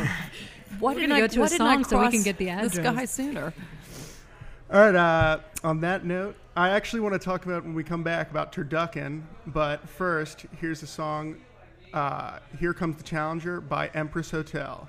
why 0.78 0.94
didn't 0.94 1.12
I, 1.12 1.20
go 1.20 1.26
to 1.26 1.42
a 1.42 1.48
song 1.48 1.84
so 1.84 2.00
we 2.00 2.10
can 2.10 2.22
get 2.22 2.38
the 2.38 2.48
address? 2.48 2.70
This 2.70 2.78
address. 2.78 2.94
guy 2.94 3.04
sooner. 3.04 3.54
All 4.72 4.80
right. 4.80 4.94
Uh, 4.94 5.40
on 5.62 5.80
that 5.80 6.04
note, 6.06 6.36
I 6.56 6.70
actually 6.70 7.00
want 7.00 7.12
to 7.12 7.18
talk 7.18 7.44
about 7.44 7.64
when 7.64 7.74
we 7.74 7.84
come 7.84 8.02
back 8.02 8.30
about 8.30 8.50
turducken. 8.50 9.22
But 9.46 9.86
first, 9.88 10.46
here's 10.58 10.82
a 10.82 10.86
song. 10.86 11.36
Uh, 11.92 12.38
Here 12.58 12.72
comes 12.72 12.96
the 12.96 13.02
challenger 13.02 13.60
by 13.60 13.88
Empress 13.88 14.30
Hotel. 14.30 14.88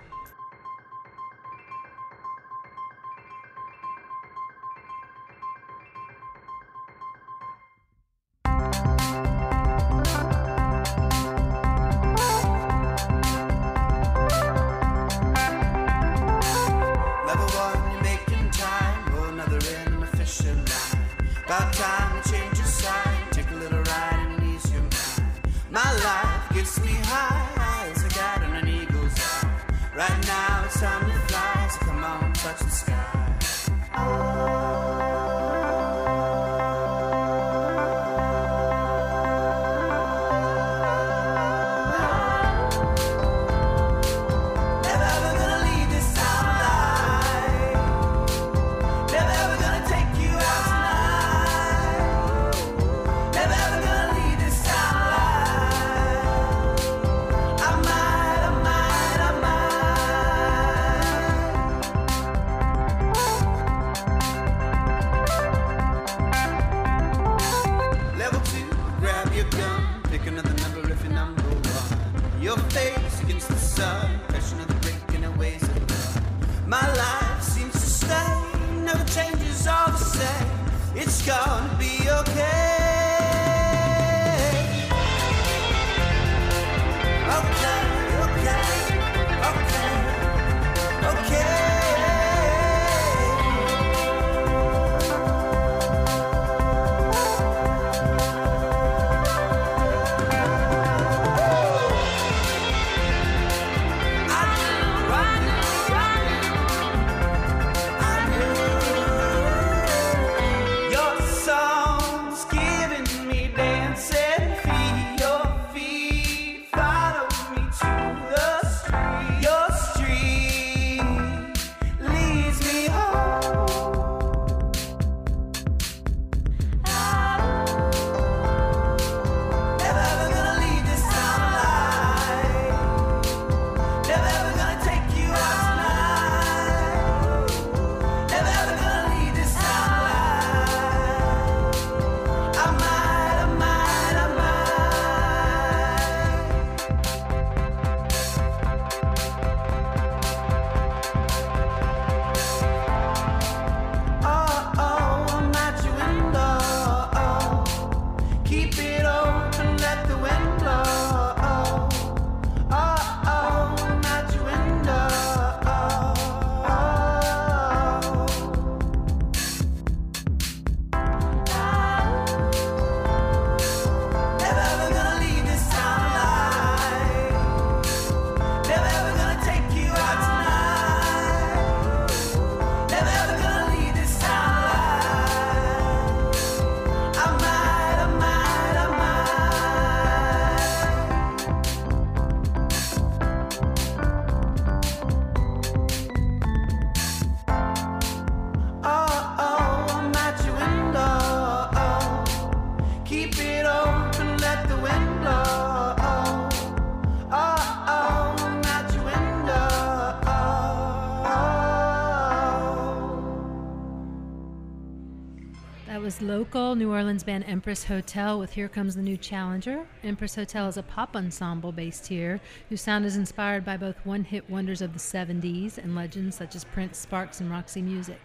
New 216.55 216.89
Orleans 216.89 217.25
band 217.25 217.43
Empress 217.49 217.83
Hotel 217.83 218.39
with 218.39 218.53
Here 218.53 218.69
Comes 218.69 218.95
the 218.95 219.01
New 219.01 219.17
Challenger. 219.17 219.85
Empress 220.03 220.35
Hotel 220.35 220.69
is 220.69 220.77
a 220.77 220.83
pop 220.83 221.13
ensemble 221.13 221.73
based 221.73 222.07
here 222.07 222.39
whose 222.69 222.79
sound 222.79 223.05
is 223.05 223.17
inspired 223.17 223.65
by 223.65 223.75
both 223.75 224.05
one 224.05 224.23
hit 224.23 224.49
wonders 224.49 224.81
of 224.81 224.93
the 224.93 224.99
70s 224.99 225.77
and 225.77 225.95
legends 225.95 226.37
such 226.37 226.55
as 226.55 226.63
Prince, 226.63 226.97
Sparks, 226.97 227.41
and 227.41 227.51
Roxy 227.51 227.81
Music. 227.81 228.21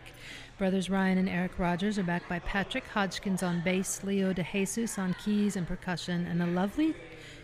Brothers 0.58 0.88
Ryan 0.88 1.18
and 1.18 1.28
Eric 1.28 1.58
Rogers 1.58 1.98
are 1.98 2.04
backed 2.04 2.28
by 2.28 2.38
Patrick 2.38 2.84
Hodgkins 2.86 3.42
on 3.42 3.62
bass, 3.64 4.04
Leo 4.04 4.32
DeJesus 4.32 4.96
on 4.96 5.16
keys 5.24 5.56
and 5.56 5.66
percussion, 5.66 6.24
and 6.26 6.40
a 6.40 6.46
lovely 6.46 6.94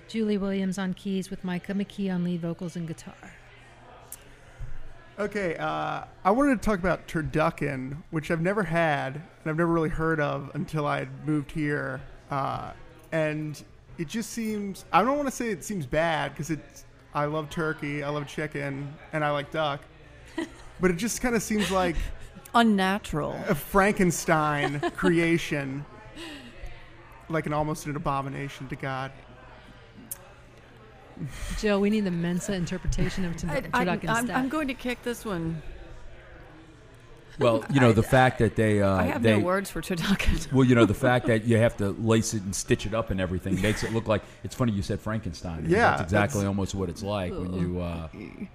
Julie 0.07 0.39
Williams 0.39 0.79
on 0.79 0.95
keys 0.95 1.31
with 1.31 1.43
Micah 1.43 1.75
McKee 1.75 2.15
on 2.15 2.23
lead 2.23 2.43
vocals 2.43 2.77
and 2.77 2.87
guitar. 2.87 3.36
Okay, 5.19 5.57
uh, 5.57 6.03
I 6.25 6.31
wanted 6.31 6.61
to 6.61 6.67
talk 6.67 6.79
about 6.79 7.09
turducken, 7.09 7.97
which 8.11 8.31
I've 8.31 8.43
never 8.43 8.63
had 8.63 9.15
and 9.15 9.47
I've 9.47 9.57
never 9.57 9.73
really 9.73 9.89
heard 9.89 10.21
of 10.21 10.51
until 10.53 10.87
I 10.87 11.09
moved 11.25 11.51
here. 11.51 12.03
Uh, 12.31 12.73
and 13.13 13.63
it 13.97 14.09
just 14.09 14.31
seems, 14.31 14.85
I 14.93 15.03
don't 15.03 15.17
want 15.17 15.27
to 15.27 15.35
say 15.35 15.49
it 15.49 15.65
seems 15.65 15.87
bad 15.87 16.33
because 16.33 16.51
it's, 16.51 16.85
I 17.15 17.25
love 17.25 17.49
turkey, 17.49 18.03
I 18.03 18.11
love 18.11 18.27
chicken, 18.27 18.95
and 19.15 19.25
I 19.25 19.31
like 19.31 19.51
duck. 19.51 19.81
but 20.81 20.91
it 20.91 20.99
just 20.99 21.23
kind 21.23 21.35
of 21.35 21.43
seems 21.43 21.71
like 21.71 21.97
Unnatural. 22.55 23.41
a 23.49 23.55
Frankenstein 23.55 24.81
creation, 24.97 25.87
like 27.31 27.47
an 27.47 27.55
almost 27.55 27.87
an 27.87 27.97
abomination 27.97 28.69
to 28.69 28.77
God. 28.77 29.13
Jill, 31.59 31.81
we 31.81 31.91
need 31.91 32.05
the 32.05 32.11
Mensa 32.11 32.55
interpretation 32.55 33.25
of 33.25 33.37
tur- 33.37 33.49
I, 33.49 33.61
turducken 33.85 34.09
am 34.09 34.25
stack. 34.27 34.37
I'm 34.37 34.49
going 34.49 34.69
to 34.69 34.75
kick 34.75 35.03
this 35.03 35.25
one. 35.25 35.63
Well, 37.39 37.65
you 37.71 37.81
know 37.81 37.93
the 37.93 38.03
fact 38.03 38.39
that 38.39 38.57
they 38.57 38.81
uh, 38.81 38.97
I 38.97 39.03
have 39.05 39.23
they 39.23 39.37
no 39.37 39.45
words 39.45 39.71
for 39.71 39.83
turducken. 39.83 40.51
well, 40.53 40.65
you 40.65 40.75
know 40.75 40.87
the 40.87 40.95
fact 40.95 41.27
that 41.27 41.45
you 41.45 41.59
have 41.59 41.77
to 41.79 41.91
lace 41.91 42.33
it 42.33 42.43
and 42.43 42.55
stitch 42.55 42.87
it 42.87 42.95
up 42.95 43.11
and 43.11 43.21
everything 43.21 43.61
makes 43.61 43.85
it 43.85 43.93
look 43.93 44.09
like 44.09 44.23
it's 44.43 44.55
funny. 44.55 44.73
You 44.73 44.81
said 44.83 45.01
Frankenstein. 45.01 45.67
Yeah, 45.69 45.91
that's 45.91 46.03
exactly 46.03 46.41
that's- 46.41 46.49
almost 46.49 46.75
what 46.75 46.89
it's 46.89 47.03
like 47.03 47.33
when 47.33 47.53
you. 47.53 47.81
Uh, 47.81 48.09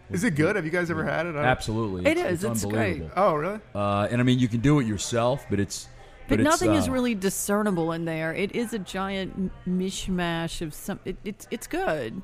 Is 0.09 0.23
it 0.23 0.31
good? 0.31 0.55
Have 0.55 0.65
you 0.65 0.71
guys 0.71 0.89
ever 0.89 1.03
had 1.03 1.27
it? 1.27 1.35
Absolutely, 1.35 2.09
It 2.09 2.17
it's, 2.17 2.43
is, 2.43 2.43
it's 2.43 2.65
great. 2.65 3.03
Oh, 3.15 3.35
really? 3.35 3.59
Uh, 3.75 4.07
and 4.09 4.19
I 4.19 4.23
mean, 4.23 4.39
you 4.39 4.47
can 4.47 4.61
do 4.61 4.79
it 4.79 4.87
yourself, 4.87 5.45
but 5.49 5.59
it's 5.59 5.87
But, 6.27 6.39
it's, 6.39 6.49
nothing 6.49 6.73
is 6.73 6.87
uh, 6.87 6.91
really 6.91 7.13
discernible 7.13 7.91
in 7.91 8.05
there. 8.05 8.33
It 8.33 8.55
is 8.55 8.73
a 8.73 8.79
giant 8.79 9.51
mishmash 9.67 10.61
of 10.61 10.73
some. 10.73 10.99
It, 11.05 11.17
it's 11.23 11.47
it's 11.51 11.67
good. 11.67 12.19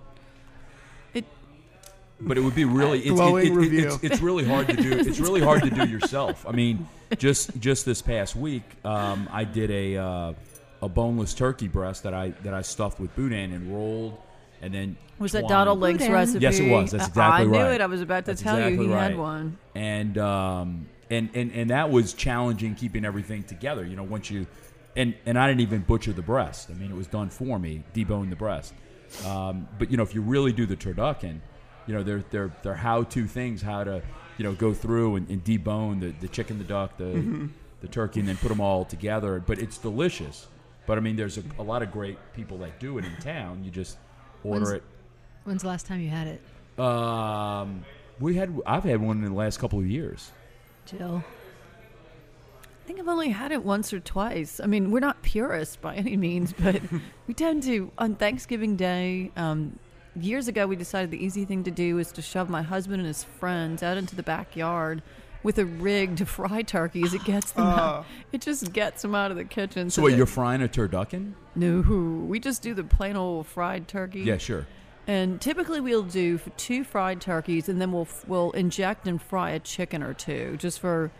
It 2.19 2.27
But 2.27 2.37
it 2.37 2.41
would 2.41 2.55
be 2.55 2.65
really 2.65 2.99
it's, 2.99 3.11
Glowing 3.11 3.45
it, 3.59 3.63
it, 3.65 3.73
it, 3.73 3.83
it's, 3.85 4.03
it's 4.03 4.21
really 4.21 4.43
hard 4.45 4.67
to 4.67 4.75
do. 4.75 4.91
It's 4.91 5.19
really 5.19 5.41
hard 5.41 5.63
to 5.63 5.69
do 5.69 5.85
yourself. 5.89 6.45
I 6.47 6.51
mean, 6.51 6.87
just 7.17 7.57
just 7.59 7.85
this 7.85 8.01
past 8.01 8.35
week, 8.35 8.63
um, 8.83 9.29
I 9.31 9.43
did 9.43 9.69
a 9.71 9.97
uh, 9.97 10.33
a 10.81 10.89
boneless 10.89 11.33
turkey 11.33 11.67
breast 11.67 12.03
that 12.03 12.13
I 12.13 12.29
that 12.43 12.53
I 12.53 12.61
stuffed 12.61 12.99
with 12.99 13.15
boudin 13.15 13.53
and 13.53 13.71
rolled, 13.73 14.17
and 14.61 14.73
then 14.73 14.97
was 15.19 15.31
that. 15.33 15.47
Donald 15.47 15.79
Link's 15.79 16.03
Boudin. 16.03 16.13
recipe. 16.13 16.39
Yes, 16.43 16.59
it 16.59 16.69
was. 16.71 16.91
That's 16.91 17.03
I- 17.03 17.07
exactly 17.07 17.41
I 17.41 17.45
knew 17.45 17.59
right. 17.59 17.73
it. 17.75 17.81
I 17.81 17.85
was 17.85 18.01
about 18.01 18.25
to 18.25 18.31
That's 18.31 18.41
tell 18.41 18.57
you 18.59 18.65
exactly 18.65 18.85
he 18.87 18.91
had 18.91 19.17
one. 19.17 19.57
and 19.75 20.17
um, 20.17 20.87
and 21.09 21.29
and 21.35 21.51
and 21.51 21.69
that 21.69 21.91
was 21.91 22.13
challenging 22.13 22.75
keeping 22.75 23.05
everything 23.05 23.43
together. 23.43 23.85
You 23.85 23.95
know, 23.95 24.03
once 24.03 24.29
you 24.31 24.47
and 24.95 25.13
and 25.25 25.37
I 25.37 25.47
didn't 25.47 25.61
even 25.61 25.81
butcher 25.81 26.13
the 26.13 26.21
breast. 26.23 26.69
I 26.71 26.73
mean, 26.73 26.91
it 26.91 26.97
was 26.97 27.07
done 27.07 27.29
for 27.29 27.59
me, 27.59 27.83
debone 27.93 28.29
the 28.29 28.35
breast. 28.35 28.73
Um, 29.25 29.67
but 29.79 29.89
you 29.91 29.97
know, 29.97 30.03
if 30.03 30.13
you 30.13 30.21
really 30.21 30.51
do 30.51 30.65
the 30.65 30.75
turducken, 30.75 31.39
you 31.87 31.93
know, 31.95 32.03
they're 32.03 32.23
they're 32.29 32.51
they're 32.63 32.75
how 32.75 33.03
to 33.03 33.25
things 33.25 33.61
how 33.61 33.83
to 33.83 34.01
you 34.37 34.43
know 34.43 34.53
go 34.53 34.73
through 34.73 35.15
and, 35.15 35.29
and 35.29 35.43
debone 35.43 35.99
the, 36.01 36.13
the 36.21 36.27
chicken, 36.27 36.57
the 36.59 36.63
duck, 36.63 36.97
the 36.97 37.05
Mm-hmm. 37.05 37.47
the 37.81 37.87
turkey, 37.87 38.19
and 38.19 38.29
then 38.29 38.37
put 38.37 38.49
them 38.49 38.61
all 38.61 38.85
together. 38.85 39.39
But 39.45 39.59
it's 39.59 39.77
delicious. 39.77 40.47
But 40.85 40.97
I 40.97 41.01
mean, 41.01 41.15
there's 41.15 41.37
a, 41.37 41.43
a 41.59 41.63
lot 41.63 41.81
of 41.81 41.91
great 41.91 42.17
people 42.33 42.57
that 42.59 42.79
do 42.79 42.97
it 42.97 43.05
in 43.05 43.15
town. 43.17 43.63
You 43.63 43.71
just 43.71 43.97
order 44.43 44.59
When's- 44.65 44.71
it. 44.77 44.83
When's 45.43 45.61
the 45.61 45.67
last 45.69 45.85
time 45.85 46.01
you 46.01 46.09
had 46.09 46.27
it, 46.27 46.79
Um, 46.83 47.83
we 48.19 48.35
had 48.35 48.59
I've 48.65 48.83
had 48.83 49.01
one 49.01 49.17
in 49.23 49.29
the 49.31 49.37
last 49.37 49.59
couple 49.59 49.79
of 49.79 49.87
years. 49.87 50.31
Jill? 50.85 51.23
I 52.63 52.87
think 52.87 52.99
I've 52.99 53.07
only 53.09 53.29
had 53.29 53.51
it 53.51 53.63
once 53.63 53.91
or 53.93 53.99
twice. 53.99 54.59
I 54.61 54.65
mean, 54.65 54.91
we're 54.91 54.99
not 55.01 55.21
purists 55.21 55.75
by 55.75 55.95
any 55.95 56.15
means, 56.15 56.53
but 56.53 56.81
we 57.27 57.33
tend 57.33 57.63
to 57.63 57.91
on 57.97 58.15
Thanksgiving 58.15 58.75
Day. 58.77 59.31
Um, 59.35 59.77
years 60.19 60.47
ago, 60.47 60.67
we 60.67 60.75
decided 60.75 61.11
the 61.11 61.23
easy 61.23 61.45
thing 61.45 61.63
to 61.63 61.71
do 61.71 61.97
is 61.99 62.11
to 62.13 62.21
shove 62.21 62.49
my 62.49 62.61
husband 62.61 62.99
and 62.99 63.07
his 63.07 63.23
friends 63.23 63.83
out 63.83 63.97
into 63.97 64.15
the 64.15 64.23
backyard 64.23 65.01
with 65.43 65.57
a 65.59 65.65
rig 65.65 66.17
to 66.17 66.25
fry 66.37 66.61
turkeys. 66.61 67.13
It 67.13 67.23
gets 67.23 67.51
them 67.51 67.65
out. 67.67 68.05
Oh. 68.07 68.11
It 68.31 68.41
just 68.41 68.73
gets 68.73 69.01
them 69.01 69.15
out 69.15 69.31
of 69.31 69.37
the 69.37 69.45
kitchen. 69.45 69.89
So, 69.89 70.01
wait, 70.01 70.11
that- 70.11 70.17
you're 70.17 70.25
frying 70.25 70.61
a 70.61 70.67
turducken? 70.67 71.33
no, 71.55 71.81
we 72.27 72.39
just 72.39 72.61
do 72.61 72.73
the 72.73 72.83
plain 72.83 73.15
old 73.15 73.47
fried 73.47 73.87
turkey. 73.87 74.21
Yeah, 74.21 74.37
sure. 74.37 74.67
And 75.07 75.39
typically 75.39 75.79
we'll 75.79 76.03
do 76.03 76.37
two 76.57 76.83
fried 76.83 77.21
turkeys, 77.21 77.69
and 77.69 77.79
then 77.79 77.93
we'll 77.93 78.09
we'll 78.27 78.51
inject 78.51 79.07
and 79.07 79.21
fry 79.21 79.51
a 79.51 79.59
chicken 79.59 80.03
or 80.03 80.13
two, 80.13 80.57
just 80.57 80.81
for 80.81 81.11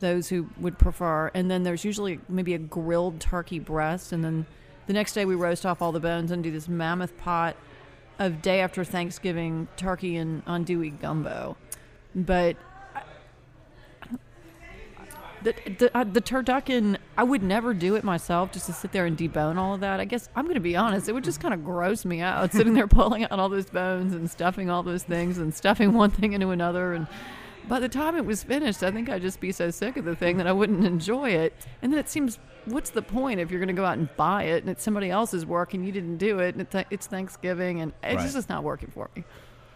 those 0.00 0.28
who 0.28 0.48
would 0.58 0.78
prefer. 0.78 1.30
And 1.34 1.50
then 1.50 1.62
there's 1.62 1.84
usually 1.84 2.18
maybe 2.30 2.54
a 2.54 2.58
grilled 2.58 3.20
turkey 3.20 3.58
breast, 3.58 4.12
and 4.12 4.24
then 4.24 4.46
the 4.86 4.94
next 4.94 5.12
day 5.12 5.26
we 5.26 5.34
roast 5.34 5.66
off 5.66 5.82
all 5.82 5.92
the 5.92 6.00
bones 6.00 6.30
and 6.30 6.42
do 6.42 6.50
this 6.50 6.66
mammoth 6.66 7.14
pot 7.18 7.56
of 8.18 8.42
day 8.42 8.60
after 8.60 8.84
Thanksgiving 8.84 9.68
turkey 9.76 10.16
and 10.16 10.44
andouille 10.46 11.00
gumbo. 11.00 11.56
But 12.14 12.56
the 15.42 15.54
the, 15.78 15.96
uh, 15.96 16.04
the 16.04 16.20
turducken, 16.20 16.96
I 17.16 17.22
would 17.22 17.42
never 17.42 17.72
do 17.74 17.94
it 17.94 18.04
myself 18.04 18.52
just 18.52 18.66
to 18.66 18.72
sit 18.72 18.92
there 18.92 19.06
and 19.06 19.16
debone 19.16 19.56
all 19.56 19.74
of 19.74 19.80
that. 19.80 20.00
I 20.00 20.04
guess 20.04 20.28
I'm 20.34 20.44
going 20.44 20.54
to 20.54 20.60
be 20.60 20.76
honest; 20.76 21.08
it 21.08 21.12
would 21.12 21.24
just 21.24 21.40
kind 21.40 21.54
of 21.54 21.64
gross 21.64 22.04
me 22.04 22.20
out 22.20 22.52
sitting 22.52 22.74
there 22.74 22.86
pulling 22.88 23.24
out 23.24 23.32
all 23.32 23.48
those 23.48 23.66
bones 23.66 24.12
and 24.12 24.30
stuffing 24.30 24.70
all 24.70 24.82
those 24.82 25.04
things 25.04 25.38
and 25.38 25.54
stuffing 25.54 25.92
one 25.92 26.10
thing 26.10 26.32
into 26.32 26.50
another. 26.50 26.94
And 26.94 27.06
by 27.68 27.80
the 27.80 27.88
time 27.88 28.16
it 28.16 28.24
was 28.24 28.42
finished, 28.42 28.82
I 28.82 28.90
think 28.90 29.08
I'd 29.08 29.22
just 29.22 29.40
be 29.40 29.52
so 29.52 29.70
sick 29.70 29.96
of 29.96 30.04
the 30.04 30.14
thing 30.16 30.36
that 30.38 30.46
I 30.46 30.52
wouldn't 30.52 30.84
enjoy 30.84 31.30
it. 31.30 31.52
And 31.82 31.92
then 31.92 31.98
it 31.98 32.08
seems, 32.08 32.38
what's 32.66 32.90
the 32.90 33.02
point 33.02 33.40
if 33.40 33.50
you're 33.50 33.60
going 33.60 33.68
to 33.68 33.74
go 33.74 33.84
out 33.84 33.98
and 33.98 34.08
buy 34.16 34.44
it 34.44 34.62
and 34.62 34.70
it's 34.70 34.82
somebody 34.82 35.10
else's 35.10 35.44
work 35.44 35.74
and 35.74 35.84
you 35.84 35.92
didn't 35.92 36.18
do 36.18 36.38
it 36.38 36.54
and 36.54 36.66
it's, 36.90 37.06
Thanksgiving 37.06 37.80
and 37.80 37.92
it's 38.02 38.22
Right. 38.22 38.32
just 38.32 38.48
not 38.48 38.62
working 38.64 38.90
for 38.90 39.10
me. 39.16 39.24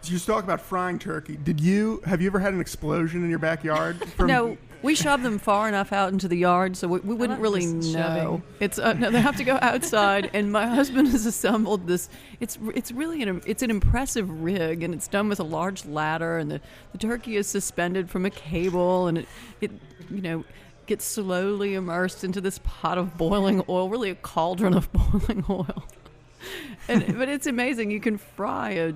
So 0.01 0.13
you 0.13 0.19
talk 0.19 0.43
about 0.43 0.61
frying 0.61 0.97
turkey. 0.97 1.37
Did 1.37 1.59
you 1.59 2.01
have 2.05 2.21
you 2.21 2.27
ever 2.27 2.39
had 2.39 2.53
an 2.53 2.61
explosion 2.61 3.23
in 3.23 3.29
your 3.29 3.39
backyard? 3.39 4.03
From, 4.15 4.27
no, 4.27 4.57
we 4.81 4.95
shove 4.95 5.21
them 5.21 5.37
far 5.37 5.67
enough 5.67 5.93
out 5.93 6.11
into 6.11 6.27
the 6.27 6.37
yard 6.37 6.75
so 6.75 6.87
we, 6.87 6.99
we 7.01 7.13
wouldn't 7.13 7.39
really 7.39 7.67
know. 7.67 7.81
shoving. 7.81 8.43
It's 8.59 8.79
uh, 8.79 8.93
no, 8.93 9.11
they 9.11 9.21
have 9.21 9.35
to 9.37 9.43
go 9.43 9.59
outside, 9.61 10.31
and 10.33 10.51
my 10.51 10.65
husband 10.65 11.09
has 11.09 11.27
assembled 11.27 11.85
this. 11.85 12.09
It's 12.39 12.57
it's 12.73 12.91
really 12.91 13.21
an 13.21 13.41
it's 13.45 13.61
an 13.61 13.69
impressive 13.69 14.29
rig, 14.41 14.81
and 14.81 14.93
it's 14.93 15.07
done 15.07 15.29
with 15.29 15.39
a 15.39 15.43
large 15.43 15.85
ladder, 15.85 16.39
and 16.39 16.49
the, 16.49 16.61
the 16.93 16.97
turkey 16.97 17.35
is 17.35 17.45
suspended 17.45 18.09
from 18.09 18.25
a 18.25 18.31
cable, 18.31 19.07
and 19.07 19.19
it 19.19 19.27
it 19.61 19.71
you 20.09 20.21
know 20.21 20.43
gets 20.87 21.05
slowly 21.05 21.75
immersed 21.75 22.23
into 22.23 22.41
this 22.41 22.59
pot 22.63 22.97
of 22.97 23.17
boiling 23.17 23.63
oil, 23.69 23.87
really 23.87 24.09
a 24.09 24.15
cauldron 24.15 24.73
of 24.73 24.91
boiling 24.93 25.45
oil. 25.47 25.83
And 26.87 27.17
but 27.19 27.29
it's 27.29 27.45
amazing. 27.45 27.91
You 27.91 27.99
can 27.99 28.17
fry 28.17 28.71
a 28.71 28.93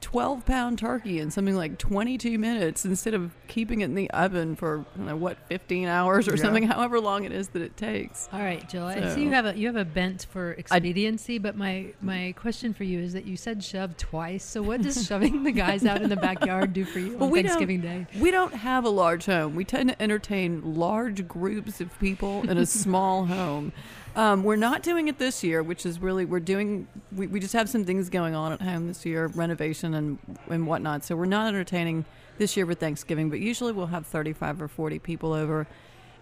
12 0.00 0.44
pound 0.46 0.78
turkey 0.78 1.18
in 1.18 1.30
something 1.30 1.54
like 1.56 1.78
22 1.78 2.38
minutes 2.38 2.84
instead 2.84 3.14
of 3.14 3.32
keeping 3.46 3.80
it 3.80 3.86
in 3.86 3.94
the 3.94 4.10
oven 4.10 4.56
for 4.56 4.84
I 4.98 5.02
know 5.02 5.16
what 5.16 5.38
15 5.48 5.86
hours 5.88 6.28
or 6.28 6.36
Yeah. 6.36 6.42
something 6.42 6.62
however 6.64 7.00
long 7.00 7.24
it 7.24 7.32
is 7.32 7.48
that 7.48 7.62
it 7.62 7.76
takes 7.76 8.28
All 8.32 8.40
right, 8.40 8.66
Jill. 8.68 8.84
I 8.84 9.00
So- 9.00 9.14
see 9.16 9.22
you 9.24 9.30
have 9.30 9.46
a 9.46 9.56
you 9.56 9.66
have 9.66 9.76
a 9.76 9.84
bent 9.84 10.26
for 10.30 10.52
expediency, 10.52 11.38
but 11.38 11.56
my 11.56 11.86
my 12.00 12.34
question 12.36 12.72
for 12.74 12.84
you 12.84 13.00
is 13.00 13.12
that 13.12 13.24
you 13.26 13.36
said 13.36 13.62
shove 13.64 13.96
twice. 13.96 14.44
So 14.44 14.62
what 14.62 14.82
does 14.82 15.06
shoving 15.06 15.42
the 15.44 15.52
guys 15.52 15.84
out 15.84 16.00
in 16.02 16.08
the 16.08 16.16
backyard 16.16 16.72
do 16.72 16.84
for 16.84 16.98
you 16.98 17.18
on 17.18 17.30
we 17.30 17.42
Thanksgiving 17.42 17.80
Day? 17.80 18.06
we 18.20 18.30
don't 18.30 18.54
have 18.54 18.84
a 18.84 18.90
large 18.90 19.26
home 19.26 19.54
we 19.54 19.64
tend 19.64 19.88
to 19.90 20.02
entertain 20.02 20.74
large 20.76 21.26
groups 21.28 21.80
of 21.80 21.98
people 21.98 22.48
in 22.48 22.56
a 22.58 22.66
small 22.84 23.26
home 23.26 23.72
um, 24.16 24.42
we're 24.42 24.56
not 24.56 24.82
doing 24.82 25.08
it 25.08 25.18
this 25.18 25.42
year 25.44 25.62
which 25.62 25.86
is 25.86 26.00
really 26.00 26.24
we're 26.24 26.40
doing 26.40 26.86
we, 27.12 27.26
we 27.26 27.40
just 27.40 27.52
have 27.52 27.68
some 27.68 27.84
things 27.84 28.08
going 28.08 28.34
on 28.34 28.52
at 28.52 28.60
home 28.60 28.86
this 28.86 29.04
year 29.06 29.26
renovation 29.28 29.94
and 29.94 30.18
and 30.48 30.66
whatnot 30.66 31.04
so 31.04 31.16
we're 31.16 31.24
not 31.24 31.46
entertaining 31.48 32.04
this 32.38 32.56
year 32.56 32.66
for 32.66 32.74
thanksgiving 32.74 33.30
but 33.30 33.40
usually 33.40 33.72
we'll 33.72 33.86
have 33.86 34.06
35 34.06 34.62
or 34.62 34.68
40 34.68 34.98
people 34.98 35.32
over 35.32 35.66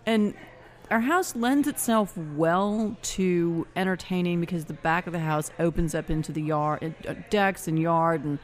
and 0.07 0.35
our 0.91 1.01
house 1.01 1.35
lends 1.35 1.67
itself 1.67 2.17
well 2.17 2.97
to 3.03 3.67
entertaining 3.75 4.41
because 4.41 4.67
the 4.67 4.75
back 4.75 5.07
of 5.07 5.13
the 5.13 5.19
house 5.19 5.51
opens 5.59 5.95
up 5.95 6.11
into 6.11 6.33
the 6.33 6.43
yard, 6.43 6.95
uh, 7.09 7.15
decks 7.29 7.67
and 7.67 7.79
yard 7.79 8.25
and 8.25 8.39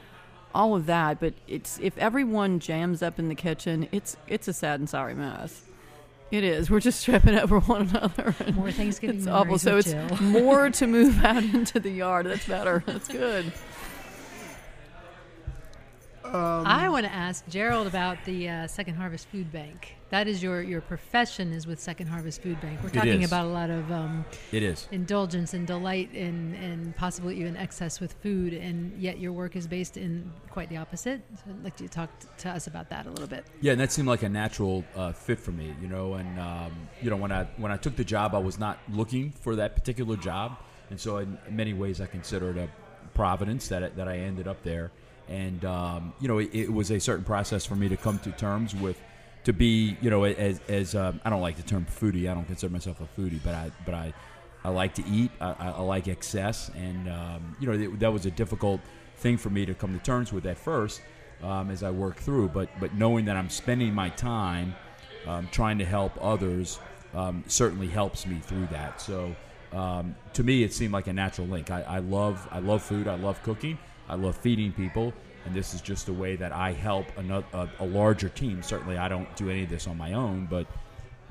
all 0.55 0.75
of 0.75 0.87
that. 0.87 1.21
But 1.21 1.35
it's 1.47 1.79
if 1.81 1.97
everyone 1.99 2.59
jams 2.59 3.03
up 3.03 3.19
in 3.19 3.29
the 3.29 3.35
kitchen, 3.35 3.89
it's 3.93 4.17
it's 4.27 4.49
a 4.49 4.53
sad 4.53 4.81
and 4.81 4.89
sorry 4.89 5.15
mess. 5.15 5.63
It 6.33 6.45
is. 6.45 6.71
We're 6.71 6.81
just 6.81 7.05
tripping 7.05 7.39
over 7.39 7.61
one 7.61 7.91
another. 7.91 8.35
and 8.41 8.57
More 8.57 8.73
Thanksgiving 8.73 9.19
It's 9.19 9.27
awful. 9.27 9.59
So 9.59 9.77
it's 9.77 9.91
Jill. 9.91 10.17
more 10.23 10.71
to 10.81 10.87
move 10.87 11.23
out 11.23 11.45
into 11.45 11.79
the 11.79 11.91
yard. 11.91 12.25
That's 12.25 12.49
better. 12.49 12.83
That's 12.87 13.07
good. 13.07 13.53
I 16.25 16.89
want 16.89 17.05
to 17.05 17.13
ask 17.13 17.47
Gerald 17.49 17.87
about 17.87 18.17
the 18.25 18.49
uh, 18.49 18.67
Second 18.67 18.95
Harvest 18.95 19.29
Food 19.29 19.53
Bank. 19.53 19.97
That 20.13 20.29
is 20.29 20.43
your 20.43 20.61
your 20.61 20.83
profession 20.83 21.55
is 21.55 21.67
with 21.67 21.81
Second 21.81 22.09
Harvest 22.09 22.43
Food 22.43 22.61
Bank. 22.61 22.81
We're 22.83 22.91
talking 22.91 23.25
about 23.25 23.47
a 23.47 23.49
lot 23.49 23.71
of 23.71 23.91
um, 23.91 24.27
It 24.53 24.63
is. 24.63 24.87
indulgence 24.91 25.55
and 25.55 25.67
delight 25.67 26.13
and 26.13 26.55
and 26.55 26.95
possibly 26.97 27.41
even 27.41 27.57
excess 27.57 27.99
with 27.99 28.13
food, 28.23 28.53
and 28.53 28.93
yet 29.01 29.19
your 29.19 29.33
work 29.33 29.57
is 29.57 29.67
based 29.67 29.97
in 29.97 30.31
quite 30.51 30.69
the 30.69 30.77
opposite. 30.77 31.23
So 31.37 31.45
I'd 31.49 31.65
like 31.65 31.81
you 31.81 31.89
to 31.89 31.95
talk 31.95 32.11
t- 32.21 32.29
to 32.41 32.51
us 32.51 32.67
about 32.67 32.91
that 32.91 33.07
a 33.07 33.09
little 33.09 33.27
bit. 33.27 33.47
Yeah, 33.63 33.73
and 33.73 33.81
that 33.81 33.91
seemed 33.91 34.07
like 34.07 34.23
a 34.23 34.29
natural 34.29 34.85
uh, 34.95 35.13
fit 35.13 35.41
for 35.41 35.53
me, 35.53 35.75
you 35.81 35.89
know. 35.89 36.13
And 36.13 36.39
um, 36.39 36.73
you 37.01 37.09
know, 37.09 37.17
when 37.17 37.33
I 37.33 37.45
when 37.57 37.73
I 37.73 37.79
took 37.79 37.97
the 37.97 38.05
job, 38.05 38.35
I 38.35 38.39
was 38.39 38.59
not 38.59 38.81
looking 38.91 39.31
for 39.31 39.57
that 39.57 39.75
particular 39.75 40.19
job, 40.19 40.59
and 40.91 41.01
so 41.01 41.17
in 41.17 41.39
many 41.49 41.73
ways, 41.73 42.03
I 42.03 42.07
consider 42.07 42.51
it 42.51 42.59
a 42.59 42.69
providence 43.15 43.69
that 43.69 43.83
I, 43.83 43.89
that 43.89 44.09
I 44.09 44.19
ended 44.19 44.47
up 44.47 44.63
there. 44.63 44.91
And 45.29 45.65
um, 45.65 46.13
you 46.21 46.29
know, 46.29 46.37
it, 46.37 46.51
it 46.53 46.71
was 46.71 46.91
a 46.91 47.01
certain 47.01 47.25
process 47.25 47.65
for 47.65 47.77
me 47.77 47.89
to 47.89 47.97
come 47.97 48.19
to 48.19 48.31
terms 48.33 48.75
with 48.75 49.01
to 49.45 49.53
be, 49.53 49.97
you 50.01 50.11
know, 50.11 50.25
as 50.25 50.61
as 50.69 50.95
um, 50.95 51.21
I 51.25 51.31
don't 51.31 51.41
like 51.41 51.57
the 51.57 51.63
term 51.63 51.87
foodie. 51.87 52.31
I 52.31 52.35
don't 52.35 52.45
consider 52.45 52.73
myself 52.73 53.01
a 53.01 53.21
foodie, 53.21 53.41
but 53.43 53.55
I 53.55 53.71
but 53.85 53.95
I 53.95 54.13
I 54.65 54.69
like 54.69 54.95
to 54.95 55.05
eat. 55.07 55.31
I, 55.41 55.55
I, 55.59 55.81
like 55.81 56.07
excess, 56.07 56.71
and 56.77 57.09
um, 57.09 57.57
you 57.59 57.67
know, 57.67 57.73
it, 57.73 57.99
that 58.01 58.13
was 58.13 58.27
a 58.27 58.31
difficult 58.31 58.81
thing 59.17 59.37
for 59.37 59.51
me 59.51 59.67
to 59.67 59.75
come 59.75 59.99
to 59.99 60.05
terms 60.05 60.33
with 60.33 60.47
at 60.47 60.59
first 60.59 61.03
um, 61.43 61.71
as 61.71 61.83
I 61.83 61.91
work 61.91 62.17
through. 62.17 62.49
But 62.49 62.69
but 62.79 62.95
knowing 62.95 63.25
that 63.25 63.37
I'm 63.37 63.51
spending 63.51 63.93
my 63.93 64.11
time 64.11 64.75
um, 65.27 65.49
trying 65.51 65.79
to 65.79 65.85
help 65.85 66.13
others 66.21 66.79
um, 67.15 67.45
certainly 67.47 67.89
helps 67.89 68.27
me 68.27 68.39
through 68.41 68.69
that. 68.69 69.01
So 69.01 69.35
um, 69.73 70.15
to 70.35 70.45
me, 70.45 70.63
it 70.63 70.73
seemed 70.73 70.93
like 70.93 71.07
a 71.09 71.13
natural 71.13 71.47
link. 71.47 71.71
I, 71.71 71.83
I 71.83 71.99
love 71.99 72.47
I 72.51 72.61
love 72.61 72.83
food. 72.83 73.09
I 73.09 73.17
love 73.17 73.43
cooking. 73.43 73.79
I 74.09 74.15
love 74.15 74.37
feeding 74.37 74.73
people. 74.73 75.13
And 75.45 75.55
this 75.55 75.75
is 75.75 75.81
just 75.81 76.09
a 76.09 76.13
way 76.13 76.37
that 76.37 76.53
I 76.53 76.73
help 76.73 77.07
another, 77.17 77.47
a, 77.53 77.69
a 77.81 77.87
larger 77.87 78.29
team. 78.29 78.63
Certainly, 78.63 78.99
I 78.99 79.09
don't 79.09 79.35
do 79.37 79.51
any 79.51 79.65
of 79.65 79.71
this 79.71 79.87
on 79.87 79.99
my 79.99 80.13
own, 80.13 80.47
but 80.49 80.67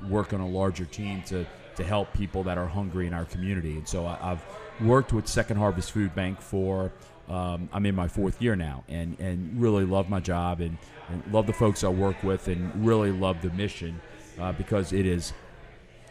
work 0.08 0.32
on 0.32 0.40
a 0.40 0.48
larger 0.48 0.84
team 0.84 1.22
to, 1.26 1.46
to 1.76 1.84
help 1.84 2.12
people 2.12 2.42
that 2.44 2.58
are 2.58 2.66
hungry 2.66 3.06
in 3.06 3.14
our 3.14 3.24
community. 3.24 3.76
And 3.76 3.88
so 3.88 4.04
I, 4.04 4.32
I've 4.32 4.44
worked 4.80 5.12
with 5.12 5.26
Second 5.26 5.56
Harvest 5.56 5.92
Food 5.92 6.14
Bank 6.14 6.40
for 6.40 6.92
um, 7.28 7.68
I'm 7.72 7.86
in 7.86 7.94
my 7.94 8.08
fourth 8.08 8.42
year 8.42 8.56
now, 8.56 8.84
and 8.88 9.18
and 9.20 9.60
really 9.60 9.84
love 9.84 10.10
my 10.10 10.20
job 10.20 10.60
and, 10.60 10.76
and 11.08 11.22
love 11.32 11.46
the 11.46 11.52
folks 11.52 11.84
I 11.84 11.88
work 11.88 12.22
with, 12.22 12.48
and 12.48 12.84
really 12.84 13.12
love 13.12 13.40
the 13.40 13.50
mission 13.50 14.00
uh, 14.38 14.52
because 14.52 14.92
it 14.92 15.06
is 15.06 15.32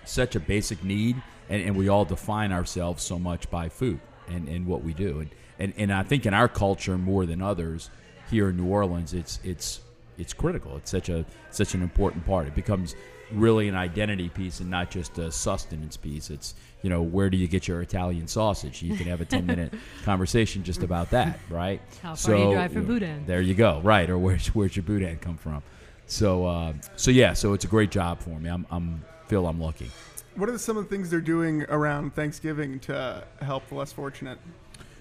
such 0.05 0.35
a 0.35 0.39
basic 0.39 0.83
need, 0.83 1.21
and, 1.49 1.61
and 1.63 1.75
we 1.75 1.89
all 1.89 2.05
define 2.05 2.51
ourselves 2.51 3.03
so 3.03 3.19
much 3.19 3.49
by 3.51 3.69
food 3.69 3.99
and, 4.29 4.47
and 4.47 4.65
what 4.65 4.83
we 4.83 4.93
do. 4.93 5.19
And, 5.19 5.29
and 5.61 5.73
and 5.77 5.93
I 5.93 6.03
think 6.03 6.25
in 6.25 6.33
our 6.33 6.47
culture 6.47 6.97
more 6.97 7.25
than 7.25 7.41
others 7.41 7.89
here 8.29 8.49
in 8.49 8.57
New 8.57 8.65
Orleans, 8.65 9.13
it's 9.13 9.39
it's 9.43 9.81
it's 10.17 10.33
critical. 10.33 10.75
It's 10.77 10.89
such 10.89 11.09
a 11.09 11.23
such 11.51 11.75
an 11.75 11.83
important 11.83 12.25
part. 12.25 12.47
It 12.47 12.55
becomes 12.55 12.95
really 13.31 13.69
an 13.69 13.75
identity 13.75 14.27
piece 14.27 14.59
and 14.59 14.69
not 14.69 14.91
just 14.91 15.17
a 15.17 15.31
sustenance 15.31 15.97
piece. 15.97 16.29
It's 16.31 16.55
you 16.81 16.89
know 16.89 17.03
where 17.03 17.29
do 17.29 17.37
you 17.37 17.47
get 17.47 17.67
your 17.67 17.81
Italian 17.81 18.27
sausage? 18.27 18.81
You 18.81 18.97
can 18.97 19.05
have 19.05 19.21
a 19.21 19.25
ten 19.25 19.45
minute 19.45 19.73
conversation 20.03 20.63
just 20.63 20.81
about 20.81 21.11
that, 21.11 21.39
right? 21.49 21.79
How 22.01 22.15
far 22.15 22.35
do 22.35 22.41
you 22.41 22.53
drive 22.53 22.73
for 22.73 22.79
know, 22.79 22.85
boudin. 22.85 23.25
There 23.27 23.41
you 23.41 23.53
go, 23.53 23.79
right? 23.83 24.09
Or 24.09 24.17
where's 24.17 24.47
where's 24.47 24.75
your 24.75 24.83
boudin 24.83 25.19
come 25.19 25.37
from? 25.37 25.61
So 26.07 26.45
uh, 26.45 26.73
so 26.95 27.11
yeah, 27.11 27.33
so 27.33 27.53
it's 27.53 27.65
a 27.65 27.69
great 27.69 27.91
job 27.91 28.19
for 28.19 28.39
me. 28.39 28.49
I'm 28.49 28.65
I'm 28.71 29.05
feel 29.27 29.45
I'm 29.45 29.61
lucky. 29.61 29.91
What 30.35 30.49
are 30.49 30.57
some 30.57 30.77
of 30.77 30.85
the 30.85 30.89
things 30.89 31.09
they're 31.09 31.19
doing 31.19 31.63
around 31.63 32.15
Thanksgiving 32.15 32.79
to 32.81 33.25
help 33.41 33.67
the 33.67 33.75
less 33.75 33.91
fortunate? 33.91 34.39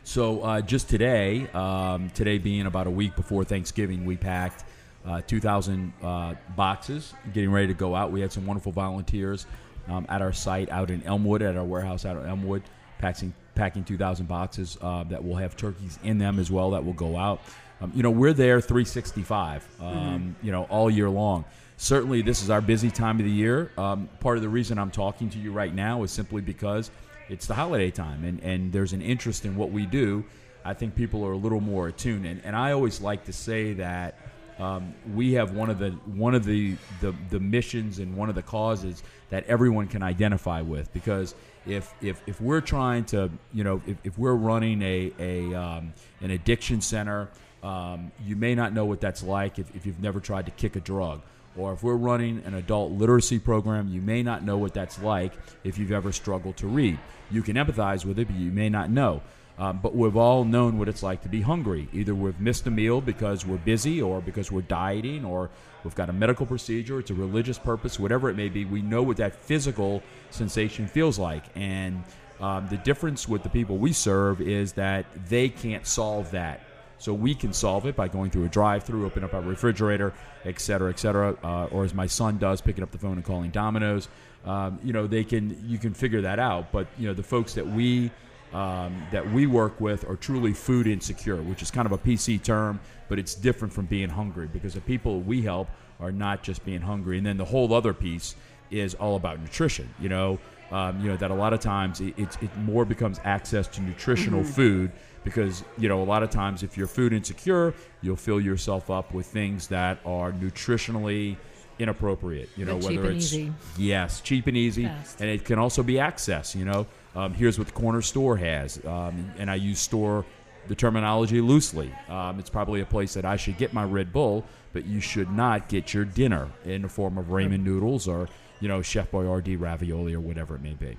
So 0.05 0.41
uh, 0.43 0.61
just 0.61 0.89
today, 0.89 1.47
um, 1.53 2.11
today 2.11 2.39
being 2.39 2.67
about 2.67 2.87
a 2.87 2.91
week 2.91 3.15
before 3.17 3.45
Thanksgiving, 3.45 4.05
we 4.05 4.17
packed 4.17 4.65
uh, 5.07 5.21
2,000 5.27 5.93
uh, 6.03 6.35
boxes, 6.57 7.15
getting 7.33 7.51
ready 7.51 7.69
to 7.69 7.75
go 7.75 7.95
out. 7.95 8.11
We 8.11 8.21
had 8.21 8.33
some 8.33 8.47
wonderful 8.47 8.73
volunteers 8.73 9.47
um, 9.89 10.07
at 10.09 10.23
our 10.23 10.33
site 10.33 10.71
out 10.71 10.91
in 10.91 11.03
Elmwood, 11.05 11.43
at 11.43 11.57
our 11.57 11.65
warehouse 11.65 12.05
out 12.05 12.17
in 12.17 12.27
Elmwood, 12.27 12.63
packing 12.99 13.33
packing 13.55 13.85
2,000 13.85 14.27
boxes 14.27 14.79
uh, 14.81 15.05
that 15.05 15.23
will 15.23 15.37
have 15.37 15.55
turkeys 15.55 15.99
in 16.03 16.17
them 16.17 16.39
as 16.39 16.51
well 16.51 16.71
that 16.71 16.83
will 16.83 16.95
go 16.95 17.17
out. 17.17 17.43
Um, 17.83 17.93
you 17.95 18.03
know, 18.03 18.11
we're 18.11 18.33
there 18.33 18.61
365, 18.61 19.67
um, 19.81 20.35
you 20.43 20.51
know, 20.51 20.65
all 20.65 20.91
year 20.91 21.11
long. 21.11 21.45
Certainly, 21.77 22.23
this 22.23 22.43
is 22.43 22.49
our 22.51 22.61
busy 22.61 22.91
time 22.91 23.19
of 23.19 23.25
the 23.25 23.31
year. 23.31 23.71
Um, 23.77 24.09
part 24.21 24.37
of 24.37 24.43
the 24.43 24.49
reason 24.49 24.79
I'm 24.79 24.91
talking 24.91 25.29
to 25.31 25.39
you 25.39 25.53
right 25.53 25.75
now 25.75 26.03
is 26.03 26.11
simply 26.11 26.41
because 26.43 26.91
it's 27.31 27.47
the 27.47 27.55
holiday 27.55 27.91
time 27.91 28.25
and, 28.25 28.41
and 28.43 28.73
there's 28.73 28.93
an 28.93 29.03
interest 29.03 29.45
in 29.45 29.57
what 29.57 29.71
we 29.71 29.87
do. 29.87 30.25
I 30.65 30.75
think 30.75 30.95
people 30.95 31.25
are 31.25 31.33
a 31.33 31.37
little 31.37 31.61
more 31.61 31.89
attuned. 31.89 32.27
And, 32.27 32.43
and 32.45 32.55
I 32.55 32.73
always 32.73 33.01
like 33.01 33.25
to 33.25 33.33
say 33.33 33.73
that 33.75 34.19
um, 34.59 34.95
we 35.15 35.33
have 35.35 35.53
one 35.53 35.71
of 35.71 35.79
the 35.79 35.91
one 35.91 36.35
of 36.35 36.45
the, 36.45 36.77
the 37.01 37.15
the 37.31 37.41
missions 37.41 37.99
and 37.99 38.15
one 38.15 38.29
of 38.29 38.35
the 38.35 38.43
causes 38.43 39.03
that 39.31 39.47
everyone 39.47 39.87
can 39.87 40.03
identify 40.03 40.61
with 40.61 40.93
because 40.93 41.35
if 41.67 41.95
if, 42.03 42.21
if 42.27 42.41
we're 42.43 42.61
trying 42.61 43.05
to 43.07 43.31
you 43.55 43.65
know 43.65 43.81
if, 43.87 43.97
if 44.05 44.19
we're 44.19 44.35
running 44.35 44.83
a, 44.83 45.13
a 45.19 45.55
um, 45.55 45.95
an 46.21 46.31
addiction 46.33 46.83
center 46.83 47.29
um, 47.63 48.13
you 48.23 48.37
may 48.37 48.55
not 48.55 48.75
know 48.75 48.85
what 48.85 49.01
that's 49.01 49.23
like 49.23 49.59
if, 49.59 49.75
if 49.75 49.87
you've 49.87 50.03
never 50.03 50.21
tried 50.21 50.45
to 50.45 50.53
kick 50.53 50.77
a 50.77 50.81
drug 50.81 51.23
or 51.57 51.73
if 51.73 51.83
we're 51.83 51.95
running 51.95 52.43
an 52.45 52.55
adult 52.55 52.93
literacy 52.93 53.39
program 53.39 53.89
you 53.89 54.01
may 54.01 54.23
not 54.23 54.45
know 54.45 54.57
what 54.57 54.75
that's 54.75 55.01
like 55.03 55.33
if 55.65 55.79
you've 55.79 55.93
ever 55.93 56.13
struggled 56.13 56.57
to 56.57 56.67
read 56.67 56.99
you 57.31 57.43
can 57.43 57.57
empathize 57.57 58.05
with 58.05 58.19
it 58.19 58.27
but 58.27 58.37
you 58.37 58.51
may 58.51 58.69
not 58.69 58.91
know 58.91 59.21
um, 59.61 59.79
but 59.83 59.95
we've 59.95 60.17
all 60.17 60.45
known 60.45 60.79
what 60.79 60.89
it's 60.89 61.03
like 61.03 61.21
to 61.21 61.29
be 61.29 61.43
hungry. 61.43 61.87
Either 61.93 62.15
we've 62.15 62.41
missed 62.41 62.67
a 62.67 62.71
meal 62.71 63.03
because 63.03 63.45
we're 63.45 63.59
busy, 63.59 64.01
or 64.01 64.23
because 64.23 64.51
we're 64.51 64.63
dieting, 64.63 65.23
or 65.23 65.51
we've 65.85 65.95
got 65.95 66.09
a 66.09 66.15
medical 66.15 66.47
procedure, 66.47 66.99
it's 66.99 67.11
a 67.11 67.15
religious 67.15 67.59
purpose, 67.59 68.01
whatever 68.01 68.31
it 68.31 68.37
may 68.39 68.49
be. 68.49 68.65
We 68.65 68.81
know 68.81 69.03
what 69.03 69.19
that 69.19 69.35
physical 69.35 70.03
sensation 70.31 70.87
feels 70.87 71.19
like. 71.19 71.45
And 71.55 72.03
um, 72.41 72.69
the 72.71 72.79
difference 72.79 73.29
with 73.29 73.43
the 73.43 73.51
people 73.51 73.77
we 73.77 73.93
serve 73.93 74.41
is 74.41 74.73
that 74.73 75.05
they 75.29 75.51
can't 75.51 75.87
solve 75.87 76.31
that. 76.31 76.63
So 77.01 77.15
we 77.15 77.35
can 77.35 77.55
solve 77.55 77.87
it 77.87 77.97
by 77.97 78.09
going 78.09 78.31
through 78.31 78.45
a 78.45 78.49
drive-through, 78.49 79.07
open 79.07 79.25
up 79.25 79.33
our 79.33 79.41
refrigerator, 79.41 80.13
et 80.45 80.61
cetera, 80.61 80.91
et 80.91 80.99
cetera. 80.99 81.35
Uh, 81.43 81.65
or 81.73 81.85
as 81.85 81.95
my 81.95 82.07
son 82.07 82.37
does, 82.37 82.61
picking 82.61 82.85
up 82.85 82.91
the 82.91 82.99
phone 82.99 83.15
and 83.15 83.25
calling 83.25 83.51
Domino's. 83.51 84.09
Um, 84.45 84.79
you 84.85 84.93
know, 84.93 85.07
they 85.07 85.25
can 85.25 85.65
you 85.67 85.79
can 85.79 85.95
figure 85.95 86.21
that 86.21 86.39
out. 86.39 86.71
But 86.73 86.87
you 86.99 87.09
know, 87.09 87.15
the 87.15 87.23
folks 87.23 87.55
that 87.55 87.67
we 87.67 88.11
um, 88.53 89.03
that 89.13 89.33
we 89.33 89.47
work 89.47 89.81
with 89.81 90.09
are 90.09 90.17
truly 90.17 90.53
food 90.53 90.87
insecure, 90.87 91.41
which 91.43 91.63
is 91.63 91.71
kind 91.71 91.87
of 91.87 91.93
a 91.93 91.99
PC 91.99 92.43
term, 92.43 92.81
but 93.09 93.19
it's 93.19 93.35
different 93.35 93.73
from 93.73 93.87
being 93.87 94.11
hungry 94.11 94.49
because 94.53 94.75
the 94.75 94.81
people 94.83 95.21
we 95.21 95.41
help 95.41 95.69
are 96.01 96.13
not 96.13 96.43
just 96.43 96.65
being 96.67 96.83
hungry. 96.83 97.17
And 97.17 97.27
then 97.27 97.39
the 97.39 97.45
whole 97.47 97.73
other 97.73 97.95
piece 97.95 98.35
is 98.71 98.95
all 98.95 99.17
about 99.17 99.41
nutrition. 99.41 99.93
You 100.01 100.09
know, 100.09 100.39
um, 100.71 101.01
you 101.01 101.09
know 101.09 101.17
that 101.17 101.31
a 101.31 101.35
lot 101.35 101.53
of 101.53 101.61
times 101.61 102.01
it, 102.01 102.15
it, 102.19 102.43
it 102.43 102.57
more 102.59 102.85
becomes 102.85 103.21
access 103.25 103.67
to 103.69 103.83
nutritional 103.83 104.45
food 104.45 104.93
because 105.25 105.65
you 105.79 105.89
know 105.89 106.03
a 106.03 106.05
lot 106.05 106.23
of 106.23 106.31
times 106.31 106.63
if 106.63 106.77
you're 106.77 106.87
food 106.87 107.13
insecure, 107.13 107.75
you'll 108.03 108.17
fill 108.17 108.41
yourself 108.41 108.91
up 108.91 109.13
with 109.13 109.27
things 109.27 109.69
that 109.69 109.99
are 110.05 110.33
nutritionally 110.33 111.37
inappropriate. 111.79 112.49
You 112.57 112.65
know, 112.67 112.77
But 112.77 112.85
whether 112.91 113.07
and 113.09 113.17
it's 113.17 113.33
easy. 113.33 113.53
yes, 113.77 114.21
cheap 114.21 114.47
and 114.47 114.57
easy, 114.57 114.85
Fast. 114.85 115.21
and 115.21 115.31
it 115.31 115.45
can 115.45 115.59
also 115.59 115.83
be 115.83 115.99
access. 115.99 116.55
You 116.55 116.65
know, 116.65 116.87
um, 117.15 117.35
here's 117.35 117.59
what 117.59 117.67
the 117.69 117.73
corner 117.73 118.03
store 118.03 118.37
has, 118.37 118.85
um, 118.85 119.33
and 119.39 119.51
I 119.51 119.57
use 119.57 119.79
store 119.81 120.25
the 120.69 120.75
terminology 120.75 121.41
loosely. 121.41 121.91
Um, 122.09 122.39
it's 122.39 122.51
probably 122.51 122.81
a 122.81 122.87
place 122.87 123.15
that 123.15 123.25
I 123.25 123.37
should 123.37 123.57
get 123.57 123.73
my 123.73 123.83
Red 123.83 124.13
Bull, 124.13 124.45
but 124.73 124.85
you 124.85 125.01
should 125.01 125.31
not 125.33 125.69
get 125.69 125.95
your 125.95 126.05
dinner 126.05 126.49
in 126.65 126.83
the 126.83 126.89
form 126.89 127.19
of 127.19 127.27
ramen 127.27 127.65
noodles 127.65 128.07
or 128.07 128.29
you 128.61 128.69
know 128.69 128.83
Chef 128.83 129.11
Boyardee 129.11 129.61
ravioli 129.61 130.15
or 130.15 130.21
whatever 130.21 130.55
it 130.55 130.63
may 130.63 130.75
be. 130.75 130.97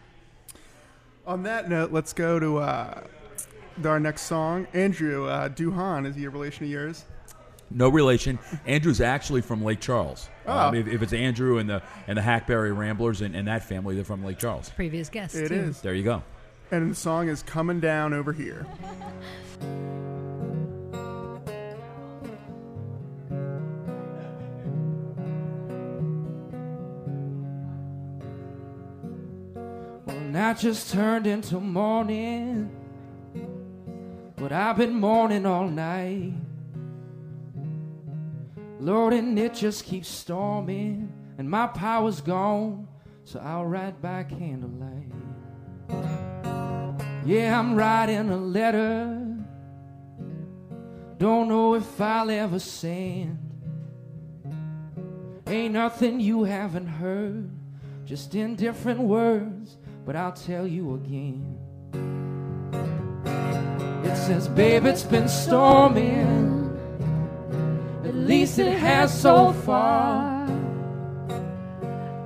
On 1.26 1.44
that 1.44 1.70
note, 1.70 1.92
let's 1.92 2.14
go 2.14 2.40
to 2.40 2.58
uh, 2.58 3.04
our 3.86 4.00
next 4.00 4.24
song. 4.24 4.68
Andrew 4.74 5.28
uh, 5.28 5.50
Duhon, 5.50 6.06
is 6.08 6.16
he 6.16 6.26
a 6.26 6.30
relation 6.30 6.66
of 6.66 6.72
yours? 6.72 7.06
No 7.74 7.88
relation. 7.88 8.38
Andrew's 8.66 9.00
actually 9.00 9.42
from 9.42 9.64
Lake 9.64 9.80
Charles. 9.80 10.30
Oh. 10.46 10.68
Um, 10.68 10.76
if, 10.76 10.88
if 10.88 11.02
it's 11.02 11.14
Andrew 11.14 11.58
and 11.58 11.70
the 11.70 11.82
and 12.08 12.18
the 12.18 12.22
Hackberry 12.22 12.74
Ramblers 12.74 13.22
and, 13.22 13.36
and 13.36 13.48
that 13.48 13.64
family, 13.64 13.96
they're 13.96 14.04
from 14.04 14.26
Lake 14.26 14.40
Charles. 14.40 14.70
Previous 14.70 15.10
guest. 15.10 15.36
It 15.36 15.50
too. 15.50 15.56
is. 15.56 15.82
There 15.82 15.94
you 15.94 16.04
go. 16.04 16.22
And 16.72 16.92
the 16.92 16.96
song 16.96 17.30
is 17.30 17.44
Coming 17.44 17.80
Down 17.80 18.14
Over 18.14 18.34
Here. 18.34 18.66
night 30.34 30.60
just 30.60 30.92
turned 30.92 31.28
into 31.28 31.60
morning, 31.60 32.70
but 34.36 34.52
I've 34.52 34.78
been 34.78 34.94
mourning 34.94 35.46
all 35.46 35.68
night. 35.68 36.34
Lord, 38.80 39.14
and 39.14 39.38
it 39.38 39.54
just 39.54 39.86
keeps 39.86 40.08
storming, 40.08 41.12
and 41.38 41.50
my 41.50 41.68
power's 41.68 42.22
gone, 42.22 42.88
so 43.26 43.40
I'll 43.40 43.66
ride 43.66 44.02
by 44.02 44.24
candlelight. 44.24 45.12
Yeah, 47.26 47.60
I'm 47.60 47.76
writing 47.76 48.30
a 48.30 48.38
letter 48.38 49.22
don't 51.22 51.50
know 51.50 51.76
if 51.76 52.02
I'll 52.02 52.32
ever 52.32 52.58
send. 52.58 53.38
Ain't 55.46 55.76
nothing 55.76 56.20
you 56.20 56.46
haven't 56.46 56.88
heard, 56.88 57.48
just 58.06 58.34
in 58.34 58.56
different 58.56 59.02
words, 59.02 59.78
but 60.06 60.16
I'll 60.16 60.32
tell 60.32 60.66
you 60.66 60.96
again. 60.96 61.58
It 64.04 64.16
says, 64.16 64.48
Babe, 64.48 64.86
it's 64.86 65.04
been 65.04 65.28
storming. 65.28 66.60
At 68.04 68.16
least 68.16 68.60
it 68.60 68.78
has 68.78 69.22
so 69.22 69.54
far. 69.54 70.48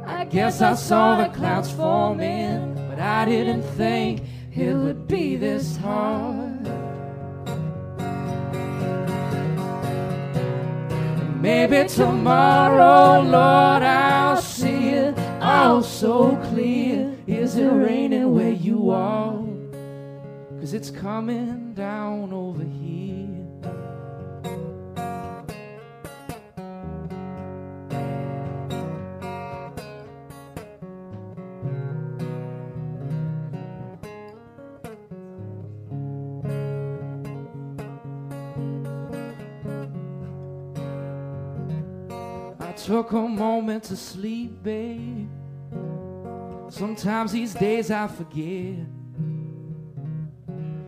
I 0.06 0.26
guess 0.26 0.62
I 0.62 0.76
saw 0.76 1.22
the 1.22 1.30
clouds 1.36 1.72
forming, 1.72 2.76
but 2.90 3.00
I 3.00 3.26
didn't 3.26 3.64
think 3.64 4.22
it 4.56 4.74
would 4.74 5.08
be 5.08 5.36
this 5.36 5.78
hard. 5.78 6.46
Maybe 11.42 11.88
tomorrow, 11.88 13.22
Lord, 13.22 13.84
I'll 13.84 14.42
see 14.42 14.90
it 14.90 15.20
all 15.42 15.84
so 15.84 16.36
clear. 16.50 16.85
Is 17.46 17.58
it 17.58 17.68
raining 17.68 18.34
where 18.34 18.50
you 18.50 18.90
are? 18.90 19.38
Cause 20.60 20.74
it's 20.74 20.90
coming 20.90 21.76
down 21.76 22.34
over 22.34 22.64
here. 22.64 23.30
I 42.60 42.72
took 42.72 43.12
a 43.12 43.28
moment 43.28 43.84
to 43.84 43.96
sleep, 43.96 44.64
babe. 44.64 45.30
Sometimes 46.76 47.32
these 47.32 47.54
days 47.54 47.90
I 47.90 48.06
forget. 48.06 48.86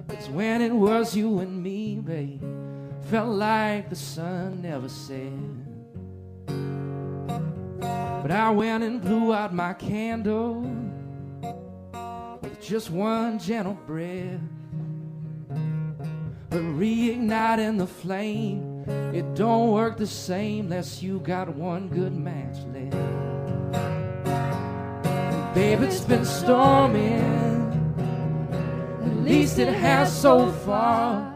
It's 0.10 0.28
when 0.28 0.62
it 0.62 0.74
was 0.74 1.16
you 1.16 1.40
and 1.40 1.64
me, 1.64 1.96
babe. 1.96 2.44
Felt 3.04 3.30
like 3.30 3.90
the 3.90 3.96
sun 3.96 4.64
never 4.64 4.90
set. 4.90 5.32
But 7.80 8.32
I 8.32 8.50
went 8.52 8.84
and 8.84 9.02
blew 9.02 9.34
out 9.34 9.54
my 9.54 9.74
candle 9.76 10.70
with 12.42 12.62
just 12.62 12.90
one 12.90 13.40
gentle 13.40 13.80
breath. 13.88 14.42
But 16.50 16.64
reigniting 16.64 17.78
the 17.78 17.88
flame, 17.88 18.84
it 19.16 19.36
don't 19.36 19.72
work 19.72 19.96
the 19.96 20.06
same 20.06 20.66
unless 20.66 21.02
you 21.02 21.20
got 21.20 21.48
one 21.48 21.88
good 21.88 22.14
match 22.14 22.58
left. 22.74 23.17
Babe, 25.58 25.82
it's 25.82 26.02
been 26.02 26.24
storming. 26.24 27.18
At 29.04 29.16
least 29.24 29.58
it 29.58 29.74
has 29.74 30.16
so 30.16 30.52
far. 30.52 31.34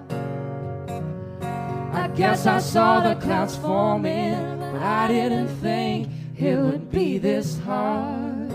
I 1.91 2.07
guess 2.09 2.45
I 2.45 2.59
saw 2.59 2.99
the 2.99 3.19
clouds 3.19 3.55
forming, 3.55 4.59
but 4.59 4.79
I 4.79 5.07
didn't 5.07 5.47
think 5.47 6.07
it 6.37 6.55
would 6.55 6.91
be 6.91 7.17
this 7.17 7.57
hard. 7.61 8.51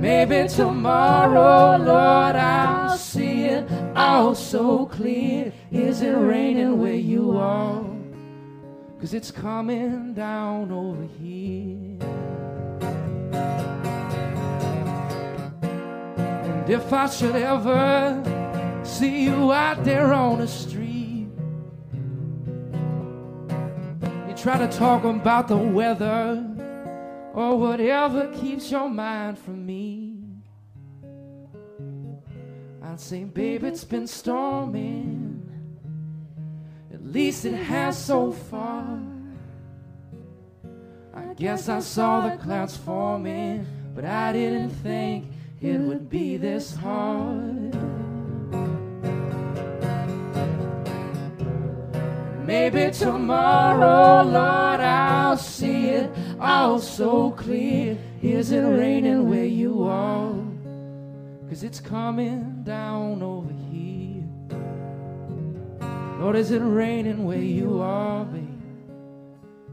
Maybe 0.00 0.48
tomorrow, 0.48 1.76
Lord, 1.84 2.34
I'll 2.34 2.98
see 2.98 3.44
it 3.44 3.64
all 3.94 4.34
so 4.34 4.86
clear. 4.86 5.52
Is 5.70 6.02
it 6.02 6.16
raining 6.16 6.80
where 6.80 6.94
you 6.94 7.38
are? 7.38 7.85
Cause 9.06 9.14
it's 9.14 9.30
coming 9.30 10.14
down 10.14 10.72
over 10.72 11.04
here. 11.22 11.96
And 16.42 16.68
if 16.68 16.92
I 16.92 17.08
should 17.08 17.36
ever 17.36 18.80
see 18.84 19.22
you 19.22 19.52
out 19.52 19.84
there 19.84 20.12
on 20.12 20.40
the 20.40 20.48
street, 20.48 21.28
you 24.26 24.34
try 24.36 24.58
to 24.58 24.66
talk 24.76 25.04
about 25.04 25.46
the 25.46 25.56
weather 25.56 26.44
or 27.32 27.56
whatever 27.56 28.26
keeps 28.34 28.72
your 28.72 28.88
mind 28.88 29.38
from 29.38 29.64
me. 29.64 30.18
I'd 32.82 32.98
say, 32.98 33.22
babe, 33.22 33.62
it's 33.62 33.84
been 33.84 34.08
storming. 34.08 35.15
Least 37.12 37.44
it 37.44 37.54
has 37.54 37.96
so 37.96 38.32
far. 38.32 38.98
I 41.14 41.34
guess 41.34 41.68
I 41.68 41.78
saw 41.78 42.28
the 42.28 42.36
clouds 42.36 42.76
forming, 42.76 43.64
but 43.94 44.04
I 44.04 44.32
didn't 44.32 44.70
think 44.70 45.26
it 45.60 45.78
would 45.78 46.10
be 46.10 46.36
this 46.36 46.74
hard. 46.74 47.74
Maybe 52.44 52.90
tomorrow, 52.90 54.22
Lord, 54.24 54.80
I'll 54.80 55.36
see 55.36 55.90
it 55.90 56.10
all 56.40 56.80
so 56.80 57.30
clear. 57.30 57.96
Is 58.20 58.50
it 58.50 58.60
raining 58.60 59.28
where 59.28 59.44
you 59.44 59.84
are? 59.84 60.34
Cause 61.48 61.62
it's 61.62 61.80
coming 61.80 62.62
down 62.64 63.22
over 63.22 63.52
here. 63.52 63.65
Lord, 66.18 66.34
is 66.34 66.50
it 66.50 66.60
raining 66.60 67.24
where 67.24 67.38
you 67.38 67.80
are, 67.82 68.24
babe? 68.24 68.48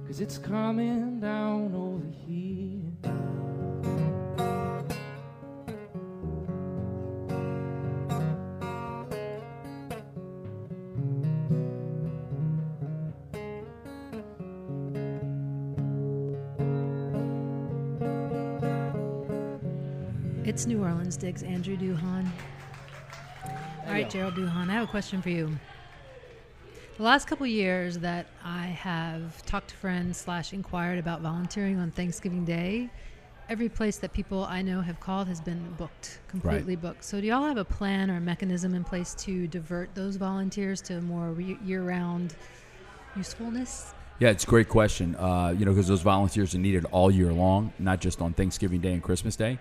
Cause 0.06 0.20
it's 0.20 0.38
coming 0.38 1.22
down 1.22 1.74
over 1.74 2.06
here. 2.28 2.82
It's 20.46 20.66
New 20.68 20.84
Orleans 20.84 21.16
Digs, 21.16 21.42
Andrew 21.42 21.78
Duhon. 21.78 22.28
All 23.88 23.92
right, 23.92 24.10
Gerald 24.10 24.36
Duhan, 24.36 24.70
I 24.70 24.74
have 24.74 24.84
a 24.84 24.92
question 24.92 25.22
for 25.22 25.30
you. 25.30 25.58
The 26.98 27.02
last 27.04 27.26
couple 27.26 27.48
years 27.48 27.98
that 28.00 28.28
I 28.44 28.68
have 28.68 29.44
talked 29.48 29.70
to 29.70 29.76
friends 29.76 30.16
slash 30.16 30.54
inquired 30.54 31.00
about 31.00 31.22
volunteering 31.22 31.80
on 31.80 31.90
Thanksgiving 31.90 32.46
Day, 32.46 32.88
every 33.50 33.68
place 33.68 33.98
that 33.98 34.14
people 34.14 34.44
I 34.44 34.62
know 34.62 34.80
have 34.82 35.00
called 35.00 35.28
has 35.28 35.42
been 35.42 35.74
booked, 35.80 36.20
completely 36.28 36.76
booked. 36.76 37.04
So 37.04 37.20
do 37.20 37.26
y'all 37.26 37.48
have 37.48 37.58
a 37.58 37.66
plan 37.66 38.12
or 38.12 38.18
a 38.18 38.22
mechanism 38.22 38.76
in 38.76 38.84
place 38.84 39.16
to 39.16 39.48
divert 39.48 39.96
those 39.96 40.18
volunteers 40.18 40.82
to 40.84 41.02
more 41.02 41.32
re- 41.32 41.58
year-round 41.66 42.36
usefulness? 43.16 43.96
Yeah, 44.20 44.30
it's 44.30 44.44
a 44.44 44.48
great 44.48 44.70
question. 44.70 45.16
Uh, 45.16 45.56
you 45.58 45.66
know, 45.66 45.72
because 45.72 45.88
those 45.88 46.04
volunteers 46.04 46.54
are 46.54 46.60
needed 46.60 46.86
all 46.92 47.10
year 47.10 47.34
long, 47.34 47.74
not 47.80 48.02
just 48.02 48.22
on 48.22 48.34
Thanksgiving 48.34 48.82
Day 48.82 48.94
and 48.94 49.02
Christmas 49.02 49.36
Day. 49.36 49.58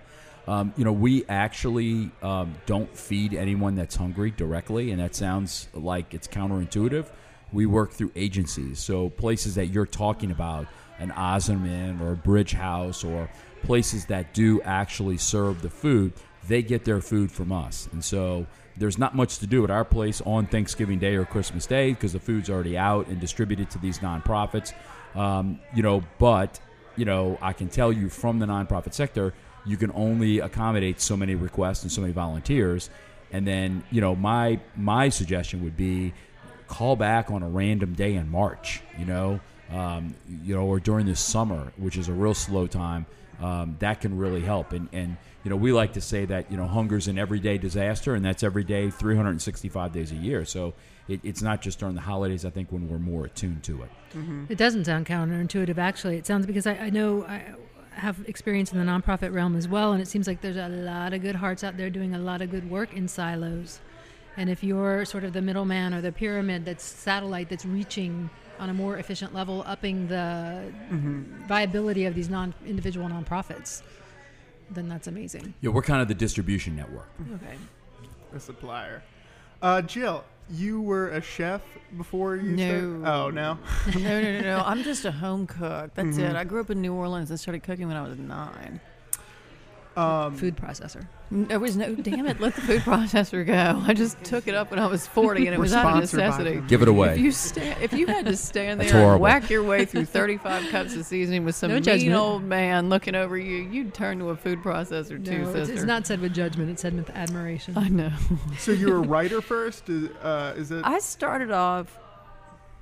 Um, 0.47 0.73
you 0.75 0.83
know, 0.83 0.91
we 0.91 1.25
actually 1.27 2.11
um, 2.21 2.55
don't 2.65 2.95
feed 2.97 3.33
anyone 3.33 3.75
that's 3.75 3.95
hungry 3.95 4.31
directly, 4.31 4.91
and 4.91 4.99
that 4.99 5.15
sounds 5.15 5.67
like 5.73 6.13
it's 6.13 6.27
counterintuitive. 6.27 7.07
We 7.51 7.65
work 7.65 7.93
through 7.93 8.11
agencies, 8.15 8.79
so 8.79 9.09
places 9.09 9.55
that 9.55 9.67
you're 9.67 9.85
talking 9.85 10.31
about, 10.31 10.67
an 10.99 11.11
Ozanam 11.11 12.01
or 12.01 12.11
a 12.11 12.17
Bridge 12.17 12.53
House, 12.53 13.03
or 13.03 13.29
places 13.61 14.05
that 14.07 14.33
do 14.33 14.61
actually 14.63 15.17
serve 15.17 15.61
the 15.61 15.69
food, 15.69 16.13
they 16.47 16.61
get 16.61 16.83
their 16.83 16.99
food 16.99 17.31
from 17.31 17.51
us, 17.51 17.87
and 17.93 18.03
so 18.03 18.45
there's 18.75 18.97
not 18.97 19.15
much 19.15 19.37
to 19.39 19.47
do 19.47 19.63
at 19.63 19.69
our 19.69 19.85
place 19.85 20.21
on 20.21 20.47
Thanksgiving 20.47 20.99
Day 20.99 21.15
or 21.15 21.25
Christmas 21.25 21.65
Day 21.65 21.91
because 21.91 22.13
the 22.13 22.19
food's 22.19 22.49
already 22.49 22.77
out 22.77 23.07
and 23.07 23.19
distributed 23.19 23.69
to 23.71 23.77
these 23.77 23.99
nonprofits. 23.99 24.73
Um, 25.15 25.59
you 25.75 25.83
know, 25.83 26.03
but 26.17 26.59
you 26.95 27.05
know, 27.05 27.37
I 27.41 27.53
can 27.53 27.69
tell 27.69 27.91
you 27.91 28.09
from 28.09 28.39
the 28.39 28.45
nonprofit 28.45 28.93
sector, 28.93 29.33
you 29.65 29.77
can 29.77 29.91
only 29.93 30.39
accommodate 30.39 30.99
so 30.99 31.15
many 31.15 31.35
requests 31.35 31.83
and 31.83 31.91
so 31.91 32.01
many 32.01 32.13
volunteers. 32.13 32.89
And 33.31 33.47
then, 33.47 33.83
you 33.91 34.01
know, 34.01 34.15
my 34.15 34.59
my 34.75 35.09
suggestion 35.09 35.63
would 35.63 35.77
be 35.77 36.13
call 36.67 36.95
back 36.95 37.31
on 37.31 37.43
a 37.43 37.49
random 37.49 37.93
day 37.93 38.15
in 38.15 38.29
March. 38.29 38.81
You 38.97 39.05
know, 39.05 39.39
um, 39.71 40.15
you 40.43 40.55
know, 40.55 40.63
or 40.63 40.79
during 40.79 41.05
the 41.05 41.15
summer, 41.15 41.71
which 41.77 41.97
is 41.97 42.09
a 42.09 42.13
real 42.13 42.33
slow 42.33 42.67
time. 42.67 43.05
Um, 43.41 43.75
that 43.79 43.99
can 43.99 44.17
really 44.17 44.41
help. 44.41 44.71
And, 44.73 44.87
and 44.93 45.17
you 45.43 45.49
know, 45.49 45.55
we 45.55 45.73
like 45.73 45.93
to 45.93 46.01
say 46.01 46.25
that 46.25 46.51
you 46.51 46.57
know 46.57 46.67
hunger's 46.67 47.07
an 47.07 47.17
everyday 47.17 47.57
disaster, 47.57 48.13
and 48.13 48.23
that's 48.23 48.43
every 48.43 48.63
day, 48.63 48.89
365 48.89 49.91
days 49.91 50.11
a 50.11 50.15
year. 50.15 50.45
So 50.45 50.73
it, 51.07 51.19
it's 51.23 51.41
not 51.41 51.61
just 51.61 51.79
during 51.79 51.95
the 51.95 52.01
holidays. 52.01 52.45
I 52.45 52.51
think 52.51 52.71
when 52.71 52.87
we're 52.87 52.99
more 52.99 53.25
attuned 53.25 53.63
to 53.63 53.83
it. 53.83 53.89
It 54.49 54.57
doesn't 54.57 54.85
sound 54.85 55.07
counterintuitive, 55.07 55.77
actually. 55.77 56.17
It 56.17 56.25
sounds 56.25 56.45
because 56.45 56.67
I, 56.67 56.73
I 56.75 56.89
know 56.91 57.23
I 57.23 57.55
have 57.95 58.23
experience 58.27 58.71
in 58.71 58.79
the 58.79 58.85
nonprofit 58.85 59.33
realm 59.33 59.55
as 59.55 59.67
well, 59.67 59.93
and 59.93 60.01
it 60.01 60.07
seems 60.07 60.27
like 60.27 60.41
there's 60.41 60.57
a 60.57 60.67
lot 60.69 61.13
of 61.13 61.21
good 61.21 61.35
hearts 61.35 61.63
out 61.63 61.77
there 61.77 61.89
doing 61.89 62.15
a 62.15 62.19
lot 62.19 62.41
of 62.41 62.51
good 62.51 62.69
work 62.69 62.93
in 62.93 63.07
silos. 63.07 63.79
And 64.35 64.49
if 64.49 64.63
you're 64.63 65.05
sort 65.05 65.23
of 65.23 65.33
the 65.33 65.41
middleman 65.41 65.93
or 65.93 66.01
the 66.01 66.11
pyramid 66.11 66.65
that's 66.65 66.83
satellite 66.83 67.49
that's 67.49 67.65
reaching 67.65 68.29
on 68.59 68.69
a 68.69 68.73
more 68.73 68.97
efficient 68.97 69.33
level, 69.33 69.63
upping 69.67 70.07
the 70.07 70.71
viability 71.47 72.05
of 72.05 72.15
these 72.15 72.29
non 72.29 72.53
individual 72.65 73.07
nonprofits, 73.07 73.83
then 74.71 74.89
that's 74.89 75.07
amazing. 75.07 75.53
Yeah, 75.61 75.69
we're 75.69 75.81
kind 75.83 76.01
of 76.01 76.07
the 76.07 76.15
distribution 76.15 76.75
network. 76.75 77.09
Okay. 77.35 77.57
a 78.33 78.39
supplier. 78.39 79.03
Uh, 79.61 79.81
Jill, 79.81 80.23
you 80.49 80.81
were 80.81 81.09
a 81.09 81.21
chef 81.21 81.61
before 81.97 82.35
you 82.35 82.51
No. 82.55 82.65
started? 82.65 83.05
Oh, 83.05 83.29
no? 83.33 83.57
no, 83.99 84.21
no, 84.21 84.21
no, 84.21 84.41
no. 84.41 84.63
I'm 84.65 84.83
just 84.83 85.05
a 85.05 85.11
home 85.11 85.47
cook. 85.47 85.93
That's 85.93 86.17
Mm-hmm. 86.17 86.19
it. 86.21 86.35
I 86.35 86.43
grew 86.43 86.59
up 86.61 86.69
in 86.69 86.81
New 86.81 86.93
Orleans 86.93 87.29
and 87.29 87.39
started 87.39 87.63
cooking 87.63 87.87
when 87.87 87.97
I 87.97 88.01
was 88.07 88.17
nine. 88.17 88.79
Um, 89.95 90.35
Food 90.35 90.57
processor. 90.57 91.05
There 91.29 91.59
was 91.59 91.75
no, 91.77 91.93
damn 91.93 92.25
it, 92.25 92.39
let 92.39 92.55
the 92.55 92.61
food 92.61 92.81
processor 92.83 93.45
go. 93.45 93.81
I 93.85 93.93
just 93.93 94.23
took 94.23 94.47
it 94.47 94.55
up 94.55 94.71
when 94.71 94.79
I 94.79 94.87
was 94.87 95.05
40 95.07 95.45
and 95.47 95.53
it 95.53 95.59
was 95.59 95.73
out 95.73 95.93
of 95.93 95.99
necessity. 96.01 96.61
Give 96.67 96.81
it 96.81 96.87
If 96.87 96.89
away. 96.89 97.17
you 97.17 97.31
stand, 97.31 97.81
if 97.81 97.93
you 97.93 98.07
had 98.07 98.25
to 98.25 98.35
stand 98.35 98.81
there 98.81 99.11
and 99.13 99.21
whack 99.21 99.49
your 99.49 99.63
way 99.63 99.85
through 99.85 100.05
35 100.05 100.69
cups 100.69 100.95
of 100.95 101.05
seasoning 101.05 101.45
with 101.45 101.55
some 101.55 101.69
No 101.69 101.75
mean 101.75 101.83
judgment. 101.83 102.15
old 102.15 102.43
man 102.43 102.89
looking 102.89 103.13
over 103.15 103.37
you, 103.37 103.57
you'd 103.71 103.93
turn 103.93 104.17
to 104.19 104.29
a 104.29 104.35
food 104.35 104.59
processor 104.63 105.23
too, 105.23 105.39
No, 105.39 105.49
it's, 105.49 105.53
sister. 105.59 105.73
it's 105.73 105.83
not 105.83 106.07
said 106.07 106.21
with 106.21 106.33
judgment, 106.33 106.69
it's 106.71 106.81
said 106.81 106.95
with 106.95 107.09
admiration. 107.11 107.77
I 107.77 107.89
know. 107.89 108.11
so 108.57 108.71
you 108.71 108.89
were 108.89 108.97
a 108.97 109.01
writer 109.01 109.41
first? 109.41 109.89
Uh, 109.89 110.53
is 110.55 110.71
it? 110.71 110.83
I 110.85 110.99
started 110.99 111.51
off 111.51 111.99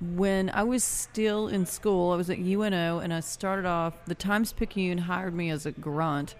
when 0.00 0.50
I 0.50 0.62
was 0.64 0.82
still 0.82 1.48
in 1.48 1.64
school. 1.66 2.12
I 2.12 2.16
was 2.16 2.28
at 2.28 2.38
UNO, 2.38 2.98
and 2.98 3.14
I 3.14 3.20
started 3.20 3.66
off. 3.66 3.94
The 4.06 4.14
Times 4.14 4.52
Picayune 4.52 4.98
hired 4.98 5.34
me 5.34 5.48
as 5.50 5.64
a 5.64 5.72
grunt 5.72 6.34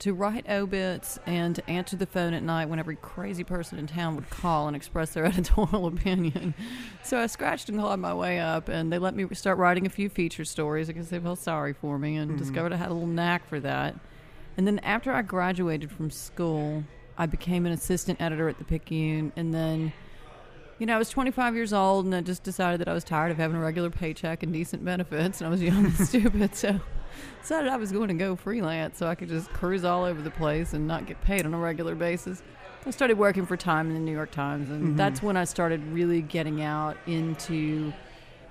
to 0.00 0.14
write 0.14 0.48
obits 0.48 1.18
and 1.26 1.54
to 1.54 1.70
answer 1.70 1.94
the 1.94 2.06
phone 2.06 2.32
at 2.32 2.42
night 2.42 2.68
when 2.68 2.78
every 2.78 2.96
crazy 2.96 3.44
person 3.44 3.78
in 3.78 3.86
town 3.86 4.16
would 4.16 4.28
call 4.30 4.66
and 4.66 4.74
express 4.74 5.10
their 5.10 5.24
editorial 5.26 5.86
opinion. 5.86 6.54
So 7.02 7.18
I 7.18 7.26
scratched 7.26 7.68
and 7.68 7.78
clawed 7.78 8.00
my 8.00 8.14
way 8.14 8.40
up, 8.40 8.68
and 8.68 8.92
they 8.92 8.98
let 8.98 9.14
me 9.14 9.26
start 9.34 9.58
writing 9.58 9.86
a 9.86 9.90
few 9.90 10.08
feature 10.08 10.44
stories 10.44 10.88
because 10.88 11.10
they 11.10 11.18
felt 11.18 11.38
sorry 11.38 11.74
for 11.74 11.98
me 11.98 12.16
and 12.16 12.32
hmm. 12.32 12.36
discovered 12.36 12.72
I 12.72 12.76
had 12.76 12.90
a 12.90 12.94
little 12.94 13.08
knack 13.08 13.46
for 13.46 13.60
that. 13.60 13.94
And 14.56 14.66
then 14.66 14.78
after 14.80 15.12
I 15.12 15.22
graduated 15.22 15.90
from 15.92 16.10
school, 16.10 16.82
I 17.16 17.26
became 17.26 17.66
an 17.66 17.72
assistant 17.72 18.20
editor 18.20 18.48
at 18.48 18.58
the 18.58 18.64
Picayune, 18.64 19.32
and 19.36 19.54
then 19.54 19.92
you 20.78 20.86
know, 20.86 20.94
I 20.94 20.98
was 20.98 21.10
25 21.10 21.54
years 21.54 21.74
old 21.74 22.06
and 22.06 22.14
I 22.14 22.22
just 22.22 22.42
decided 22.42 22.80
that 22.80 22.88
I 22.88 22.94
was 22.94 23.04
tired 23.04 23.30
of 23.30 23.36
having 23.36 23.58
a 23.58 23.60
regular 23.60 23.90
paycheck 23.90 24.42
and 24.42 24.50
decent 24.50 24.82
benefits, 24.82 25.42
and 25.42 25.46
I 25.46 25.50
was 25.50 25.62
young 25.62 25.84
and 25.84 25.94
stupid, 26.08 26.54
so 26.54 26.80
decided 27.40 27.70
I 27.70 27.76
was 27.76 27.92
going 27.92 28.08
to 28.08 28.14
go 28.14 28.36
freelance 28.36 28.98
so 28.98 29.06
I 29.06 29.14
could 29.14 29.28
just 29.28 29.50
cruise 29.50 29.84
all 29.84 30.04
over 30.04 30.20
the 30.22 30.30
place 30.30 30.72
and 30.72 30.86
not 30.86 31.06
get 31.06 31.20
paid 31.22 31.46
on 31.46 31.54
a 31.54 31.58
regular 31.58 31.94
basis. 31.94 32.42
I 32.86 32.90
started 32.90 33.18
working 33.18 33.44
for 33.44 33.56
Time 33.56 33.88
in 33.88 33.94
the 33.94 34.00
New 34.00 34.12
York 34.12 34.30
Times, 34.30 34.70
and 34.70 34.98
that's 34.98 35.22
when 35.22 35.36
I 35.36 35.44
started 35.44 35.84
really 35.92 36.22
getting 36.22 36.62
out 36.62 36.96
into 37.06 37.92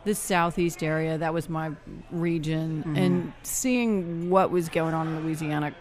the 0.05 0.14
southeast 0.14 0.84
area. 0.84 1.18
That 1.18 1.34
was 1.34 1.49
my 1.49 1.72
region, 2.12 2.84
and 2.95 3.34
seeing 3.41 4.30
what 4.30 4.51
was 4.51 4.70
going 4.70 4.93
on 4.93 5.07
in 5.07 5.24
Louisiana, 5.24 5.74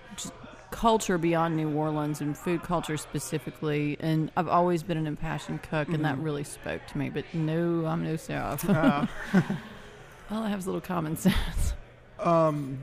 culture 0.71 1.19
beyond 1.19 1.57
New 1.57 1.75
Orleans 1.75 2.21
and 2.23 2.37
food 2.37 2.63
culture 2.63 2.97
specifically. 2.97 3.99
And 4.01 4.31
I've 4.37 4.49
always 4.49 4.83
been 4.83 4.97
an 4.97 5.07
impassioned 5.07 5.63
cook, 5.63 5.89
and 5.89 6.03
that 6.07 6.17
really 6.19 6.45
spoke 6.45 6.87
to 6.87 6.99
me. 6.99 7.11
But 7.11 7.25
no, 7.35 7.85
I'm 7.85 8.03
no 8.03 8.17
chef. 8.17 8.69
Uh, 8.69 9.07
All 10.31 10.43
I 10.43 10.49
have 10.49 10.59
is 10.61 10.67
a 10.67 10.71
little 10.71 10.81
common 10.81 11.17
sense. 11.17 11.75
Um, 12.21 12.79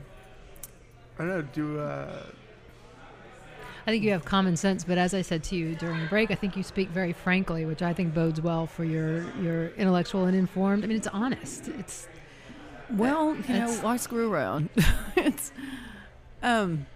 I 1.18 1.22
don't 1.24 1.28
know. 1.28 1.42
Do 1.42 1.80
uh, 1.80 2.22
I 3.86 3.90
think 3.90 4.02
you 4.02 4.10
have 4.10 4.24
common 4.24 4.56
sense, 4.56 4.82
but 4.84 4.98
as 4.98 5.14
I 5.14 5.22
said 5.22 5.44
to 5.44 5.56
you 5.56 5.76
during 5.76 6.00
the 6.00 6.06
break, 6.06 6.30
I 6.30 6.34
think 6.34 6.56
you 6.56 6.62
speak 6.62 6.88
very 6.88 7.12
frankly, 7.12 7.64
which 7.64 7.82
I 7.82 7.92
think 7.92 8.14
bodes 8.14 8.40
well 8.40 8.66
for 8.66 8.84
your 8.84 9.22
your 9.40 9.68
intellectual 9.70 10.24
and 10.24 10.36
informed. 10.36 10.82
I 10.84 10.88
mean, 10.88 10.96
it's 10.96 11.06
honest. 11.06 11.68
It's 11.68 12.08
Well, 12.90 13.36
you 13.36 13.54
know, 13.54 13.64
It's- 13.64 13.82
why 13.82 13.96
screw 13.96 14.32
around? 14.32 14.70
it's 15.16 15.52
um 16.42 16.86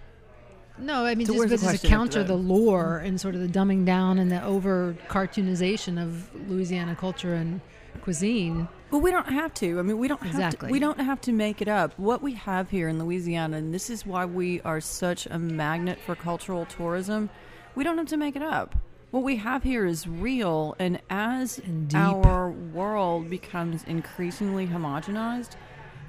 no, 0.79 1.05
I 1.05 1.15
mean, 1.15 1.27
So 1.27 1.35
just, 1.35 1.39
where's 1.39 1.61
the 1.61 1.71
just 1.73 1.83
to 1.83 1.89
counter 1.89 2.25
the 2.25 2.37
lore 2.37 2.99
and 2.99 3.21
sort 3.21 3.35
of 3.35 3.43
the 3.43 3.49
dumbing 3.49 3.85
down 3.85 4.19
and 4.19 4.31
the 4.31 4.43
over 4.43 4.97
cartoonization 5.09 6.03
of 6.03 6.31
Louisiana 6.49 6.97
culture 6.97 7.35
and 7.35 7.61
cuisine. 8.03 8.67
Well, 8.91 9.01
we 9.01 9.11
don't 9.11 9.29
have 9.31 9.55
to. 9.55 9.79
I 9.79 9.83
mean, 9.83 9.99
we 9.99 10.09
don't 10.09 10.23
have 10.23 10.35
Exactly. 10.35 10.69
to, 10.69 10.73
we 10.73 10.81
don't 10.81 11.01
have 11.01 11.21
to 11.23 11.33
make 11.33 11.63
it 11.63 11.69
up. 11.69 11.97
What 11.99 12.23
we 12.23 12.35
have 12.35 12.71
here 12.71 12.89
in 12.89 12.99
Louisiana, 12.99 13.57
and 13.59 13.73
this 13.73 13.89
is 13.89 14.05
why 14.05 14.25
we 14.25 14.61
are 14.63 14.81
such 14.81 15.27
a 15.27 15.39
magnet 15.39 15.99
for 16.05 16.15
cultural 16.17 16.67
tourism, 16.67 17.31
we 17.75 17.85
don't 17.85 17.99
have 17.99 18.09
to 18.09 18.17
make 18.17 18.35
it 18.35 18.43
up. 18.43 18.75
What 19.13 19.23
we 19.23 19.37
have 19.37 19.63
here 19.63 19.87
is 19.87 20.07
real, 20.07 20.75
and 20.79 21.01
as 21.11 21.59
And 21.59 21.95
our 21.95 22.51
world 22.51 23.29
becomes 23.31 23.83
increasingly 23.85 24.67
homogenized, 24.69 25.53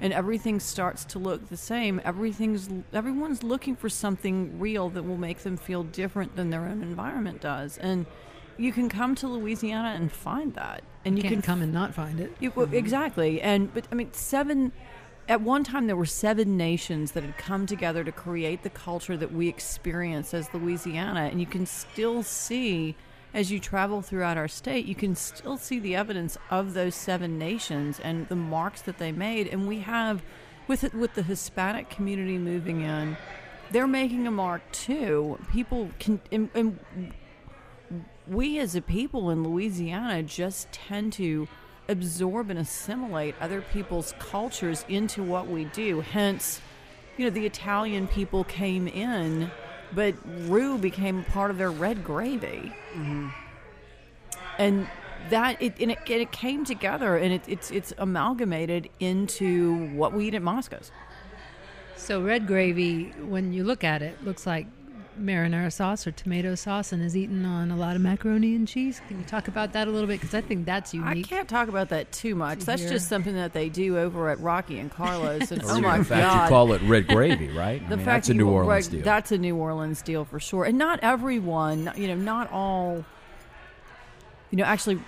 and 0.00 0.12
everything 0.12 0.58
starts 0.60 1.04
to 1.06 1.18
look 1.18 1.48
the 1.48 1.56
same, 1.56 2.00
everything's 2.04 2.68
everyone's 2.92 3.42
looking 3.42 3.76
for 3.76 3.88
something 3.88 4.58
real 4.58 4.88
that 4.90 5.04
will 5.04 5.16
make 5.16 5.38
them 5.40 5.56
feel 5.56 5.82
different 5.84 6.34
than 6.36 6.50
their 6.50 6.64
own 6.64 6.82
environment 6.82 7.40
does, 7.40 7.78
and 7.78 8.06
you 8.58 8.72
can 8.72 8.88
come 8.88 9.14
to 9.16 9.28
Louisiana 9.28 9.94
and 9.96 10.10
find 10.10 10.54
that, 10.54 10.82
and 11.04 11.16
You 11.16 11.24
you 11.24 11.30
can 11.30 11.42
come 11.42 11.62
and 11.62 11.72
not 11.72 11.94
find 11.94 12.20
it. 12.20 12.34
you, 12.40 12.52
well, 12.54 12.66
mm-hmm. 12.66 12.76
exactly, 12.76 13.40
and 13.40 13.72
but 13.72 13.86
I 13.90 13.94
mean, 13.94 14.12
seven. 14.12 14.72
At 15.28 15.40
one 15.40 15.62
time, 15.62 15.86
there 15.86 15.94
were 15.96 16.04
seven 16.04 16.56
nations 16.56 17.12
that 17.12 17.22
had 17.22 17.38
come 17.38 17.64
together 17.64 18.02
to 18.02 18.10
create 18.10 18.64
the 18.64 18.70
culture 18.70 19.16
that 19.16 19.32
we 19.32 19.48
experience 19.48 20.34
as 20.34 20.52
Louisiana, 20.52 21.28
and 21.30 21.38
you 21.38 21.46
can 21.46 21.64
still 21.64 22.24
see, 22.24 22.96
as 23.32 23.52
you 23.52 23.60
travel 23.60 24.02
throughout 24.02 24.36
our 24.36 24.48
state, 24.48 24.84
you 24.84 24.96
can 24.96 25.14
still 25.14 25.56
see 25.56 25.78
the 25.78 25.94
evidence 25.94 26.36
of 26.50 26.74
those 26.74 26.96
seven 26.96 27.38
nations 27.38 28.00
and 28.00 28.28
the 28.28 28.34
marks 28.34 28.82
that 28.82 28.98
they 28.98 29.12
made. 29.12 29.46
And 29.46 29.68
we 29.68 29.78
have, 29.78 30.24
with 30.66 30.82
it, 30.82 30.92
with 30.92 31.14
the 31.14 31.22
Hispanic 31.22 31.88
community 31.88 32.36
moving 32.36 32.80
in, 32.80 33.16
they're 33.70 33.86
making 33.86 34.26
a 34.26 34.30
mark 34.32 34.60
too. 34.72 35.38
People 35.52 35.88
can, 36.00 36.20
and, 36.32 36.50
and 36.52 36.80
we 38.28 38.58
as 38.58 38.74
a 38.74 38.80
people 38.80 39.30
in 39.30 39.42
Louisiana 39.42 40.22
just 40.22 40.70
tend 40.72 41.12
to 41.14 41.48
absorb 41.88 42.50
and 42.50 42.58
assimilate 42.58 43.34
other 43.40 43.60
people's 43.60 44.14
cultures 44.18 44.84
into 44.88 45.22
what 45.22 45.48
we 45.48 45.64
do. 45.66 46.00
Hence, 46.00 46.60
you 47.16 47.24
know, 47.24 47.30
the 47.30 47.46
Italian 47.46 48.06
people 48.06 48.44
came 48.44 48.86
in, 48.86 49.50
but 49.92 50.14
roux 50.48 50.78
became 50.78 51.20
a 51.20 51.24
part 51.24 51.50
of 51.50 51.58
their 51.58 51.70
red 51.70 52.04
gravy. 52.04 52.72
Mm-hmm. 52.94 53.28
And 54.58 54.86
that 55.30 55.60
it 55.62 55.74
and 55.80 55.92
it, 55.92 55.98
and 55.98 56.20
it 56.20 56.32
came 56.32 56.64
together 56.64 57.16
and 57.16 57.32
it, 57.32 57.42
it's 57.46 57.70
it's 57.70 57.92
amalgamated 57.98 58.88
into 58.98 59.88
what 59.94 60.12
we 60.12 60.28
eat 60.28 60.34
at 60.34 60.42
Mosca's. 60.42 60.90
So 61.96 62.20
red 62.20 62.46
gravy, 62.46 63.10
when 63.20 63.52
you 63.52 63.62
look 63.62 63.84
at 63.84 64.02
it, 64.02 64.24
looks 64.24 64.46
like 64.46 64.66
marinara 65.20 65.72
sauce 65.72 66.06
or 66.06 66.10
tomato 66.12 66.54
sauce, 66.54 66.92
and 66.92 67.02
is 67.02 67.16
eaten 67.16 67.44
on 67.44 67.70
a 67.70 67.76
lot 67.76 67.96
of 67.96 68.02
macaroni 68.02 68.54
and 68.54 68.66
cheese. 68.66 69.00
Can 69.08 69.18
you 69.18 69.24
talk 69.24 69.48
about 69.48 69.72
that 69.72 69.88
a 69.88 69.90
little 69.90 70.06
bit? 70.06 70.20
Because 70.20 70.34
I 70.34 70.40
think 70.40 70.64
that's 70.66 70.94
unique. 70.94 71.26
I 71.26 71.28
can't 71.28 71.48
talk 71.48 71.68
about 71.68 71.88
that 71.90 72.10
too 72.12 72.34
much. 72.34 72.60
To 72.60 72.66
That's 72.66 72.82
hear. 72.82 72.90
just 72.90 73.08
something 73.08 73.34
that 73.34 73.52
they 73.52 73.68
do 73.68 73.98
over 73.98 74.28
at 74.30 74.40
Rocky 74.40 74.78
and 74.78 74.90
Carlo's. 74.90 75.50
And 75.52 75.62
oh 75.64 75.80
my 75.80 76.02
fact 76.02 76.22
god, 76.22 76.42
you 76.44 76.48
call 76.48 76.72
it 76.72 76.82
red 76.82 77.06
gravy, 77.08 77.48
right? 77.56 77.80
the 77.88 77.94
I 77.94 77.96
mean, 77.96 78.04
fact 78.04 78.24
that's 78.24 78.28
a 78.30 78.34
New 78.34 78.46
you- 78.48 78.52
Orleans 78.54 78.86
right, 78.86 78.92
deal. 78.92 79.04
That's 79.04 79.32
a 79.32 79.38
New 79.38 79.56
Orleans 79.56 80.02
deal 80.02 80.24
for 80.24 80.40
sure, 80.40 80.64
and 80.64 80.78
not 80.78 81.00
everyone. 81.02 81.90
You 81.96 82.08
know, 82.08 82.14
not 82.16 82.50
all. 82.52 83.04
You 84.50 84.58
know, 84.58 84.64
actually, 84.64 85.00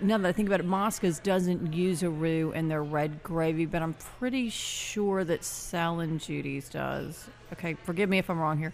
now 0.00 0.18
that 0.18 0.28
I 0.28 0.32
think 0.32 0.48
about 0.48 0.60
it, 0.60 0.66
Mosca's 0.66 1.18
doesn't 1.18 1.72
use 1.72 2.02
a 2.02 2.10
roux 2.10 2.52
in 2.52 2.68
their 2.68 2.82
red 2.82 3.22
gravy, 3.22 3.66
but 3.66 3.82
I'm 3.82 3.94
pretty 3.94 4.50
sure 4.50 5.24
that 5.24 5.44
Sal 5.44 6.00
and 6.00 6.20
Judy's 6.20 6.68
does. 6.68 7.28
Okay, 7.52 7.74
forgive 7.84 8.08
me 8.08 8.18
if 8.18 8.28
I'm 8.30 8.38
wrong 8.38 8.58
here. 8.58 8.72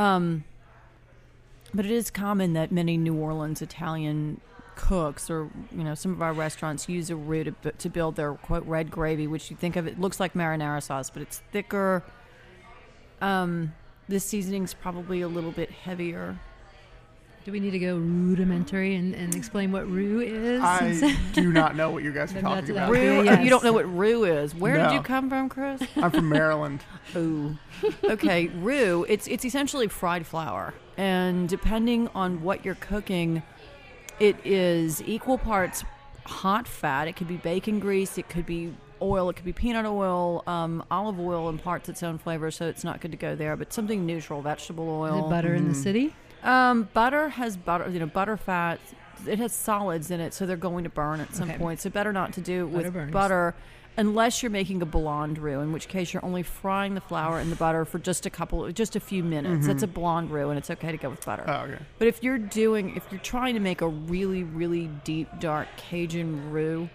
Um, 0.00 0.44
but 1.74 1.84
it 1.84 1.90
is 1.90 2.10
common 2.10 2.54
that 2.54 2.72
many 2.72 2.96
New 2.96 3.14
Orleans 3.14 3.60
Italian 3.60 4.40
cooks 4.74 5.28
or 5.28 5.50
you 5.70 5.84
know 5.84 5.94
some 5.94 6.10
of 6.10 6.22
our 6.22 6.32
restaurants 6.32 6.88
use 6.88 7.10
a 7.10 7.16
roux 7.16 7.44
to, 7.44 7.72
to 7.72 7.90
build 7.90 8.16
their 8.16 8.32
quote 8.32 8.64
red 8.66 8.90
gravy, 8.90 9.26
which 9.26 9.50
you 9.50 9.56
think 9.56 9.76
of 9.76 9.86
it 9.86 10.00
looks 10.00 10.18
like 10.18 10.32
marinara 10.32 10.82
sauce, 10.82 11.10
but 11.10 11.20
it's 11.20 11.42
thicker. 11.52 12.02
Um, 13.20 13.74
the 14.08 14.18
seasoning's 14.18 14.72
probably 14.72 15.20
a 15.20 15.28
little 15.28 15.52
bit 15.52 15.70
heavier. 15.70 16.38
Do 17.44 17.52
we 17.52 17.60
need 17.60 17.70
to 17.70 17.78
go 17.78 17.96
rudimentary 17.96 18.96
and, 18.96 19.14
and 19.14 19.34
explain 19.34 19.72
what 19.72 19.90
roux 19.90 20.20
is? 20.20 20.60
I 20.62 21.18
do 21.32 21.50
not 21.52 21.74
know 21.74 21.90
what 21.90 22.02
you 22.02 22.12
guys 22.12 22.34
are 22.34 22.40
talking 22.42 22.70
about. 22.70 22.90
Okay, 22.90 23.08
Roux, 23.08 23.24
yes. 23.24 23.42
you 23.42 23.48
don't 23.48 23.64
know 23.64 23.72
what 23.72 23.90
roux 23.90 24.24
is. 24.24 24.54
Where 24.54 24.76
did 24.76 24.92
you 24.92 25.00
come 25.00 25.30
from, 25.30 25.48
Chris? 25.48 25.82
I'm 25.96 26.10
from 26.10 26.28
Maryland. 26.28 26.84
Ooh. 27.16 27.56
Okay, 28.04 28.48
roux. 28.48 29.06
It's 29.08 29.26
it's 29.26 29.46
essentially 29.46 29.88
fried 29.88 30.26
flour, 30.26 30.74
and 30.98 31.48
depending 31.48 32.08
on 32.08 32.42
what 32.42 32.62
you're 32.62 32.74
cooking, 32.74 33.42
it 34.18 34.36
is 34.44 35.02
equal 35.04 35.38
parts 35.38 35.82
hot 36.26 36.68
fat. 36.68 37.08
It 37.08 37.16
could 37.16 37.28
be 37.28 37.38
bacon 37.38 37.80
grease. 37.80 38.18
It 38.18 38.28
could 38.28 38.44
be 38.44 38.74
oil. 39.00 39.30
It 39.30 39.36
could 39.36 39.46
be 39.46 39.54
peanut 39.54 39.86
oil. 39.86 40.42
Um, 40.46 40.84
olive 40.90 41.18
oil 41.18 41.48
imparts 41.48 41.88
its 41.88 42.02
own 42.02 42.18
flavor, 42.18 42.50
so 42.50 42.68
it's 42.68 42.84
not 42.84 43.00
good 43.00 43.12
to 43.12 43.16
go 43.16 43.34
there. 43.34 43.56
But 43.56 43.72
something 43.72 44.04
neutral, 44.04 44.42
vegetable 44.42 45.06
Is 45.06 45.12
oil. 45.12 45.26
it 45.26 45.30
butter 45.30 45.54
in 45.54 45.68
the 45.68 45.74
city? 45.74 46.14
Um, 46.42 46.88
butter 46.94 47.28
has 47.30 47.56
butter, 47.56 47.88
you 47.90 47.98
know, 47.98 48.06
butter 48.06 48.36
fat, 48.36 48.80
it 49.26 49.38
has 49.38 49.52
solids 49.52 50.10
in 50.10 50.20
it, 50.20 50.32
so 50.34 50.46
they're 50.46 50.56
going 50.56 50.84
to 50.84 50.90
burn 50.90 51.20
at 51.20 51.34
some 51.34 51.50
Okay. 51.50 51.58
point. 51.58 51.80
So 51.80 51.90
better 51.90 52.12
not 52.12 52.32
to 52.34 52.40
do 52.40 52.66
it 52.66 52.72
Butter 52.72 52.90
with 52.90 53.12
butter, 53.12 53.54
unless 53.98 54.42
you're 54.42 54.50
making 54.50 54.80
a 54.80 54.86
blonde 54.86 55.38
roux, 55.38 55.60
in 55.60 55.72
which 55.72 55.88
case 55.88 56.14
you're 56.14 56.24
only 56.24 56.42
frying 56.42 56.94
the 56.94 57.00
flour 57.02 57.38
and 57.38 57.52
the 57.52 57.56
butter 57.56 57.84
for 57.84 57.98
just 57.98 58.24
a 58.24 58.30
couple, 58.30 58.70
just 58.72 58.96
a 58.96 59.00
few 59.00 59.22
minutes. 59.22 59.66
That's 59.66 59.82
a 59.82 59.86
blonde 59.86 60.30
roux, 60.30 60.48
and 60.48 60.58
it's 60.58 60.70
okay 60.70 60.90
to 60.92 60.96
go 60.96 61.10
with 61.10 61.24
butter. 61.26 61.44
Oh, 61.46 61.52
okay. 61.64 61.78
But 61.98 62.08
if 62.08 62.22
you're 62.22 62.38
doing, 62.38 62.96
if 62.96 63.04
you're 63.10 63.20
trying 63.20 63.54
to 63.54 63.60
make 63.60 63.82
a 63.82 63.88
really, 63.88 64.42
really 64.42 64.86
deep, 65.04 65.28
dark 65.38 65.68
Cajun 65.76 66.50
roux, 66.50 66.88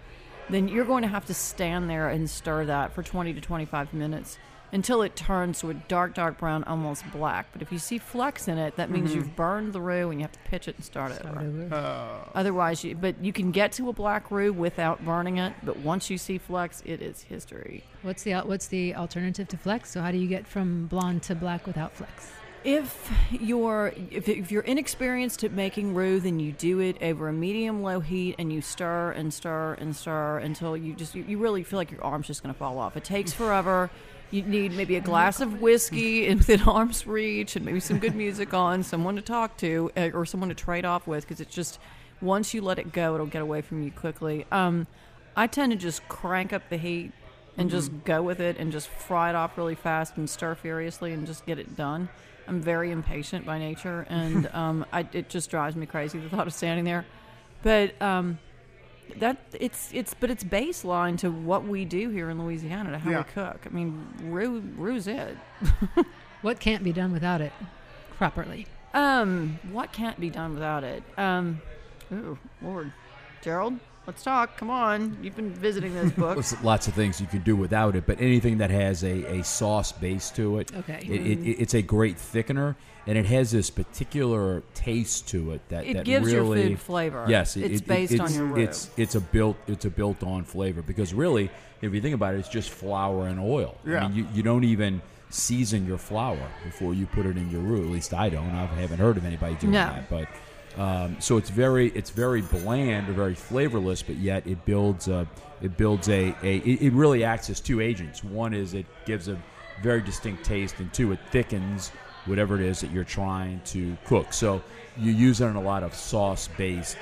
then 0.49 0.67
you're 0.67 0.85
going 0.85 1.03
to 1.03 1.07
have 1.07 1.25
to 1.25 1.33
stand 1.33 1.89
there 1.89 2.09
and 2.09 2.29
stir 2.29 2.65
that 2.65 2.93
for 2.93 3.03
20 3.03 3.33
to 3.33 3.41
25 3.41 3.93
minutes 3.93 4.37
until 4.71 5.01
it 5.01 5.15
turns 5.15 5.59
to 5.59 5.69
a 5.69 5.73
dark, 5.73 6.13
dark 6.13 6.37
brown, 6.37 6.63
almost 6.65 7.03
black. 7.11 7.47
But 7.53 7.61
if 7.61 7.71
you 7.71 7.79
see 7.79 7.97
flecks 7.97 8.47
in 8.47 8.57
it, 8.57 8.75
that 8.75 8.89
means 8.89 9.13
you've 9.15 9.35
burned 9.35 9.73
the 9.73 9.81
roux 9.81 10.09
and 10.09 10.19
you 10.19 10.23
have 10.23 10.31
to 10.33 10.39
pitch 10.39 10.67
it 10.67 10.75
and 10.75 10.83
start, 10.85 11.13
Start 11.13 11.37
over. 11.37 11.45
over. 11.63 11.73
Uh, 11.75 12.29
Otherwise, 12.35 12.83
you, 12.83 12.95
but 12.95 13.15
you 13.23 13.31
can 13.31 13.51
get 13.51 13.71
to 13.73 13.89
a 13.89 13.93
black 13.93 14.31
roux 14.31 14.51
without 14.51 15.03
burning 15.05 15.37
it. 15.37 15.53
But 15.63 15.77
once 15.77 16.09
you 16.09 16.17
see 16.17 16.37
flecks, 16.37 16.81
it 16.85 17.01
is 17.01 17.21
history. 17.23 17.83
What's 18.01 18.23
the 18.23 18.33
al- 18.33 18.47
what's 18.47 18.67
the 18.67 18.95
alternative 18.95 19.47
to 19.49 19.57
flex? 19.57 19.91
So 19.91 20.01
how 20.01 20.11
do 20.11 20.17
you 20.17 20.27
get 20.27 20.45
from 20.45 20.87
blonde 20.87 21.23
to 21.23 21.35
black 21.35 21.65
without 21.65 21.93
flex? 21.93 22.31
If 22.63 23.11
you're 23.29 23.93
if, 24.09 24.27
if 24.27 24.51
you're 24.51 24.63
inexperienced 24.63 25.43
at 25.43 25.51
making 25.51 25.93
roux, 25.93 26.19
then 26.19 26.39
you 26.39 26.51
do 26.51 26.79
it 26.79 26.97
over 26.99 27.27
a 27.27 27.33
medium 27.33 27.83
low 27.83 27.99
heat 27.99 28.35
and 28.39 28.51
you 28.51 28.59
stir 28.61 29.11
and 29.11 29.31
stir 29.31 29.75
and 29.75 29.95
stir 29.95 30.39
until 30.39 30.75
you 30.75 30.95
just 30.95 31.13
you, 31.13 31.23
you 31.27 31.37
really 31.37 31.61
feel 31.63 31.77
like 31.77 31.91
your 31.91 32.03
arm's 32.03 32.25
just 32.25 32.41
going 32.41 32.51
to 32.53 32.57
fall 32.57 32.79
off. 32.79 32.97
It 32.97 33.03
takes 33.03 33.31
forever. 33.33 33.91
You 34.31 34.41
need 34.41 34.73
maybe 34.73 34.95
a 34.95 35.01
glass 35.01 35.39
of 35.39 35.61
whiskey 35.61 36.27
within 36.35 36.61
arm's 36.63 37.05
reach, 37.05 37.55
and 37.55 37.65
maybe 37.65 37.79
some 37.79 37.99
good 37.99 38.15
music 38.15 38.53
on, 38.53 38.83
someone 38.83 39.15
to 39.15 39.21
talk 39.21 39.57
to, 39.57 39.91
uh, 39.95 40.09
or 40.13 40.25
someone 40.25 40.49
to 40.49 40.55
trade 40.55 40.85
off 40.85 41.07
with, 41.07 41.23
because 41.23 41.39
it's 41.39 41.53
just 41.53 41.79
once 42.21 42.53
you 42.53 42.61
let 42.61 42.79
it 42.79 42.91
go, 42.91 43.13
it'll 43.15 43.27
get 43.27 43.41
away 43.41 43.61
from 43.61 43.83
you 43.83 43.91
quickly. 43.91 44.45
Um, 44.51 44.87
I 45.35 45.47
tend 45.47 45.71
to 45.71 45.77
just 45.77 46.07
crank 46.07 46.53
up 46.53 46.69
the 46.69 46.77
heat 46.77 47.11
and 47.57 47.69
just 47.69 47.91
go 48.03 48.21
with 48.21 48.39
it 48.39 48.57
and 48.57 48.71
just 48.71 48.89
fry 48.89 49.29
it 49.29 49.35
off 49.35 49.57
really 49.57 49.75
fast 49.75 50.17
and 50.17 50.29
stir 50.29 50.55
furiously 50.55 51.13
and 51.13 51.25
just 51.25 51.45
get 51.45 51.59
it 51.59 51.75
done. 51.75 52.09
I'm 52.47 52.61
very 52.61 52.91
impatient 52.91 53.45
by 53.45 53.59
nature, 53.59 54.05
and 54.09 54.47
um, 54.53 54.85
I, 54.91 55.07
it 55.13 55.29
just 55.29 55.49
drives 55.49 55.75
me 55.75 55.85
crazy 55.85 56.19
the 56.19 56.29
thought 56.29 56.47
of 56.47 56.53
standing 56.53 56.85
there. 56.85 57.05
But 57.63 57.99
um, 58.01 58.39
that 59.17 59.37
it's 59.59 59.89
it's 59.93 60.13
but 60.13 60.29
it's 60.29 60.43
baseline 60.43 61.17
to 61.19 61.29
what 61.31 61.63
we 61.65 61.85
do 61.85 62.09
here 62.09 62.29
in 62.29 62.43
Louisiana 62.43 62.91
to 62.91 62.97
how 62.97 63.11
Yeah. 63.11 63.17
we 63.19 63.23
cook. 63.25 63.59
I 63.65 63.69
mean, 63.69 64.05
roux 64.23 64.61
roux's 64.77 65.07
it. 65.07 65.37
What 66.41 66.59
can't 66.59 66.83
be 66.83 66.91
done 66.93 67.11
without 67.11 67.41
it 67.41 67.53
properly? 68.17 68.67
Um, 68.93 69.57
what 69.71 69.91
can't 69.91 70.19
be 70.19 70.29
done 70.29 70.53
without 70.53 70.83
it? 70.83 71.01
Um, 71.17 71.59
ooh, 72.13 72.37
Lord, 72.61 72.91
Gerald, 73.45 73.75
let's 74.07 74.23
talk. 74.23 74.57
Come 74.57 74.71
on, 74.71 75.19
you've 75.21 75.35
been 75.35 75.51
visiting 75.53 75.93
this 75.93 76.11
book. 76.17 76.33
There's 76.33 76.59
lots 76.63 76.87
of 76.87 76.95
things 76.95 77.21
you 77.21 77.27
can 77.27 77.43
do 77.43 77.55
without 77.55 77.95
it, 77.95 78.07
but 78.07 78.19
anything 78.19 78.57
that 78.57 78.71
has 78.71 79.03
a, 79.03 79.37
a 79.39 79.43
sauce 79.43 79.91
base 79.91 80.31
to 80.31 80.57
it, 80.57 80.75
Okay. 80.75 81.05
it, 81.07 81.21
it, 81.21 81.51
it's 81.61 81.75
a 81.75 81.83
great 81.83 82.17
thickener, 82.17 82.75
and 83.05 83.19
it 83.19 83.27
has 83.27 83.51
this 83.51 83.69
particular 83.69 84.63
taste 84.73 85.27
to 85.27 85.51
it 85.51 85.61
that 85.69 85.85
It 85.85 85.93
that 85.93 86.05
gives 86.05 86.31
your 86.33 86.43
food 86.43 86.79
flavor. 86.79 87.27
Yes, 87.29 87.55
it- 87.55 87.71
It's 87.71 87.81
it- 87.81 87.87
based 87.87 88.19
on 88.19 88.25
it's, 88.25 88.35
your 88.35 88.45
roux. 88.47 88.61
It's 88.63 88.89
it's 88.97 89.13
a 89.13 89.21
built 89.21 89.57
it's 89.67 89.85
a 89.85 89.91
built 89.91 90.23
on 90.23 90.43
flavor 90.43 90.81
because 90.81 91.13
really, 91.13 91.51
if 91.83 91.93
you 91.93 92.01
think 92.01 92.15
about 92.15 92.33
it, 92.33 92.39
it's 92.39 92.49
just 92.49 92.71
flour 92.71 93.27
and 93.27 93.39
oil. 93.39 93.77
Yeah. 93.85 94.05
I 94.05 94.07
mean, 94.07 94.17
you, 94.17 94.27
you 94.33 94.41
don't 94.41 94.63
even 94.63 95.03
season 95.29 95.85
your 95.85 95.99
flour 95.99 96.49
before 96.63 96.95
you 96.95 97.05
put 97.05 97.27
it 97.27 97.37
in 97.37 97.51
your 97.51 97.61
roux. 97.61 97.83
At 97.85 97.91
least 97.91 98.11
I 98.11 98.27
don't. 98.29 98.49
I 98.49 98.65
haven't 98.65 98.97
heard 98.97 99.17
of 99.17 99.23
anybody 99.25 99.53
doing 99.53 99.73
No. 99.73 99.85
that, 99.85 100.09
but. 100.09 100.27
Um, 100.77 101.17
so 101.19 101.37
it's 101.37 101.49
very 101.49 101.87
it's 101.89 102.09
very 102.09 102.41
bland 102.41 103.09
or 103.09 103.13
very 103.13 103.35
flavorless, 103.35 104.01
but 104.01 104.17
yet 104.17 104.45
it 104.45 104.63
builds 104.65 105.07
a 105.07 105.27
it 105.61 105.77
builds 105.77 106.09
a, 106.09 106.35
a 106.43 106.57
it, 106.57 106.91
really 106.91 107.23
acts 107.23 107.49
as 107.49 107.59
two 107.59 107.79
agents. 107.79 108.23
One 108.23 108.53
is 108.53 108.73
it 108.73 108.85
gives 109.05 109.29
a 109.29 109.41
very 109.81 110.01
distinct 110.01 110.43
taste, 110.43 110.79
and 110.79 110.93
two 110.93 111.11
it 111.13 111.19
thickens 111.31 111.91
whatever 112.25 112.55
it 112.55 112.61
is 112.61 112.81
that 112.81 112.91
you're 112.91 113.03
trying 113.03 113.61
to 113.65 113.97
cook. 114.05 114.33
So 114.33 114.61
you 114.97 115.11
use 115.11 115.41
it 115.41 115.45
in 115.45 115.55
a 115.55 115.61
lot 115.61 115.83
of 115.83 115.93
sauce 115.93 116.49
based 116.57 116.97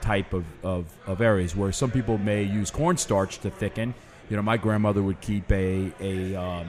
type 0.00 0.32
of, 0.32 0.44
of, 0.62 0.86
of 1.06 1.20
areas 1.20 1.56
where 1.56 1.72
some 1.72 1.90
people 1.90 2.18
may 2.18 2.42
use 2.42 2.70
cornstarch 2.70 3.38
to 3.38 3.50
thicken. 3.50 3.94
You 4.30 4.36
know, 4.36 4.42
my 4.42 4.56
grandmother 4.56 5.02
would 5.02 5.20
keep 5.20 5.50
a 5.52 5.92
a 6.00 6.34
um, 6.36 6.68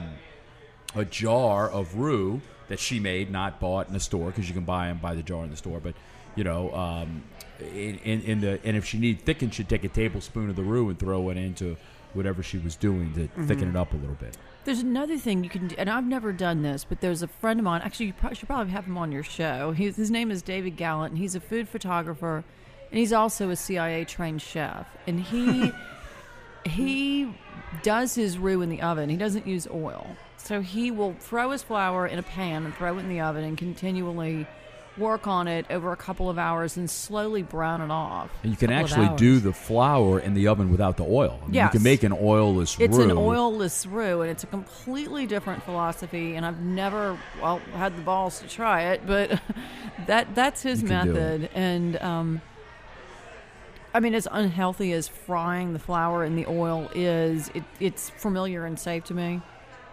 a 0.94 1.04
jar 1.04 1.70
of 1.70 1.96
roux 1.96 2.40
that 2.68 2.80
she 2.80 2.98
made, 2.98 3.30
not 3.30 3.60
bought 3.60 3.86
in 3.86 3.92
the 3.92 4.00
store, 4.00 4.26
because 4.26 4.48
you 4.48 4.54
can 4.54 4.64
buy 4.64 4.88
them 4.88 4.98
by 4.98 5.14
the 5.14 5.22
jar 5.22 5.44
in 5.44 5.50
the 5.50 5.56
store. 5.56 5.80
But 5.80 5.94
you 6.36 6.44
know, 6.44 6.72
um, 6.74 7.24
in, 7.60 7.98
in, 8.04 8.22
in 8.22 8.40
the 8.40 8.60
and 8.64 8.76
if 8.76 8.84
she 8.84 8.98
needed 8.98 9.24
thicken, 9.24 9.50
she'd 9.50 9.68
take 9.68 9.84
a 9.84 9.88
tablespoon 9.88 10.50
of 10.50 10.56
the 10.56 10.62
roux 10.62 10.88
and 10.88 10.98
throw 10.98 11.30
it 11.30 11.36
into 11.36 11.76
whatever 12.12 12.42
she 12.42 12.58
was 12.58 12.76
doing 12.76 13.12
to 13.14 13.28
thicken 13.46 13.70
it 13.70 13.76
up 13.76 13.92
a 13.92 13.96
little 13.96 14.14
bit. 14.14 14.36
There's 14.64 14.80
another 14.80 15.16
thing 15.16 15.44
you 15.44 15.50
can 15.50 15.68
do, 15.68 15.76
and 15.78 15.88
I've 15.88 16.06
never 16.06 16.32
done 16.32 16.62
this, 16.62 16.84
but 16.84 17.00
there's 17.00 17.22
a 17.22 17.28
friend 17.28 17.60
of 17.60 17.64
mine. 17.64 17.82
Actually, 17.82 18.06
you 18.06 18.12
probably, 18.14 18.36
should 18.36 18.48
probably 18.48 18.72
have 18.72 18.86
him 18.86 18.98
on 18.98 19.12
your 19.12 19.22
show. 19.22 19.72
He's, 19.72 19.96
his 19.96 20.10
name 20.10 20.30
is 20.30 20.42
David 20.42 20.76
Gallant, 20.76 21.12
and 21.12 21.18
he's 21.18 21.34
a 21.34 21.40
food 21.40 21.68
photographer, 21.68 22.42
and 22.90 22.98
he's 22.98 23.12
also 23.12 23.50
a 23.50 23.56
CIA 23.56 24.04
trained 24.04 24.42
chef. 24.42 24.88
And 25.06 25.20
he 25.20 25.72
he 26.64 27.32
does 27.82 28.14
his 28.14 28.38
roux 28.38 28.62
in 28.62 28.68
the 28.68 28.82
oven. 28.82 29.08
He 29.08 29.16
doesn't 29.16 29.46
use 29.46 29.68
oil, 29.70 30.04
so 30.36 30.60
he 30.60 30.90
will 30.90 31.14
throw 31.20 31.50
his 31.50 31.62
flour 31.62 32.06
in 32.06 32.18
a 32.18 32.24
pan 32.24 32.64
and 32.64 32.74
throw 32.74 32.96
it 32.96 33.00
in 33.00 33.08
the 33.08 33.20
oven 33.20 33.44
and 33.44 33.56
continually 33.56 34.48
work 34.98 35.26
on 35.26 35.48
it 35.48 35.66
over 35.70 35.92
a 35.92 35.96
couple 35.96 36.30
of 36.30 36.38
hours 36.38 36.76
and 36.76 36.90
slowly 36.90 37.42
brown 37.42 37.80
it 37.80 37.90
off. 37.90 38.30
And 38.42 38.50
you 38.50 38.56
can 38.56 38.70
actually 38.70 39.14
do 39.16 39.38
the 39.38 39.52
flour 39.52 40.18
in 40.18 40.34
the 40.34 40.48
oven 40.48 40.70
without 40.70 40.96
the 40.96 41.04
oil. 41.04 41.38
I 41.42 41.46
mean, 41.46 41.54
You 41.54 41.68
can 41.68 41.82
make 41.82 42.02
an 42.02 42.12
oilless 42.12 42.78
It's 42.80 42.96
roux. 42.96 43.02
It's 43.02 43.12
an 43.12 43.16
oilless 43.16 43.86
roux, 43.90 44.22
and 44.22 44.30
it's 44.30 44.44
a 44.44 44.46
completely 44.46 45.26
different 45.26 45.62
philosophy. 45.62 46.34
And 46.36 46.46
I've 46.46 46.60
never, 46.60 47.18
well, 47.40 47.58
had 47.74 47.96
the 47.96 48.02
balls 48.02 48.40
to 48.40 48.48
try 48.48 48.92
it, 48.92 49.06
but 49.06 49.40
that 50.06 50.34
that's 50.34 50.62
his 50.62 50.82
method. 50.82 51.50
And 51.54 51.96
um, 52.02 52.40
I 53.94 54.00
mean, 54.00 54.14
as 54.14 54.28
unhealthy 54.30 54.92
as 54.92 55.08
frying 55.08 55.72
the 55.72 55.78
flour 55.78 56.24
in 56.24 56.36
the 56.36 56.46
oil 56.46 56.90
is, 56.94 57.50
it, 57.54 57.64
it's 57.80 58.10
familiar 58.10 58.66
and 58.66 58.78
safe 58.78 59.04
to 59.04 59.14
me. 59.14 59.40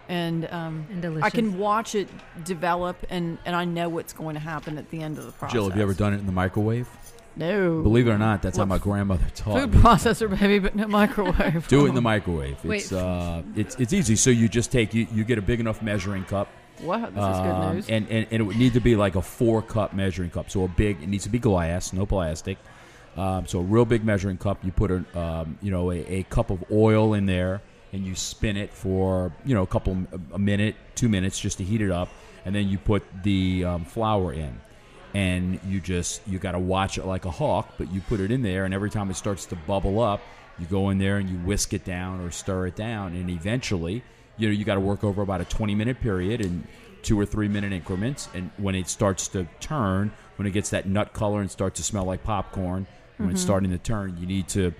And, 0.08 0.50
um, 0.50 0.86
And 0.90 1.02
delicious. 1.02 1.24
I 1.24 1.30
can 1.30 1.58
watch 1.58 1.94
it 1.94 2.08
develop, 2.44 2.96
and, 3.08 3.38
and 3.44 3.56
I 3.56 3.64
know 3.64 3.88
what's 3.88 4.12
going 4.12 4.34
to 4.34 4.40
happen 4.40 4.76
at 4.78 4.90
the 4.90 5.00
end 5.00 5.18
of 5.18 5.26
the 5.26 5.32
process. 5.32 5.52
Jill, 5.54 5.68
have 5.68 5.76
you 5.76 5.82
ever 5.82 5.94
done 5.94 6.12
it 6.12 6.18
in 6.18 6.26
the 6.26 6.32
microwave? 6.32 6.88
No. 7.36 7.82
Believe 7.82 8.06
it 8.06 8.10
or 8.10 8.18
not, 8.18 8.42
that's 8.42 8.58
how 8.58 8.64
my 8.64 8.78
grandmother 8.78 9.26
taught 9.34 9.54
me. 9.54 9.60
Food 9.62 9.74
me. 9.74 9.80
processor, 9.80 10.30
baby, 10.38 10.60
but 10.60 10.76
no 10.76 10.86
microwave. 10.86 11.66
Do 11.68 11.86
it 11.86 11.88
in 11.88 11.94
the 11.94 12.02
microwave. 12.02 12.62
Wait. 12.64 12.82
It's 12.82 12.92
uh, 12.92 13.42
it's 13.56 13.74
it's 13.76 13.92
easy. 13.92 14.14
So 14.14 14.30
you 14.30 14.48
just 14.48 14.70
take 14.70 14.94
you, 14.94 15.08
you 15.12 15.24
get 15.24 15.38
a 15.38 15.42
big 15.42 15.58
enough 15.58 15.82
measuring 15.82 16.24
cup. 16.24 16.48
What? 16.80 17.00
This 17.00 17.08
is 17.08 17.14
good 17.14 17.24
um, 17.24 17.74
news. 17.74 17.88
And, 17.88 18.06
and 18.08 18.26
and 18.30 18.40
it 18.40 18.44
would 18.44 18.56
need 18.56 18.74
to 18.74 18.80
be 18.80 18.94
like 18.94 19.16
a 19.16 19.22
four 19.22 19.62
cup 19.62 19.94
measuring 19.94 20.30
cup. 20.30 20.48
So 20.48 20.64
a 20.64 20.68
big. 20.68 21.02
It 21.02 21.08
needs 21.08 21.24
to 21.24 21.30
be 21.30 21.40
glass, 21.40 21.92
no 21.92 22.06
plastic. 22.06 22.56
Um, 23.16 23.46
so 23.46 23.58
a 23.58 23.62
real 23.62 23.84
big 23.84 24.04
measuring 24.04 24.38
cup. 24.38 24.64
You 24.64 24.70
put 24.70 24.92
a 24.92 25.18
um, 25.18 25.58
you 25.60 25.72
know 25.72 25.90
a, 25.90 25.98
a 26.06 26.22
cup 26.24 26.50
of 26.50 26.62
oil 26.70 27.14
in 27.14 27.26
there, 27.26 27.62
and 27.94 28.04
you 28.04 28.16
spin 28.16 28.56
it 28.56 28.74
for 28.74 29.32
you 29.46 29.54
know 29.54 29.62
a 29.62 29.66
couple 29.66 29.96
a 30.32 30.38
minute, 30.38 30.74
two 30.96 31.08
minutes, 31.08 31.38
just 31.38 31.58
to 31.58 31.64
heat 31.64 31.80
it 31.80 31.92
up, 31.92 32.08
and 32.44 32.54
then 32.54 32.68
you 32.68 32.76
put 32.76 33.04
the 33.22 33.64
um, 33.64 33.84
flour 33.84 34.32
in. 34.32 34.60
And 35.14 35.60
you 35.64 35.80
just 35.80 36.20
you 36.26 36.40
got 36.40 36.52
to 36.52 36.58
watch 36.58 36.98
it 36.98 37.06
like 37.06 37.24
a 37.24 37.30
hawk, 37.30 37.74
but 37.78 37.92
you 37.92 38.00
put 38.00 38.18
it 38.18 38.32
in 38.32 38.42
there, 38.42 38.64
and 38.64 38.74
every 38.74 38.90
time 38.90 39.10
it 39.10 39.14
starts 39.14 39.46
to 39.46 39.56
bubble 39.56 40.00
up, 40.00 40.20
you 40.58 40.66
go 40.66 40.90
in 40.90 40.98
there 40.98 41.18
and 41.18 41.30
you 41.30 41.36
whisk 41.36 41.72
it 41.72 41.84
down 41.84 42.20
or 42.20 42.32
stir 42.32 42.66
it 42.66 42.74
down, 42.74 43.14
and 43.14 43.30
eventually, 43.30 44.02
you 44.38 44.48
know, 44.48 44.52
you 44.52 44.64
got 44.64 44.74
to 44.74 44.80
work 44.80 45.04
over 45.04 45.22
about 45.22 45.40
a 45.40 45.44
20 45.44 45.76
minute 45.76 46.00
period 46.00 46.40
and 46.40 46.66
two 47.02 47.18
or 47.18 47.24
three 47.24 47.46
minute 47.46 47.72
increments. 47.72 48.28
And 48.34 48.50
when 48.56 48.74
it 48.74 48.88
starts 48.88 49.28
to 49.28 49.46
turn, 49.60 50.10
when 50.34 50.48
it 50.48 50.50
gets 50.50 50.70
that 50.70 50.88
nut 50.88 51.12
color 51.12 51.40
and 51.40 51.48
starts 51.50 51.76
to 51.76 51.84
smell 51.84 52.06
like 52.06 52.24
popcorn, 52.24 52.88
when 53.18 53.30
it's 53.30 53.40
starting 53.40 53.70
to 53.70 53.78
turn, 53.78 54.16
you 54.18 54.26
need 54.26 54.48
to 54.48 54.74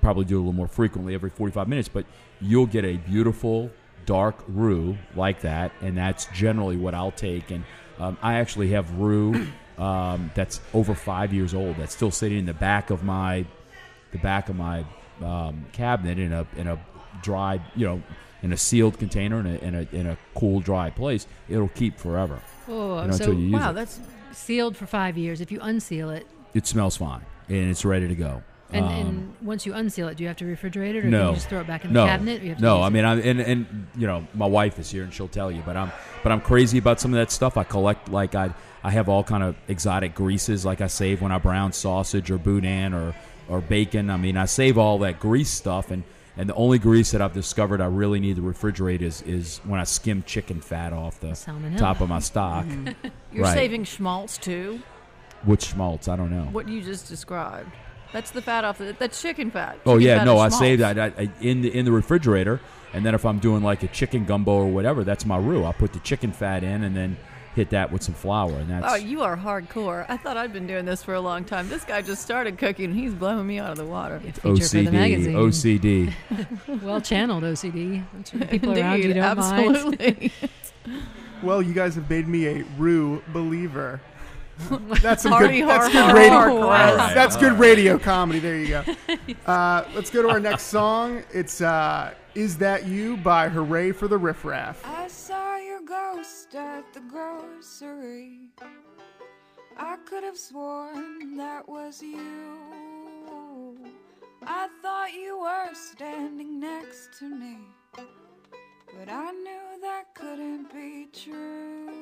probably 0.00 0.24
do 0.24 0.36
it 0.36 0.38
a 0.38 0.40
little 0.40 0.54
more 0.54 0.68
frequently, 0.68 1.14
every 1.14 1.28
45 1.28 1.68
minutes. 1.68 1.88
But 1.88 2.06
you'll 2.40 2.66
get 2.66 2.84
a 2.84 2.96
beautiful 2.96 3.70
dark 4.04 4.36
roux 4.48 4.96
like 5.14 5.40
that, 5.40 5.72
and 5.80 5.96
that's 5.96 6.26
generally 6.26 6.76
what 6.76 6.94
I'll 6.94 7.10
take. 7.12 7.50
And 7.50 7.64
um, 7.98 8.16
I 8.22 8.34
actually 8.34 8.70
have 8.70 8.90
roux 8.98 9.46
um, 9.78 10.30
that's 10.34 10.60
over 10.74 10.94
five 10.94 11.32
years 11.32 11.54
old 11.54 11.76
that's 11.76 11.94
still 11.94 12.10
sitting 12.10 12.38
in 12.38 12.46
the 12.46 12.54
back 12.54 12.90
of 12.90 13.02
my 13.02 13.44
the 14.12 14.18
back 14.18 14.48
of 14.48 14.56
my 14.56 14.84
um, 15.22 15.66
cabinet 15.72 16.18
in 16.18 16.32
a 16.32 16.46
in 16.56 16.66
a 16.66 16.78
dry 17.22 17.60
you 17.74 17.86
know 17.86 18.02
in 18.42 18.52
a 18.52 18.56
sealed 18.56 18.98
container 18.98 19.40
in 19.40 19.46
a, 19.46 19.58
in 19.58 19.74
a 19.74 19.88
in 19.92 20.06
a 20.06 20.18
cool 20.34 20.60
dry 20.60 20.90
place. 20.90 21.26
It'll 21.48 21.68
keep 21.68 21.98
forever 21.98 22.40
Whoa, 22.66 23.02
you 23.02 23.08
know, 23.08 23.16
so 23.16 23.24
until 23.24 23.34
you 23.34 23.46
use 23.46 23.52
wow, 23.54 23.70
it. 23.70 23.74
that's 23.74 24.00
sealed 24.32 24.76
for 24.76 24.86
five 24.86 25.16
years. 25.18 25.40
If 25.40 25.50
you 25.50 25.60
unseal 25.60 26.10
it, 26.10 26.26
It 26.54 26.66
smells 26.66 26.96
fine 26.96 27.22
and 27.48 27.70
it's 27.70 27.84
ready 27.84 28.08
to 28.08 28.14
go. 28.14 28.42
And, 28.72 28.84
Um, 28.84 28.90
and 28.92 29.34
once 29.42 29.64
you 29.64 29.74
unseal 29.74 30.08
it, 30.08 30.16
do 30.16 30.24
you 30.24 30.28
have 30.28 30.36
to 30.38 30.44
refrigerate 30.44 30.94
it, 30.96 31.04
or 31.04 31.08
no, 31.08 31.18
can 31.20 31.28
you 31.28 31.34
just 31.36 31.48
throw 31.48 31.60
it 31.60 31.66
back 31.68 31.84
in 31.84 31.92
no, 31.92 32.02
the 32.02 32.08
cabinet? 32.08 32.40
Or 32.40 32.44
you 32.44 32.48
have 32.50 32.58
to 32.58 32.64
no. 32.64 32.78
use 32.78 32.86
I 32.86 32.88
mean, 32.88 33.04
I 33.04 33.20
and 33.20 33.40
and 33.40 33.86
you 33.96 34.06
know, 34.08 34.26
my 34.34 34.46
wife 34.46 34.78
is 34.80 34.90
here 34.90 35.04
and 35.04 35.14
she'll 35.14 35.28
tell 35.28 35.52
you, 35.52 35.62
but 35.64 35.76
I'm 35.76 35.92
but 36.24 36.32
I'm 36.32 36.40
crazy 36.40 36.78
about 36.78 37.00
some 37.00 37.12
of 37.14 37.18
that 37.18 37.30
stuff. 37.30 37.56
I 37.56 37.62
collect 37.64 38.08
like 38.08 38.34
I 38.34 38.52
I 38.82 38.90
have 38.90 39.08
all 39.08 39.22
kind 39.22 39.42
of 39.44 39.54
exotic 39.68 40.14
greases, 40.16 40.64
like 40.64 40.80
I 40.80 40.88
save 40.88 41.22
when 41.22 41.30
I 41.32 41.38
brown 41.38 41.72
sausage 41.72 42.28
or 42.30 42.38
boudin 42.38 42.92
or 42.92 43.14
or 43.48 43.60
bacon. 43.60 44.10
I 44.10 44.16
mean, 44.16 44.36
I 44.36 44.46
save 44.46 44.78
all 44.78 44.98
that 44.98 45.20
grease 45.20 45.50
stuff 45.50 45.90
and. 45.90 46.02
And 46.38 46.50
the 46.50 46.54
only 46.54 46.78
grease 46.78 47.12
that 47.12 47.22
I've 47.22 47.32
discovered 47.32 47.80
I 47.80 47.86
really 47.86 48.20
need 48.20 48.36
to 48.36 48.42
refrigerate 48.42 49.00
is, 49.00 49.22
is 49.22 49.58
when 49.64 49.80
I 49.80 49.84
skim 49.84 50.22
chicken 50.22 50.60
fat 50.60 50.92
off 50.92 51.18
the 51.18 51.28
Salmonella. 51.28 51.78
top 51.78 52.02
of 52.02 52.10
my 52.10 52.18
stock. 52.18 52.66
You're 53.32 53.44
Right. 53.44 53.54
saving 53.54 53.84
schmaltz 53.84 54.36
too. 54.36 54.80
Which 55.44 55.64
schmaltz? 55.68 56.08
I 56.08 56.16
don't 56.16 56.28
know. 56.30 56.42
What 56.52 56.68
you 56.68 56.82
just 56.82 57.08
described. 57.08 57.70
That's 58.12 58.30
the 58.30 58.42
fat 58.42 58.64
off 58.64 58.78
the. 58.78 58.94
That's 58.98 59.20
chicken 59.20 59.50
fat. 59.50 59.78
Oh 59.86 59.98
yeah, 59.98 60.18
fat 60.18 60.24
no, 60.24 60.34
I 60.38 60.48
schmaltz. 60.48 60.58
save 60.58 60.78
that 60.80 60.98
I, 60.98 61.06
I, 61.22 61.30
in 61.40 61.62
the 61.62 61.74
in 61.76 61.84
the 61.84 61.92
refrigerator, 61.92 62.60
and 62.94 63.04
then 63.04 63.14
if 63.14 63.24
I'm 63.26 63.38
doing 63.38 63.62
like 63.62 63.82
a 63.82 63.88
chicken 63.88 64.24
gumbo 64.24 64.52
or 64.52 64.66
whatever, 64.68 65.04
that's 65.04 65.26
my 65.26 65.36
roux. 65.38 65.64
I'll 65.64 65.72
put 65.72 65.92
the 65.92 65.98
chicken 66.00 66.32
fat 66.32 66.62
in, 66.64 66.82
and 66.84 66.96
then 66.96 67.16
hit 67.54 67.70
that 67.70 67.90
with 67.90 68.02
some 68.02 68.14
flour, 68.14 68.52
and 68.52 68.68
that's 68.70 68.86
Oh, 68.86 68.96
you 68.96 69.22
are 69.22 69.34
hardcore. 69.36 70.04
I 70.10 70.18
thought 70.18 70.36
I'd 70.36 70.52
been 70.52 70.66
doing 70.66 70.84
this 70.84 71.02
for 71.02 71.14
a 71.14 71.20
long 71.20 71.42
time. 71.44 71.68
This 71.70 71.84
guy 71.84 72.02
just 72.02 72.20
started 72.22 72.58
cooking 72.58 72.86
and 72.86 72.94
he's 72.94 73.14
blowing 73.14 73.46
me 73.46 73.58
out 73.58 73.70
of 73.70 73.78
the 73.78 73.86
water. 73.86 74.20
Feature 74.20 74.40
for 74.40 74.48
the 74.52 74.60
OCD. 74.60 74.92
magazine. 74.92 75.34
OCD. 75.34 76.12
Well 76.82 77.00
channeled 77.00 77.44
OCD. 77.44 78.04
That's 78.12 78.34
what 78.34 78.50
People 78.50 78.78
around 78.78 79.02
you 79.02 79.14
don't 79.14 79.38
mind. 79.38 79.74
absolutely. 79.76 80.32
Well, 81.42 81.60
you 81.62 81.74
guys 81.74 81.94
have 81.96 82.08
made 82.08 82.26
me 82.28 82.46
a 82.46 82.62
Rue 82.78 83.22
believer. 83.32 84.00
That's 85.02 85.22
some 85.22 85.32
Hardy, 85.32 85.60
good. 85.60 85.68
That's 85.68 85.88
good 85.88 86.02
hard, 86.02 86.14
radio. 86.16 86.30
hard, 86.32 86.52
All 86.52 86.68
right, 86.96 87.14
That's 87.14 87.36
good 87.36 87.52
right. 87.52 87.60
radio 87.60 87.98
comedy. 87.98 88.38
There 88.38 88.56
you 88.58 88.68
go. 88.68 88.84
Uh, 89.46 89.84
let's 89.94 90.10
go 90.10 90.22
to 90.22 90.28
our 90.28 90.40
next 90.40 90.64
song. 90.64 91.22
It's 91.32 91.60
uh, 91.60 92.12
"Is 92.34 92.56
That 92.58 92.86
You" 92.86 93.16
by 93.16 93.48
Hooray 93.48 93.92
for 93.92 94.08
the 94.08 94.18
Riff 94.18 94.44
Raff. 94.44 94.82
I 94.84 95.06
saw 95.06 95.56
your 95.56 95.80
ghost 95.82 96.52
at 96.56 96.92
the 96.92 97.00
grocery. 97.00 98.48
I 99.76 99.96
could 100.04 100.24
have 100.24 100.36
sworn 100.36 101.36
that 101.36 101.68
was 101.68 102.02
you. 102.02 102.18
I 104.44 104.68
thought 104.82 105.12
you 105.12 105.38
were 105.38 105.72
standing 105.74 106.58
next 106.58 107.18
to 107.20 107.28
me, 107.28 107.58
but 107.94 109.08
I 109.08 109.30
knew 109.30 109.80
that 109.82 110.12
couldn't 110.14 110.72
be 110.72 111.06
true. 111.12 111.92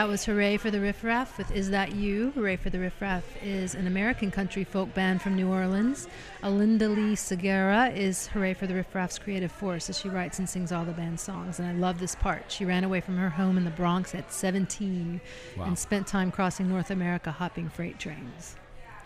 That 0.00 0.08
was 0.08 0.24
Hooray 0.24 0.56
for 0.56 0.70
the 0.70 0.80
Riff 0.80 1.04
Raff 1.04 1.36
with 1.36 1.50
Is 1.50 1.68
That 1.68 1.94
You? 1.94 2.30
Hooray 2.30 2.56
for 2.56 2.70
the 2.70 2.78
Riff 2.78 3.02
Raff 3.02 3.22
is 3.42 3.74
an 3.74 3.86
American 3.86 4.30
country 4.30 4.64
folk 4.64 4.94
band 4.94 5.20
from 5.20 5.36
New 5.36 5.52
Orleans. 5.52 6.08
Alynda 6.42 6.88
Lee 6.88 7.14
Segarra 7.14 7.94
is 7.94 8.26
Hooray 8.28 8.54
for 8.54 8.66
the 8.66 8.74
Riff 8.74 8.94
Raff's 8.94 9.18
creative 9.18 9.52
force 9.52 9.90
as 9.90 9.98
she 10.00 10.08
writes 10.08 10.38
and 10.38 10.48
sings 10.48 10.72
all 10.72 10.86
the 10.86 10.92
band's 10.92 11.20
songs. 11.20 11.58
And 11.58 11.68
I 11.68 11.72
love 11.74 12.00
this 12.00 12.14
part. 12.14 12.50
She 12.50 12.64
ran 12.64 12.82
away 12.82 13.02
from 13.02 13.18
her 13.18 13.28
home 13.28 13.58
in 13.58 13.64
the 13.66 13.70
Bronx 13.70 14.14
at 14.14 14.32
17 14.32 15.20
Wow. 15.58 15.64
and 15.64 15.78
spent 15.78 16.06
time 16.06 16.30
crossing 16.30 16.70
North 16.70 16.90
America 16.90 17.30
hopping 17.30 17.68
freight 17.68 17.98
trains. 17.98 18.56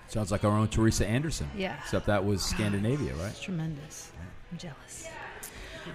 Sounds 0.06 0.30
like 0.30 0.44
our 0.44 0.56
own 0.56 0.68
Teresa 0.68 1.04
Anderson. 1.08 1.50
Yeah. 1.56 1.76
Except 1.82 2.06
that 2.06 2.24
was 2.24 2.40
ah, 2.40 2.54
Scandinavia, 2.54 3.14
right? 3.14 3.30
It's 3.30 3.42
tremendous. 3.42 4.12
I'm 4.52 4.58
jealous. 4.58 5.08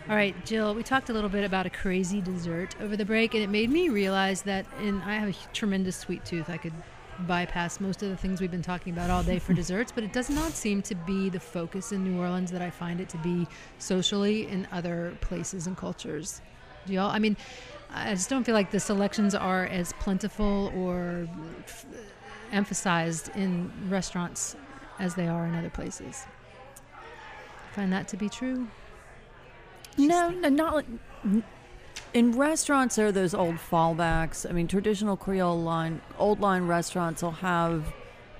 All 0.07 0.15
right, 0.15 0.35
Jill, 0.45 0.73
we 0.75 0.83
talked 0.83 1.09
a 1.09 1.13
little 1.13 1.29
bit 1.29 1.43
about 1.43 1.65
a 1.65 1.69
crazy 1.69 2.21
dessert 2.21 2.75
over 2.81 2.95
the 2.95 3.05
break, 3.05 3.33
and 3.33 3.43
it 3.43 3.49
made 3.49 3.69
me 3.69 3.89
realize 3.89 4.41
that 4.43 4.65
in 4.81 5.01
I 5.01 5.15
have 5.15 5.29
a 5.29 5.53
tremendous 5.53 5.97
sweet 5.97 6.25
tooth. 6.25 6.49
I 6.49 6.57
could 6.57 6.73
bypass 7.27 7.79
most 7.79 8.01
of 8.01 8.09
the 8.09 8.15
things 8.15 8.39
we've 8.39 8.51
been 8.51 8.61
talking 8.61 8.93
about 8.93 9.09
all 9.09 9.23
day 9.23 9.39
for 9.39 9.53
desserts, 9.61 9.91
but 9.91 10.03
it 10.03 10.13
does 10.13 10.29
not 10.29 10.51
seem 10.51 10.81
to 10.83 10.95
be 10.95 11.29
the 11.29 11.39
focus 11.39 11.91
in 11.91 12.03
New 12.03 12.19
Orleans 12.19 12.51
that 12.51 12.61
I 12.61 12.69
find 12.69 13.01
it 13.01 13.09
to 13.09 13.17
be 13.17 13.47
socially 13.77 14.47
in 14.47 14.67
other 14.71 15.17
places 15.21 15.67
and 15.67 15.75
cultures. 15.75 16.41
Do 16.85 16.93
y'all? 16.93 17.11
I 17.11 17.19
mean, 17.19 17.35
I 17.93 18.11
just 18.13 18.29
don't 18.29 18.43
feel 18.43 18.55
like 18.55 18.71
the 18.71 18.79
selections 18.79 19.35
are 19.35 19.65
as 19.65 19.93
plentiful 19.93 20.71
or 20.75 21.27
f- 21.65 21.85
emphasized 22.51 23.35
in 23.35 23.71
restaurants 23.89 24.55
as 24.99 25.15
they 25.15 25.27
are 25.27 25.45
in 25.45 25.55
other 25.55 25.69
places. 25.69 26.25
I 26.93 27.75
Find 27.75 27.93
that 27.93 28.07
to 28.09 28.17
be 28.17 28.29
true. 28.29 28.67
No, 30.07 30.29
no, 30.29 30.49
not 30.49 30.75
like. 30.75 30.85
In 32.13 32.31
restaurants, 32.37 32.95
there 32.95 33.07
are 33.07 33.11
those 33.11 33.33
old 33.33 33.55
fallbacks. 33.55 34.49
I 34.49 34.53
mean, 34.53 34.67
traditional 34.67 35.15
Creole 35.15 35.61
line, 35.61 36.01
old 36.17 36.39
line 36.39 36.65
restaurants 36.65 37.21
will 37.21 37.31
have 37.31 37.93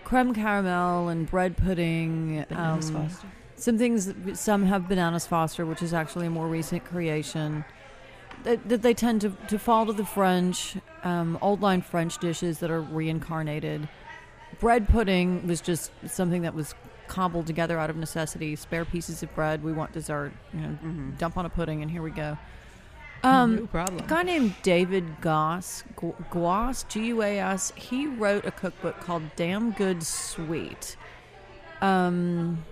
creme 0.04 0.34
caramel 0.34 1.10
and 1.10 1.30
bread 1.30 1.56
pudding. 1.56 2.46
Bananas 2.50 2.90
um, 2.90 2.96
Foster. 2.96 3.28
Some 3.56 3.78
things, 3.78 4.14
some 4.34 4.66
have 4.66 4.88
bananas 4.88 5.28
Foster, 5.28 5.66
which 5.66 5.84
is 5.84 5.94
actually 5.94 6.28
a 6.28 6.30
more 6.30 6.48
recent 6.48 6.84
creation. 6.86 7.64
That, 8.44 8.70
that 8.70 8.82
they 8.82 8.94
tend 8.94 9.22
to, 9.22 9.32
to 9.50 9.60
fall 9.60 9.86
to 9.86 9.94
the 9.94 10.06
French, 10.06 10.78
um, 11.04 11.38
old 11.42 11.62
line 11.62 11.82
French 11.82 12.18
dishes 12.20 12.60
that 12.60 12.72
are 12.72 12.82
reincarnated. 12.82 13.90
Bread 14.60 14.90
pudding 14.90 15.48
was 15.48 15.62
just 15.62 15.92
something 16.08 16.42
that 16.42 16.54
was 16.54 16.76
cobbled 17.08 17.48
together 17.48 17.80
out 17.80 17.90
of 17.90 17.96
necessity. 17.96 18.56
Spare 18.56 18.86
pieces 18.86 19.24
of 19.24 19.34
bread. 19.36 19.64
We 19.64 19.72
want 19.72 19.94
dessert. 19.94 20.32
You 20.54 20.62
know, 20.62 20.78
dump 21.18 21.38
on 21.38 21.46
a 21.46 21.50
pudding, 21.50 21.82
and 21.82 21.90
here 21.90 22.02
we 22.02 22.12
go. 22.12 22.38
Um, 23.24 23.56
no 23.58 23.68
problem. 23.68 24.00
a 24.00 24.08
guy 24.08 24.24
named 24.24 24.56
David 24.64 25.20
Goss, 25.20 25.84
Guas, 25.98 26.88
G 26.88 27.08
U 27.08 27.22
A 27.22 27.40
S, 27.40 27.74
he 27.76 28.08
wrote 28.08 28.46
a 28.46 28.52
cookbook 28.52 29.00
called 29.02 29.24
Damn 29.36 29.72
Good 29.72 30.04
Sweet. 30.04 30.96
Um, 31.82 32.64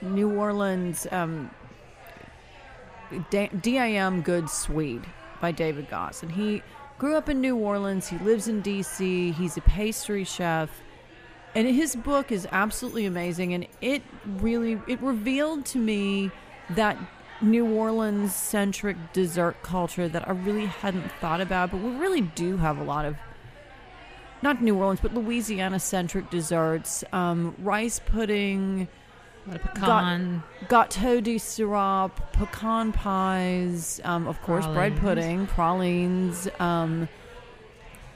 New 0.00 0.30
Orleans, 0.30 1.06
um, 1.10 1.50
D.I.M. 3.30 4.22
Good 4.22 4.48
Sweet 4.48 5.02
by 5.40 5.52
David 5.52 5.88
Goss. 5.90 6.22
And 6.22 6.32
he 6.32 6.62
grew 6.98 7.16
up 7.16 7.28
in 7.28 7.40
New 7.40 7.56
Orleans. 7.56 8.08
He 8.08 8.18
lives 8.18 8.48
in 8.48 8.60
D.C., 8.60 9.32
he's 9.32 9.56
a 9.56 9.60
pastry 9.62 10.24
chef. 10.24 10.70
And 11.54 11.66
his 11.66 11.96
book 11.96 12.30
is 12.30 12.46
absolutely 12.52 13.06
amazing. 13.06 13.54
And 13.54 13.66
it 13.80 14.02
really, 14.26 14.80
it 14.86 15.00
revealed 15.00 15.64
to 15.66 15.78
me 15.78 16.30
that 16.70 16.98
New 17.40 17.66
Orleans 17.66 18.34
centric 18.34 18.96
dessert 19.12 19.62
culture 19.62 20.08
that 20.08 20.28
I 20.28 20.32
really 20.32 20.66
hadn't 20.66 21.10
thought 21.20 21.40
about, 21.40 21.70
but 21.70 21.80
we 21.80 21.90
really 21.90 22.22
do 22.22 22.56
have 22.56 22.78
a 22.78 22.84
lot 22.84 23.04
of 23.04 23.16
not 24.42 24.62
New 24.62 24.76
Orleans, 24.76 25.00
but 25.00 25.14
Louisiana 25.14 25.80
centric 25.80 26.30
desserts. 26.30 27.04
Um, 27.12 27.54
rice 27.58 27.98
pudding, 28.04 28.88
A 29.46 29.50
lot 29.50 29.56
of 29.56 29.74
pecan. 29.74 30.42
gâteau 30.68 31.22
de 31.22 31.38
sirop, 31.38 32.32
pecan 32.32 32.92
pies, 32.92 34.00
um, 34.04 34.26
of 34.26 34.40
course, 34.42 34.66
bread 34.66 34.96
pudding, 34.96 35.46
pralines, 35.46 36.48
um, 36.58 37.08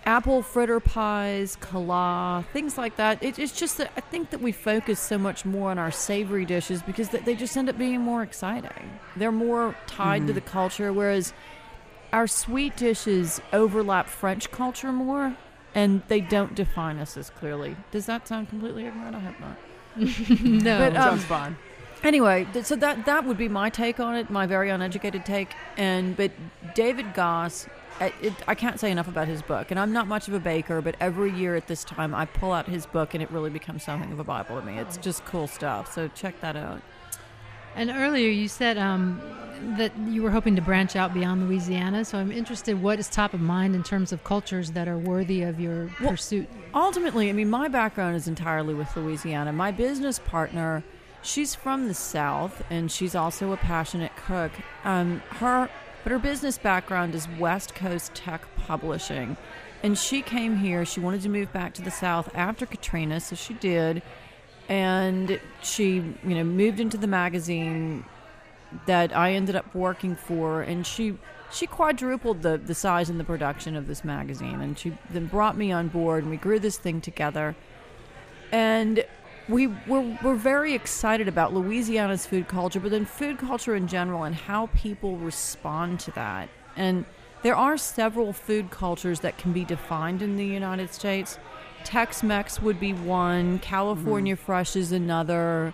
apple 0.06 0.42
fritter 0.42 0.80
pies, 0.80 1.56
cala, 1.60 2.44
things 2.52 2.76
like 2.76 2.96
that. 2.96 3.22
It, 3.22 3.38
it's 3.38 3.52
just 3.52 3.78
that 3.78 3.92
I 3.96 4.00
think 4.00 4.30
that 4.30 4.40
we 4.40 4.50
focus 4.50 4.98
so 4.98 5.18
much 5.18 5.44
more 5.44 5.70
on 5.70 5.78
our 5.78 5.90
savory 5.92 6.44
dishes 6.44 6.82
because 6.82 7.10
they 7.10 7.34
just 7.34 7.56
end 7.56 7.68
up 7.68 7.78
being 7.78 8.00
more 8.00 8.22
exciting. 8.22 8.98
They're 9.16 9.30
more 9.30 9.76
tied 9.86 10.26
to 10.26 10.32
the 10.32 10.40
culture, 10.40 10.92
whereas 10.92 11.32
our 12.12 12.26
sweet 12.26 12.76
dishes 12.76 13.40
overlap 13.52 14.08
French 14.08 14.50
culture 14.50 14.90
more. 14.92 15.36
And 15.72 16.02
they 16.08 16.20
don't 16.20 16.56
define 16.56 16.98
us 16.98 17.16
as 17.16 17.30
clearly. 17.30 17.76
Does 17.92 18.06
that 18.06 18.26
sound 18.26 18.48
completely 18.48 18.86
ignorant? 18.86 19.14
I 19.14 19.20
hope 19.20 19.38
not. 19.38 19.56
no. 20.42 20.78
But, 20.78 20.96
um, 20.96 21.18
Sounds 21.18 21.24
fine. 21.24 21.56
Anyway, 22.02 22.46
th- 22.52 22.64
so 22.64 22.76
that 22.76 23.04
that 23.04 23.24
would 23.26 23.36
be 23.36 23.48
my 23.48 23.68
take 23.68 24.00
on 24.00 24.16
it, 24.16 24.30
my 24.30 24.46
very 24.46 24.70
uneducated 24.70 25.24
take. 25.26 25.50
And 25.76 26.16
but 26.16 26.30
David 26.74 27.12
Goss, 27.14 27.66
I, 28.00 28.12
it, 28.22 28.32
I 28.48 28.54
can't 28.54 28.80
say 28.80 28.90
enough 28.90 29.08
about 29.08 29.28
his 29.28 29.42
book. 29.42 29.70
And 29.70 29.78
I'm 29.78 29.92
not 29.92 30.06
much 30.06 30.26
of 30.26 30.34
a 30.34 30.40
baker, 30.40 30.80
but 30.80 30.96
every 31.00 31.30
year 31.30 31.56
at 31.56 31.66
this 31.66 31.84
time, 31.84 32.14
I 32.14 32.24
pull 32.24 32.52
out 32.52 32.66
his 32.66 32.86
book, 32.86 33.12
and 33.12 33.22
it 33.22 33.30
really 33.30 33.50
becomes 33.50 33.82
something 33.82 34.10
of 34.10 34.18
a 34.18 34.24
bible 34.24 34.58
to 34.58 34.64
me. 34.64 34.78
It's 34.78 34.96
just 34.96 35.24
cool 35.26 35.46
stuff. 35.46 35.92
So 35.92 36.08
check 36.08 36.40
that 36.40 36.56
out. 36.56 36.80
And 37.76 37.90
earlier 37.90 38.28
you 38.28 38.48
said 38.48 38.78
um, 38.78 39.20
that 39.76 39.92
you 40.06 40.22
were 40.22 40.30
hoping 40.30 40.56
to 40.56 40.62
branch 40.62 40.96
out 40.96 41.12
beyond 41.12 41.46
Louisiana. 41.46 42.04
So 42.04 42.18
I'm 42.18 42.32
interested 42.32 42.80
what 42.80 42.98
is 42.98 43.08
top 43.08 43.34
of 43.34 43.40
mind 43.40 43.74
in 43.74 43.82
terms 43.82 44.12
of 44.12 44.24
cultures 44.24 44.72
that 44.72 44.88
are 44.88 44.98
worthy 44.98 45.42
of 45.42 45.60
your 45.60 45.90
Well- 46.00 46.10
pursuit. 46.10 46.48
Ultimately, 46.74 47.28
I 47.28 47.32
mean, 47.32 47.50
my 47.50 47.68
background 47.68 48.16
is 48.16 48.28
entirely 48.28 48.74
with 48.74 48.96
Louisiana. 48.96 49.52
My 49.52 49.70
business 49.70 50.18
partner, 50.18 50.82
she's 51.22 51.54
from 51.54 51.88
the 51.88 51.94
South, 51.94 52.62
and 52.70 52.90
she's 52.90 53.14
also 53.14 53.52
a 53.52 53.56
passionate 53.56 54.12
cook. 54.16 54.52
Um, 54.84 55.20
her, 55.40 55.68
but 56.04 56.12
her 56.12 56.18
business 56.18 56.58
background 56.58 57.14
is 57.14 57.28
West 57.38 57.74
Coast 57.74 58.14
tech 58.14 58.42
publishing, 58.56 59.36
and 59.82 59.98
she 59.98 60.22
came 60.22 60.56
here. 60.58 60.84
She 60.84 61.00
wanted 61.00 61.22
to 61.22 61.28
move 61.28 61.52
back 61.52 61.74
to 61.74 61.82
the 61.82 61.90
South 61.90 62.30
after 62.34 62.66
Katrina, 62.66 63.18
so 63.20 63.34
she 63.34 63.54
did, 63.54 64.00
and 64.70 65.40
she, 65.62 65.96
you 65.96 66.34
know, 66.36 66.44
moved 66.44 66.78
into 66.78 66.96
the 66.96 67.08
magazine 67.08 68.04
that 68.86 69.14
I 69.14 69.32
ended 69.32 69.56
up 69.56 69.74
working 69.74 70.14
for, 70.14 70.62
and 70.62 70.86
she 70.86 71.18
she 71.52 71.66
quadrupled 71.66 72.42
the 72.42 72.56
the 72.56 72.74
size 72.74 73.10
and 73.10 73.18
the 73.18 73.24
production 73.24 73.74
of 73.74 73.88
this 73.88 74.04
magazine, 74.04 74.62
and 74.62 74.78
she 74.78 74.96
then 75.10 75.26
brought 75.26 75.56
me 75.56 75.72
on 75.72 75.88
board, 75.88 76.22
and 76.22 76.30
we 76.30 76.36
grew 76.36 76.60
this 76.60 76.78
thing 76.78 77.00
together, 77.00 77.56
and 78.52 79.04
we 79.48 79.66
were 79.66 80.16
we're 80.22 80.36
very 80.36 80.72
excited 80.74 81.26
about 81.26 81.52
Louisiana's 81.52 82.24
food 82.24 82.46
culture, 82.46 82.78
but 82.78 82.92
then 82.92 83.04
food 83.04 83.38
culture 83.38 83.74
in 83.74 83.88
general 83.88 84.22
and 84.22 84.36
how 84.36 84.68
people 84.68 85.16
respond 85.16 85.98
to 86.00 86.12
that, 86.12 86.48
and 86.76 87.04
there 87.42 87.56
are 87.56 87.76
several 87.76 88.32
food 88.32 88.70
cultures 88.70 89.18
that 89.20 89.36
can 89.36 89.52
be 89.52 89.64
defined 89.64 90.22
in 90.22 90.36
the 90.36 90.46
United 90.46 90.94
States. 90.94 91.40
Tex-Mex 91.84 92.60
would 92.62 92.78
be 92.78 92.92
one. 92.92 93.58
California 93.60 94.36
Fresh 94.36 94.76
is 94.76 94.92
another. 94.92 95.72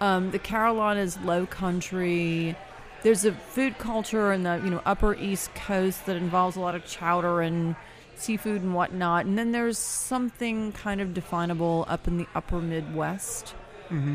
Um, 0.00 0.30
the 0.30 0.38
Carolinas 0.38 1.18
Low 1.20 1.46
Country. 1.46 2.56
There's 3.02 3.24
a 3.24 3.32
food 3.32 3.78
culture 3.78 4.32
in 4.32 4.42
the 4.42 4.60
you 4.64 4.70
know 4.70 4.82
Upper 4.84 5.14
East 5.14 5.54
Coast 5.54 6.06
that 6.06 6.16
involves 6.16 6.56
a 6.56 6.60
lot 6.60 6.74
of 6.74 6.84
chowder 6.84 7.40
and 7.40 7.76
seafood 8.14 8.62
and 8.62 8.74
whatnot, 8.74 9.26
and 9.26 9.38
then 9.38 9.52
there's 9.52 9.78
something 9.78 10.72
kind 10.72 11.00
of 11.00 11.14
definable 11.14 11.84
up 11.88 12.08
in 12.08 12.16
the 12.16 12.26
Upper 12.34 12.60
Midwest. 12.60 13.54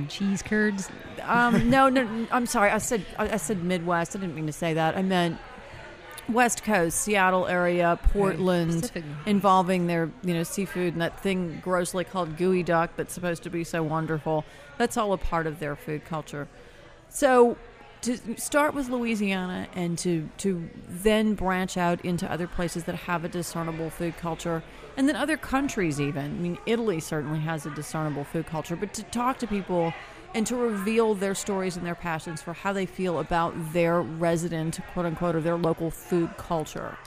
Cheese 0.10 0.42
curds. 0.42 0.90
Um, 1.24 1.70
no, 1.70 1.88
no, 1.88 2.28
I'm 2.32 2.46
sorry. 2.46 2.72
I 2.72 2.78
said 2.78 3.06
I, 3.18 3.30
I 3.30 3.38
said 3.38 3.64
Midwest. 3.64 4.16
I 4.16 4.20
didn't 4.20 4.36
mean 4.36 4.48
to 4.48 4.54
say 4.54 4.74
that. 4.74 4.98
I 4.98 5.02
meant 5.02 5.38
West 6.34 6.64
Coast, 6.64 6.98
Seattle 7.00 7.48
area, 7.48 8.00
Portland, 8.12 8.86
Specific. 8.86 9.04
involving 9.26 9.88
their 9.88 10.10
you 10.24 10.34
know 10.34 10.44
seafood 10.44 10.94
and 10.94 11.02
that 11.02 11.22
thing 11.22 11.60
grossly 11.64 12.04
called 12.04 12.38
geoduck 12.38 12.90
that's 12.96 13.14
supposed 13.14 13.44
to 13.44 13.50
be 13.50 13.64
so 13.64 13.84
wonderful. 13.84 14.46
That's 14.78 14.98
all 14.98 15.14
a 15.14 15.18
part 15.18 15.48
of 15.48 15.60
their 15.60 15.76
food 15.76 16.06
culture. 16.06 16.48
So 17.10 17.58
to 18.02 18.18
start 18.38 18.74
with 18.74 18.90
Louisiana 18.90 19.68
and 19.76 19.98
to 20.00 20.30
to 20.38 20.70
then 20.90 21.36
branch 21.36 21.78
out 21.78 22.04
into 22.04 22.30
other 22.32 22.48
places 22.48 22.86
that 22.86 22.96
have 22.96 23.24
a 23.24 23.30
discernible 23.30 23.90
food 23.90 24.18
culture 24.18 24.64
and 24.98 25.08
then 25.08 25.16
other 25.16 25.38
countries 25.38 26.02
even. 26.02 26.26
I 26.26 26.28
mean 26.30 26.58
Italy 26.66 27.00
certainly 27.00 27.40
has 27.40 27.66
a 27.66 27.70
discernible 27.72 28.24
food 28.24 28.48
culture, 28.48 28.76
but 28.76 28.94
to 28.96 29.04
talk 29.04 29.38
to 29.40 29.48
people 29.48 29.94
and 30.34 30.48
to 30.48 30.56
reveal 30.56 31.14
their 31.14 31.36
stories 31.36 31.76
and 31.78 31.86
their 31.86 31.96
passions 31.96 32.42
for 32.42 32.54
how 32.54 32.72
they 32.74 32.86
feel 32.86 33.20
about 33.20 33.54
their 33.74 34.02
resident, 34.02 34.80
quote 34.94 35.06
unquote, 35.06 35.36
or 35.36 35.42
their 35.42 35.58
local 35.58 35.92
food 35.92 36.30
culture. 36.38 36.98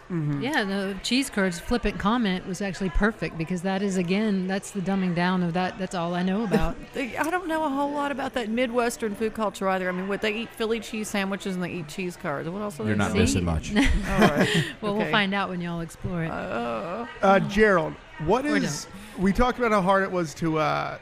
Yeah, 0.40 0.62
the 0.64 0.94
cheese 1.02 1.28
curds 1.30 1.58
flippant 1.58 1.98
comment 1.98 2.46
was 2.46 2.60
actually 2.62 2.90
perfect 2.90 3.36
because 3.36 3.62
that 3.62 3.82
is 3.82 3.96
again 3.96 4.46
that's 4.46 4.70
the 4.70 4.80
dumbing 4.80 5.14
down 5.14 5.42
of 5.42 5.54
that. 5.54 5.76
That's 5.78 5.94
all 5.94 6.14
I 6.14 6.22
know 6.22 6.44
about. 6.48 6.76
I 6.96 7.28
don't 7.30 7.48
know 7.48 7.64
a 7.64 7.68
whole 7.68 7.90
lot 7.90 8.12
about 8.12 8.34
that 8.34 8.48
Midwestern 8.48 9.14
food 9.14 9.34
culture 9.34 9.68
either. 9.68 9.88
I 9.88 9.92
mean, 9.92 10.06
what 10.06 10.20
they 10.20 10.32
eat 10.34 10.50
Philly 10.50 10.78
cheese 10.80 11.08
sandwiches 11.08 11.54
and 11.54 11.64
they 11.64 11.70
eat 11.72 11.88
cheese 11.88 12.16
curds. 12.16 12.48
What 12.48 12.62
else? 12.62 12.78
Are 12.78 12.84
You're 12.84 12.92
they 12.94 12.98
not 12.98 13.08
doing? 13.08 13.20
missing 13.22 13.44
much. 13.44 13.74
All 13.76 13.82
right. 13.82 14.64
well, 14.80 14.92
Okay. 14.94 15.02
we'll 15.04 15.10
find 15.10 15.34
out 15.34 15.48
when 15.48 15.60
y'all 15.60 15.80
explore 15.80 16.22
it. 16.24 16.30
Uh, 16.30 17.40
Gerald, 17.48 17.94
what 18.26 18.44
Or 18.46 18.56
is? 18.56 18.86
We 19.18 19.32
talked 19.32 19.58
about 19.58 19.72
how 19.72 19.80
hard 19.82 20.02
it 20.04 20.10
was 20.12 20.34
to 20.34 20.58
uh, 20.58 20.98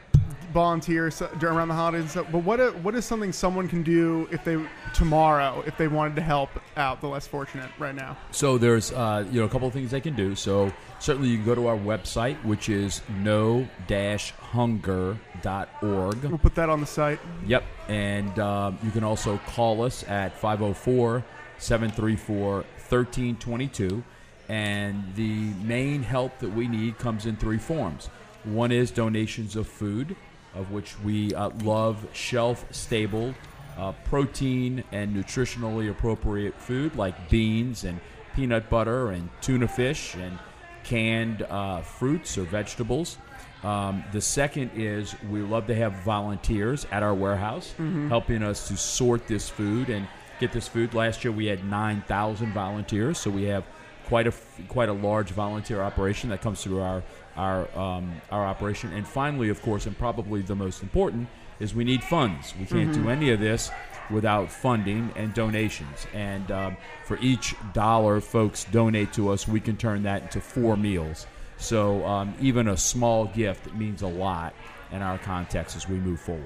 volunteer 0.53 1.11
around 1.41 1.67
the 1.67 1.73
holidays 1.73 2.01
and 2.01 2.09
stuff. 2.11 2.27
But 2.31 2.43
what 2.43 2.61
i- 2.61 2.69
what 2.69 2.95
is 2.95 3.05
something 3.05 3.31
someone 3.33 3.67
can 3.67 3.83
do 3.83 4.27
if 4.31 4.43
they 4.45 4.57
tomorrow 4.93 5.63
if 5.65 5.77
they 5.77 5.87
wanted 5.87 6.15
to 6.15 6.21
help 6.21 6.49
out 6.77 7.01
the 7.01 7.07
less 7.07 7.27
fortunate 7.27 7.69
right 7.79 7.95
now? 7.95 8.15
So 8.31 8.57
there's 8.57 8.91
uh, 8.93 9.25
you 9.31 9.39
know 9.39 9.45
a 9.45 9.49
couple 9.49 9.67
of 9.67 9.73
things 9.73 9.91
they 9.91 10.01
can 10.01 10.15
do. 10.15 10.35
So 10.35 10.71
certainly 10.99 11.29
you 11.29 11.37
can 11.37 11.45
go 11.45 11.55
to 11.55 11.67
our 11.67 11.77
website, 11.77 12.35
which 12.45 12.69
is 12.69 13.01
no-hunger.org. 13.23 16.23
We'll 16.23 16.37
put 16.37 16.55
that 16.55 16.69
on 16.69 16.79
the 16.79 16.85
site. 16.87 17.19
Yep, 17.45 17.63
and 17.89 18.39
um, 18.39 18.77
you 18.83 18.91
can 18.91 19.03
also 19.03 19.37
call 19.47 19.83
us 19.83 20.03
at 20.07 20.37
504 20.37 21.23
734 21.57 22.63
1322. 22.89 24.03
And 24.49 25.03
the 25.15 25.51
main 25.63 26.03
help 26.03 26.37
that 26.39 26.53
we 26.53 26.67
need 26.67 26.97
comes 26.99 27.25
in 27.25 27.37
three 27.37 27.57
forms. 27.57 28.09
One 28.43 28.71
is 28.73 28.91
donations 28.91 29.55
of 29.55 29.67
food, 29.67 30.17
of 30.55 30.71
which 30.71 30.99
we 30.99 31.33
uh, 31.33 31.49
love 31.63 32.05
shelf 32.13 32.65
stable, 32.71 33.33
uh, 33.77 33.91
protein 34.05 34.83
and 34.91 35.15
nutritionally 35.15 35.89
appropriate 35.89 36.53
food 36.59 36.95
like 36.95 37.29
beans 37.29 37.83
and 37.83 37.99
peanut 38.35 38.69
butter 38.69 39.11
and 39.11 39.29
tuna 39.41 39.67
fish 39.67 40.15
and 40.15 40.37
canned 40.83 41.43
uh, 41.43 41.81
fruits 41.81 42.37
or 42.37 42.43
vegetables. 42.43 43.17
Um, 43.63 44.03
the 44.11 44.19
second 44.21 44.71
is 44.75 45.15
we 45.31 45.41
love 45.41 45.67
to 45.67 45.75
have 45.75 45.93
volunteers 46.03 46.85
at 46.91 47.01
our 47.01 47.13
warehouse 47.13 47.73
helping 48.09 48.43
us 48.43 48.67
to 48.67 48.75
sort 48.75 49.25
this 49.27 49.47
food 49.49 49.89
and 49.89 50.05
get 50.39 50.51
this 50.51 50.67
food. 50.67 50.93
Last 50.93 51.23
year 51.23 51.31
we 51.31 51.45
had 51.45 51.63
9,000 51.65 52.53
volunteers, 52.53 53.17
so 53.17 53.29
we 53.29 53.43
have 53.43 53.63
quite 54.05 54.27
a 54.27 54.33
quite 54.67 54.89
a 54.89 54.93
large 54.93 55.29
volunteer 55.31 55.81
operation 55.81 56.29
that 56.29 56.41
comes 56.41 56.61
through 56.61 56.81
our 56.81 57.01
our 57.35 57.67
um, 57.77 58.21
our 58.31 58.45
operation. 58.45 58.91
And 58.93 59.07
finally, 59.07 59.49
of 59.49 59.61
course, 59.61 59.85
and 59.85 59.97
probably 59.97 60.41
the 60.41 60.55
most 60.55 60.83
important 60.83 61.27
is 61.59 61.73
we 61.73 61.83
need 61.83 62.03
funds. 62.03 62.53
We 62.59 62.65
can't 62.65 62.93
do 62.93 63.09
any 63.09 63.29
of 63.31 63.39
this 63.39 63.71
without 64.09 64.51
funding 64.51 65.11
and 65.15 65.33
donations. 65.33 66.07
And 66.13 66.51
um, 66.51 66.77
for 67.05 67.17
each 67.19 67.55
dollar 67.73 68.19
folks 68.21 68.65
donate 68.65 69.13
to 69.13 69.29
us, 69.29 69.47
we 69.47 69.59
can 69.59 69.77
turn 69.77 70.03
that 70.03 70.23
into 70.23 70.41
four 70.41 70.75
meals. 70.75 71.25
So 71.57 72.05
um, 72.05 72.33
even 72.41 72.67
a 72.67 72.75
small 72.75 73.25
gift 73.25 73.73
means 73.73 74.01
a 74.01 74.07
lot 74.07 74.53
in 74.91 75.01
our 75.01 75.17
context 75.19 75.75
as 75.75 75.87
we 75.87 75.95
move 75.97 76.19
forward. 76.19 76.43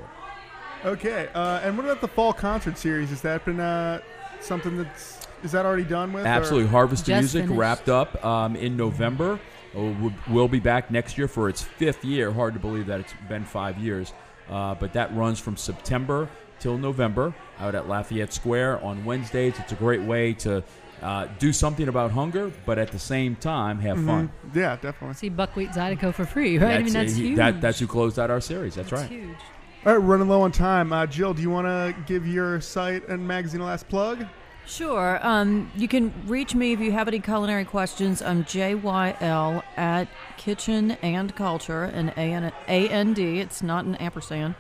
Okay. 0.85 1.29
Uh, 1.33 1.61
and 1.63 1.75
what 1.77 1.85
about 1.85 2.01
the 2.01 2.07
fall 2.07 2.33
concert 2.33 2.77
series? 2.77 3.09
Has 3.09 3.21
that 3.21 3.43
been 3.43 3.59
uh, 3.59 4.01
something 4.39 4.77
that's 4.77 5.25
is 5.43 5.51
that 5.51 5.65
already 5.65 5.83
done 5.83 6.13
with? 6.13 6.25
or- 6.25 6.27
Absolutely. 6.27 6.69
Harvest 6.69 7.05
Just 7.05 7.21
Music 7.21 7.43
finished. 7.43 7.59
wrapped 7.59 7.89
up 7.89 8.23
um, 8.23 8.55
in 8.55 8.77
November. 8.77 9.39
We'll 9.74 10.13
we'll 10.30 10.47
be 10.47 10.59
back 10.59 10.89
next 10.91 11.18
year 11.18 11.28
for 11.28 11.49
its 11.49 11.61
fifth 11.61 12.03
year. 12.03 12.32
Hard 12.32 12.53
to 12.53 12.59
believe 12.59 12.88
that 12.88 12.99
it's 12.99 13.13
been 13.28 13.45
five 13.45 13.78
years. 13.78 14.13
Uh, 14.49 14.76
but 14.76 14.93
that 14.93 15.13
runs 15.15 15.39
from 15.39 15.57
September 15.57 16.30
till 16.59 16.78
November 16.78 17.34
out 17.59 17.76
at 17.76 17.88
Lafayette 17.88 18.34
Square 18.34 18.84
on 18.84 19.03
Wednesdays. 19.05 19.59
It's 19.59 19.74
a 19.74 19.76
great 19.76 20.01
way 20.01 20.34
to 20.36 20.63
uh, 21.01 21.28
do 21.38 21.53
something 21.53 21.88
about 21.88 22.11
hunger, 22.11 22.51
but 22.65 22.78
at 22.80 22.91
the 22.91 22.97
same 22.99 23.36
time 23.36 23.80
have 23.80 24.03
fun. 24.03 24.32
Yeah, 24.53 24.76
definitely. 24.78 25.15
See 25.15 25.30
Buckwheat 25.30 25.70
Zydeco 25.70 26.13
for 26.13 26.26
free, 26.26 26.57
right? 26.57 26.78
I 26.78 26.84
mean, 26.84 26.93
that's 26.93 27.15
huge. 27.15 27.36
That, 27.36 27.61
that's 27.61 27.80
who 27.80 27.88
closed 27.88 28.18
out 28.18 28.32
our 28.32 28.41
series. 28.41 28.76
That's, 28.76 28.89
That's 28.89 29.03
right. 29.03 29.11
huge. 29.11 29.38
All 29.86 29.93
right, 29.93 30.03
running 30.03 30.28
low 30.28 30.41
on 30.41 30.51
time. 30.51 30.91
Uh, 30.91 31.05
Jill, 31.05 31.34
do 31.34 31.41
you 31.41 31.49
want 31.51 31.68
to 31.68 31.95
give 32.07 32.28
your 32.28 32.59
site 32.61 33.07
and 33.09 33.28
magazine 33.28 33.61
a 33.61 33.65
last 33.65 33.88
plug? 33.88 34.26
Sure. 34.68 35.20
Um, 35.26 35.72
you 35.78 35.88
can 35.88 36.13
reach 36.28 36.53
me 36.53 36.74
if 36.74 36.82
you 36.82 36.91
have 36.91 37.07
any 37.07 37.22
culinary 37.22 37.63
questions. 37.63 38.22
I'm 38.22 38.43
JYL 38.43 39.63
at 39.78 40.09
Kitchen 40.36 40.91
and 41.01 41.34
Culture 41.34 41.86
and 41.86 42.09
A 42.09 42.34
N 42.34 42.51
A 42.68 42.89
N 42.89 43.13
D. 43.13 43.39
It's 43.39 43.63
not 43.63 43.86
an 43.86 43.95
ampersand. 43.95 44.55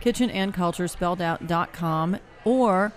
Kitchen 0.00 0.30
and 0.30 0.54
Culture 0.54 0.88
spelled 0.88 1.20
out 1.20 1.46
dot 1.46 1.74
com 1.74 2.16
or 2.46 2.94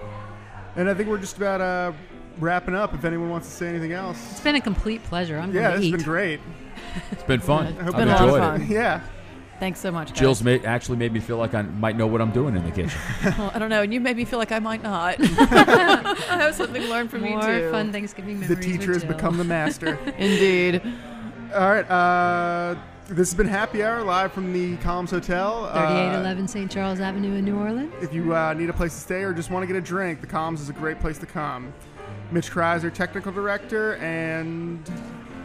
And 0.76 0.90
I 0.90 0.94
think 0.94 1.08
we're 1.10 1.20
just 1.20 1.38
about 1.38 1.62
uh, 1.62 1.92
wrapping 2.40 2.76
up. 2.76 2.94
If 2.94 3.06
anyone 3.06 3.30
wants 3.30 3.48
to 3.48 3.54
say 3.54 3.68
anything 3.70 3.94
else. 3.94 4.18
It's 4.32 4.42
been 4.42 4.56
a 4.56 4.62
complete 4.62 5.04
pleasure. 5.04 5.38
I'm 5.38 5.54
Yeah, 5.54 5.70
going 5.78 5.82
this 5.82 5.86
to 5.92 5.92
has 5.92 5.98
been 6.04 6.04
great. 6.12 6.40
It's 7.12 7.24
been 7.24 7.40
fun. 7.40 7.74
hope 7.76 7.80
I've 7.80 7.88
it's 7.88 7.96
been 7.96 8.08
a 8.10 8.12
lot 8.12 8.22
of 8.22 8.28
enjoyed 8.28 8.42
fun. 8.42 8.62
it. 8.62 8.68
Yeah. 8.70 9.02
Thanks 9.58 9.80
so 9.80 9.90
much. 9.90 10.10
Guys. 10.10 10.20
Jill's 10.20 10.44
made, 10.44 10.66
actually 10.66 10.98
made 10.98 11.14
me 11.14 11.22
feel 11.22 11.38
like 11.38 11.54
I 11.54 11.62
might 11.62 11.96
know 11.96 12.08
what 12.08 12.20
I'm 12.20 12.32
doing 12.32 12.58
in 12.58 12.66
the 12.66 12.72
kitchen. 12.72 13.00
Well, 13.38 13.52
I 13.54 13.60
don't 13.60 13.70
know, 13.70 13.84
and 13.84 13.94
you 13.94 14.02
made 14.02 14.18
me 14.18 14.26
feel 14.26 14.38
like 14.38 14.52
I 14.52 14.60
might 14.60 14.84
not. 14.84 15.16
I 15.22 16.16
have 16.38 16.56
something 16.56 16.82
learned 16.90 17.10
from 17.10 17.22
More 17.22 17.42
you 17.42 17.60
too. 17.62 17.72
fun 17.72 17.94
Thanksgiving 17.94 18.42
memories. 18.42 18.58
The 18.58 18.62
teacher 18.78 18.92
with 18.92 19.04
has 19.04 19.06
become 19.06 19.38
the 19.38 19.46
master. 19.46 19.98
Indeed. 20.18 20.82
All 21.56 21.70
right. 21.70 21.90
Uh, 21.90 22.76
this 23.08 23.30
has 23.30 23.36
been 23.36 23.48
Happy 23.48 23.82
Hour 23.82 24.04
live 24.04 24.34
from 24.34 24.52
the 24.52 24.76
Columns 24.78 25.12
Hotel. 25.12 25.66
Uh, 25.66 25.74
3811 25.74 26.48
St. 26.50 26.70
Charles 26.70 27.00
Avenue 27.00 27.36
in 27.36 27.46
New 27.46 27.58
Orleans. 27.58 27.94
if 28.02 28.14
you 28.14 28.36
uh, 28.36 28.54
need 28.54 28.70
a 28.70 28.74
place 28.74 28.94
to 28.94 29.00
stay 29.00 29.24
or 29.24 29.32
just 29.32 29.50
want 29.50 29.64
to 29.64 29.68
get 29.68 29.78
a 29.78 29.82
drink, 29.82 30.20
the 30.20 30.28
Columns 30.28 30.60
is 30.60 30.68
a 30.68 30.74
great 30.74 31.00
place 31.00 31.18
to 31.20 31.26
come. 31.26 31.74
Mitch 32.32 32.52
Kreiser, 32.52 32.94
technical 32.94 33.32
director, 33.32 33.96
and 33.98 34.84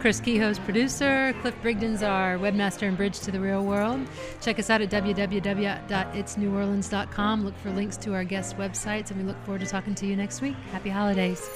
Chris 0.01 0.19
Kehoe's 0.19 0.59
producer. 0.59 1.33
Cliff 1.41 1.55
Brigden's 1.63 2.03
our 2.03 2.37
webmaster 2.37 2.89
and 2.89 2.97
bridge 2.97 3.21
to 3.21 3.31
the 3.31 3.39
real 3.39 3.63
world. 3.63 4.05
Check 4.41 4.59
us 4.59 4.69
out 4.69 4.81
at 4.81 4.89
www.itsneworleans.com. 4.89 7.45
Look 7.45 7.55
for 7.59 7.71
links 7.71 7.95
to 7.97 8.13
our 8.15 8.25
guest 8.25 8.57
websites, 8.57 9.11
and 9.11 9.21
we 9.21 9.25
look 9.25 9.41
forward 9.45 9.61
to 9.61 9.67
talking 9.67 9.95
to 9.95 10.05
you 10.05 10.17
next 10.17 10.41
week. 10.41 10.57
Happy 10.71 10.89
holidays. 10.89 11.49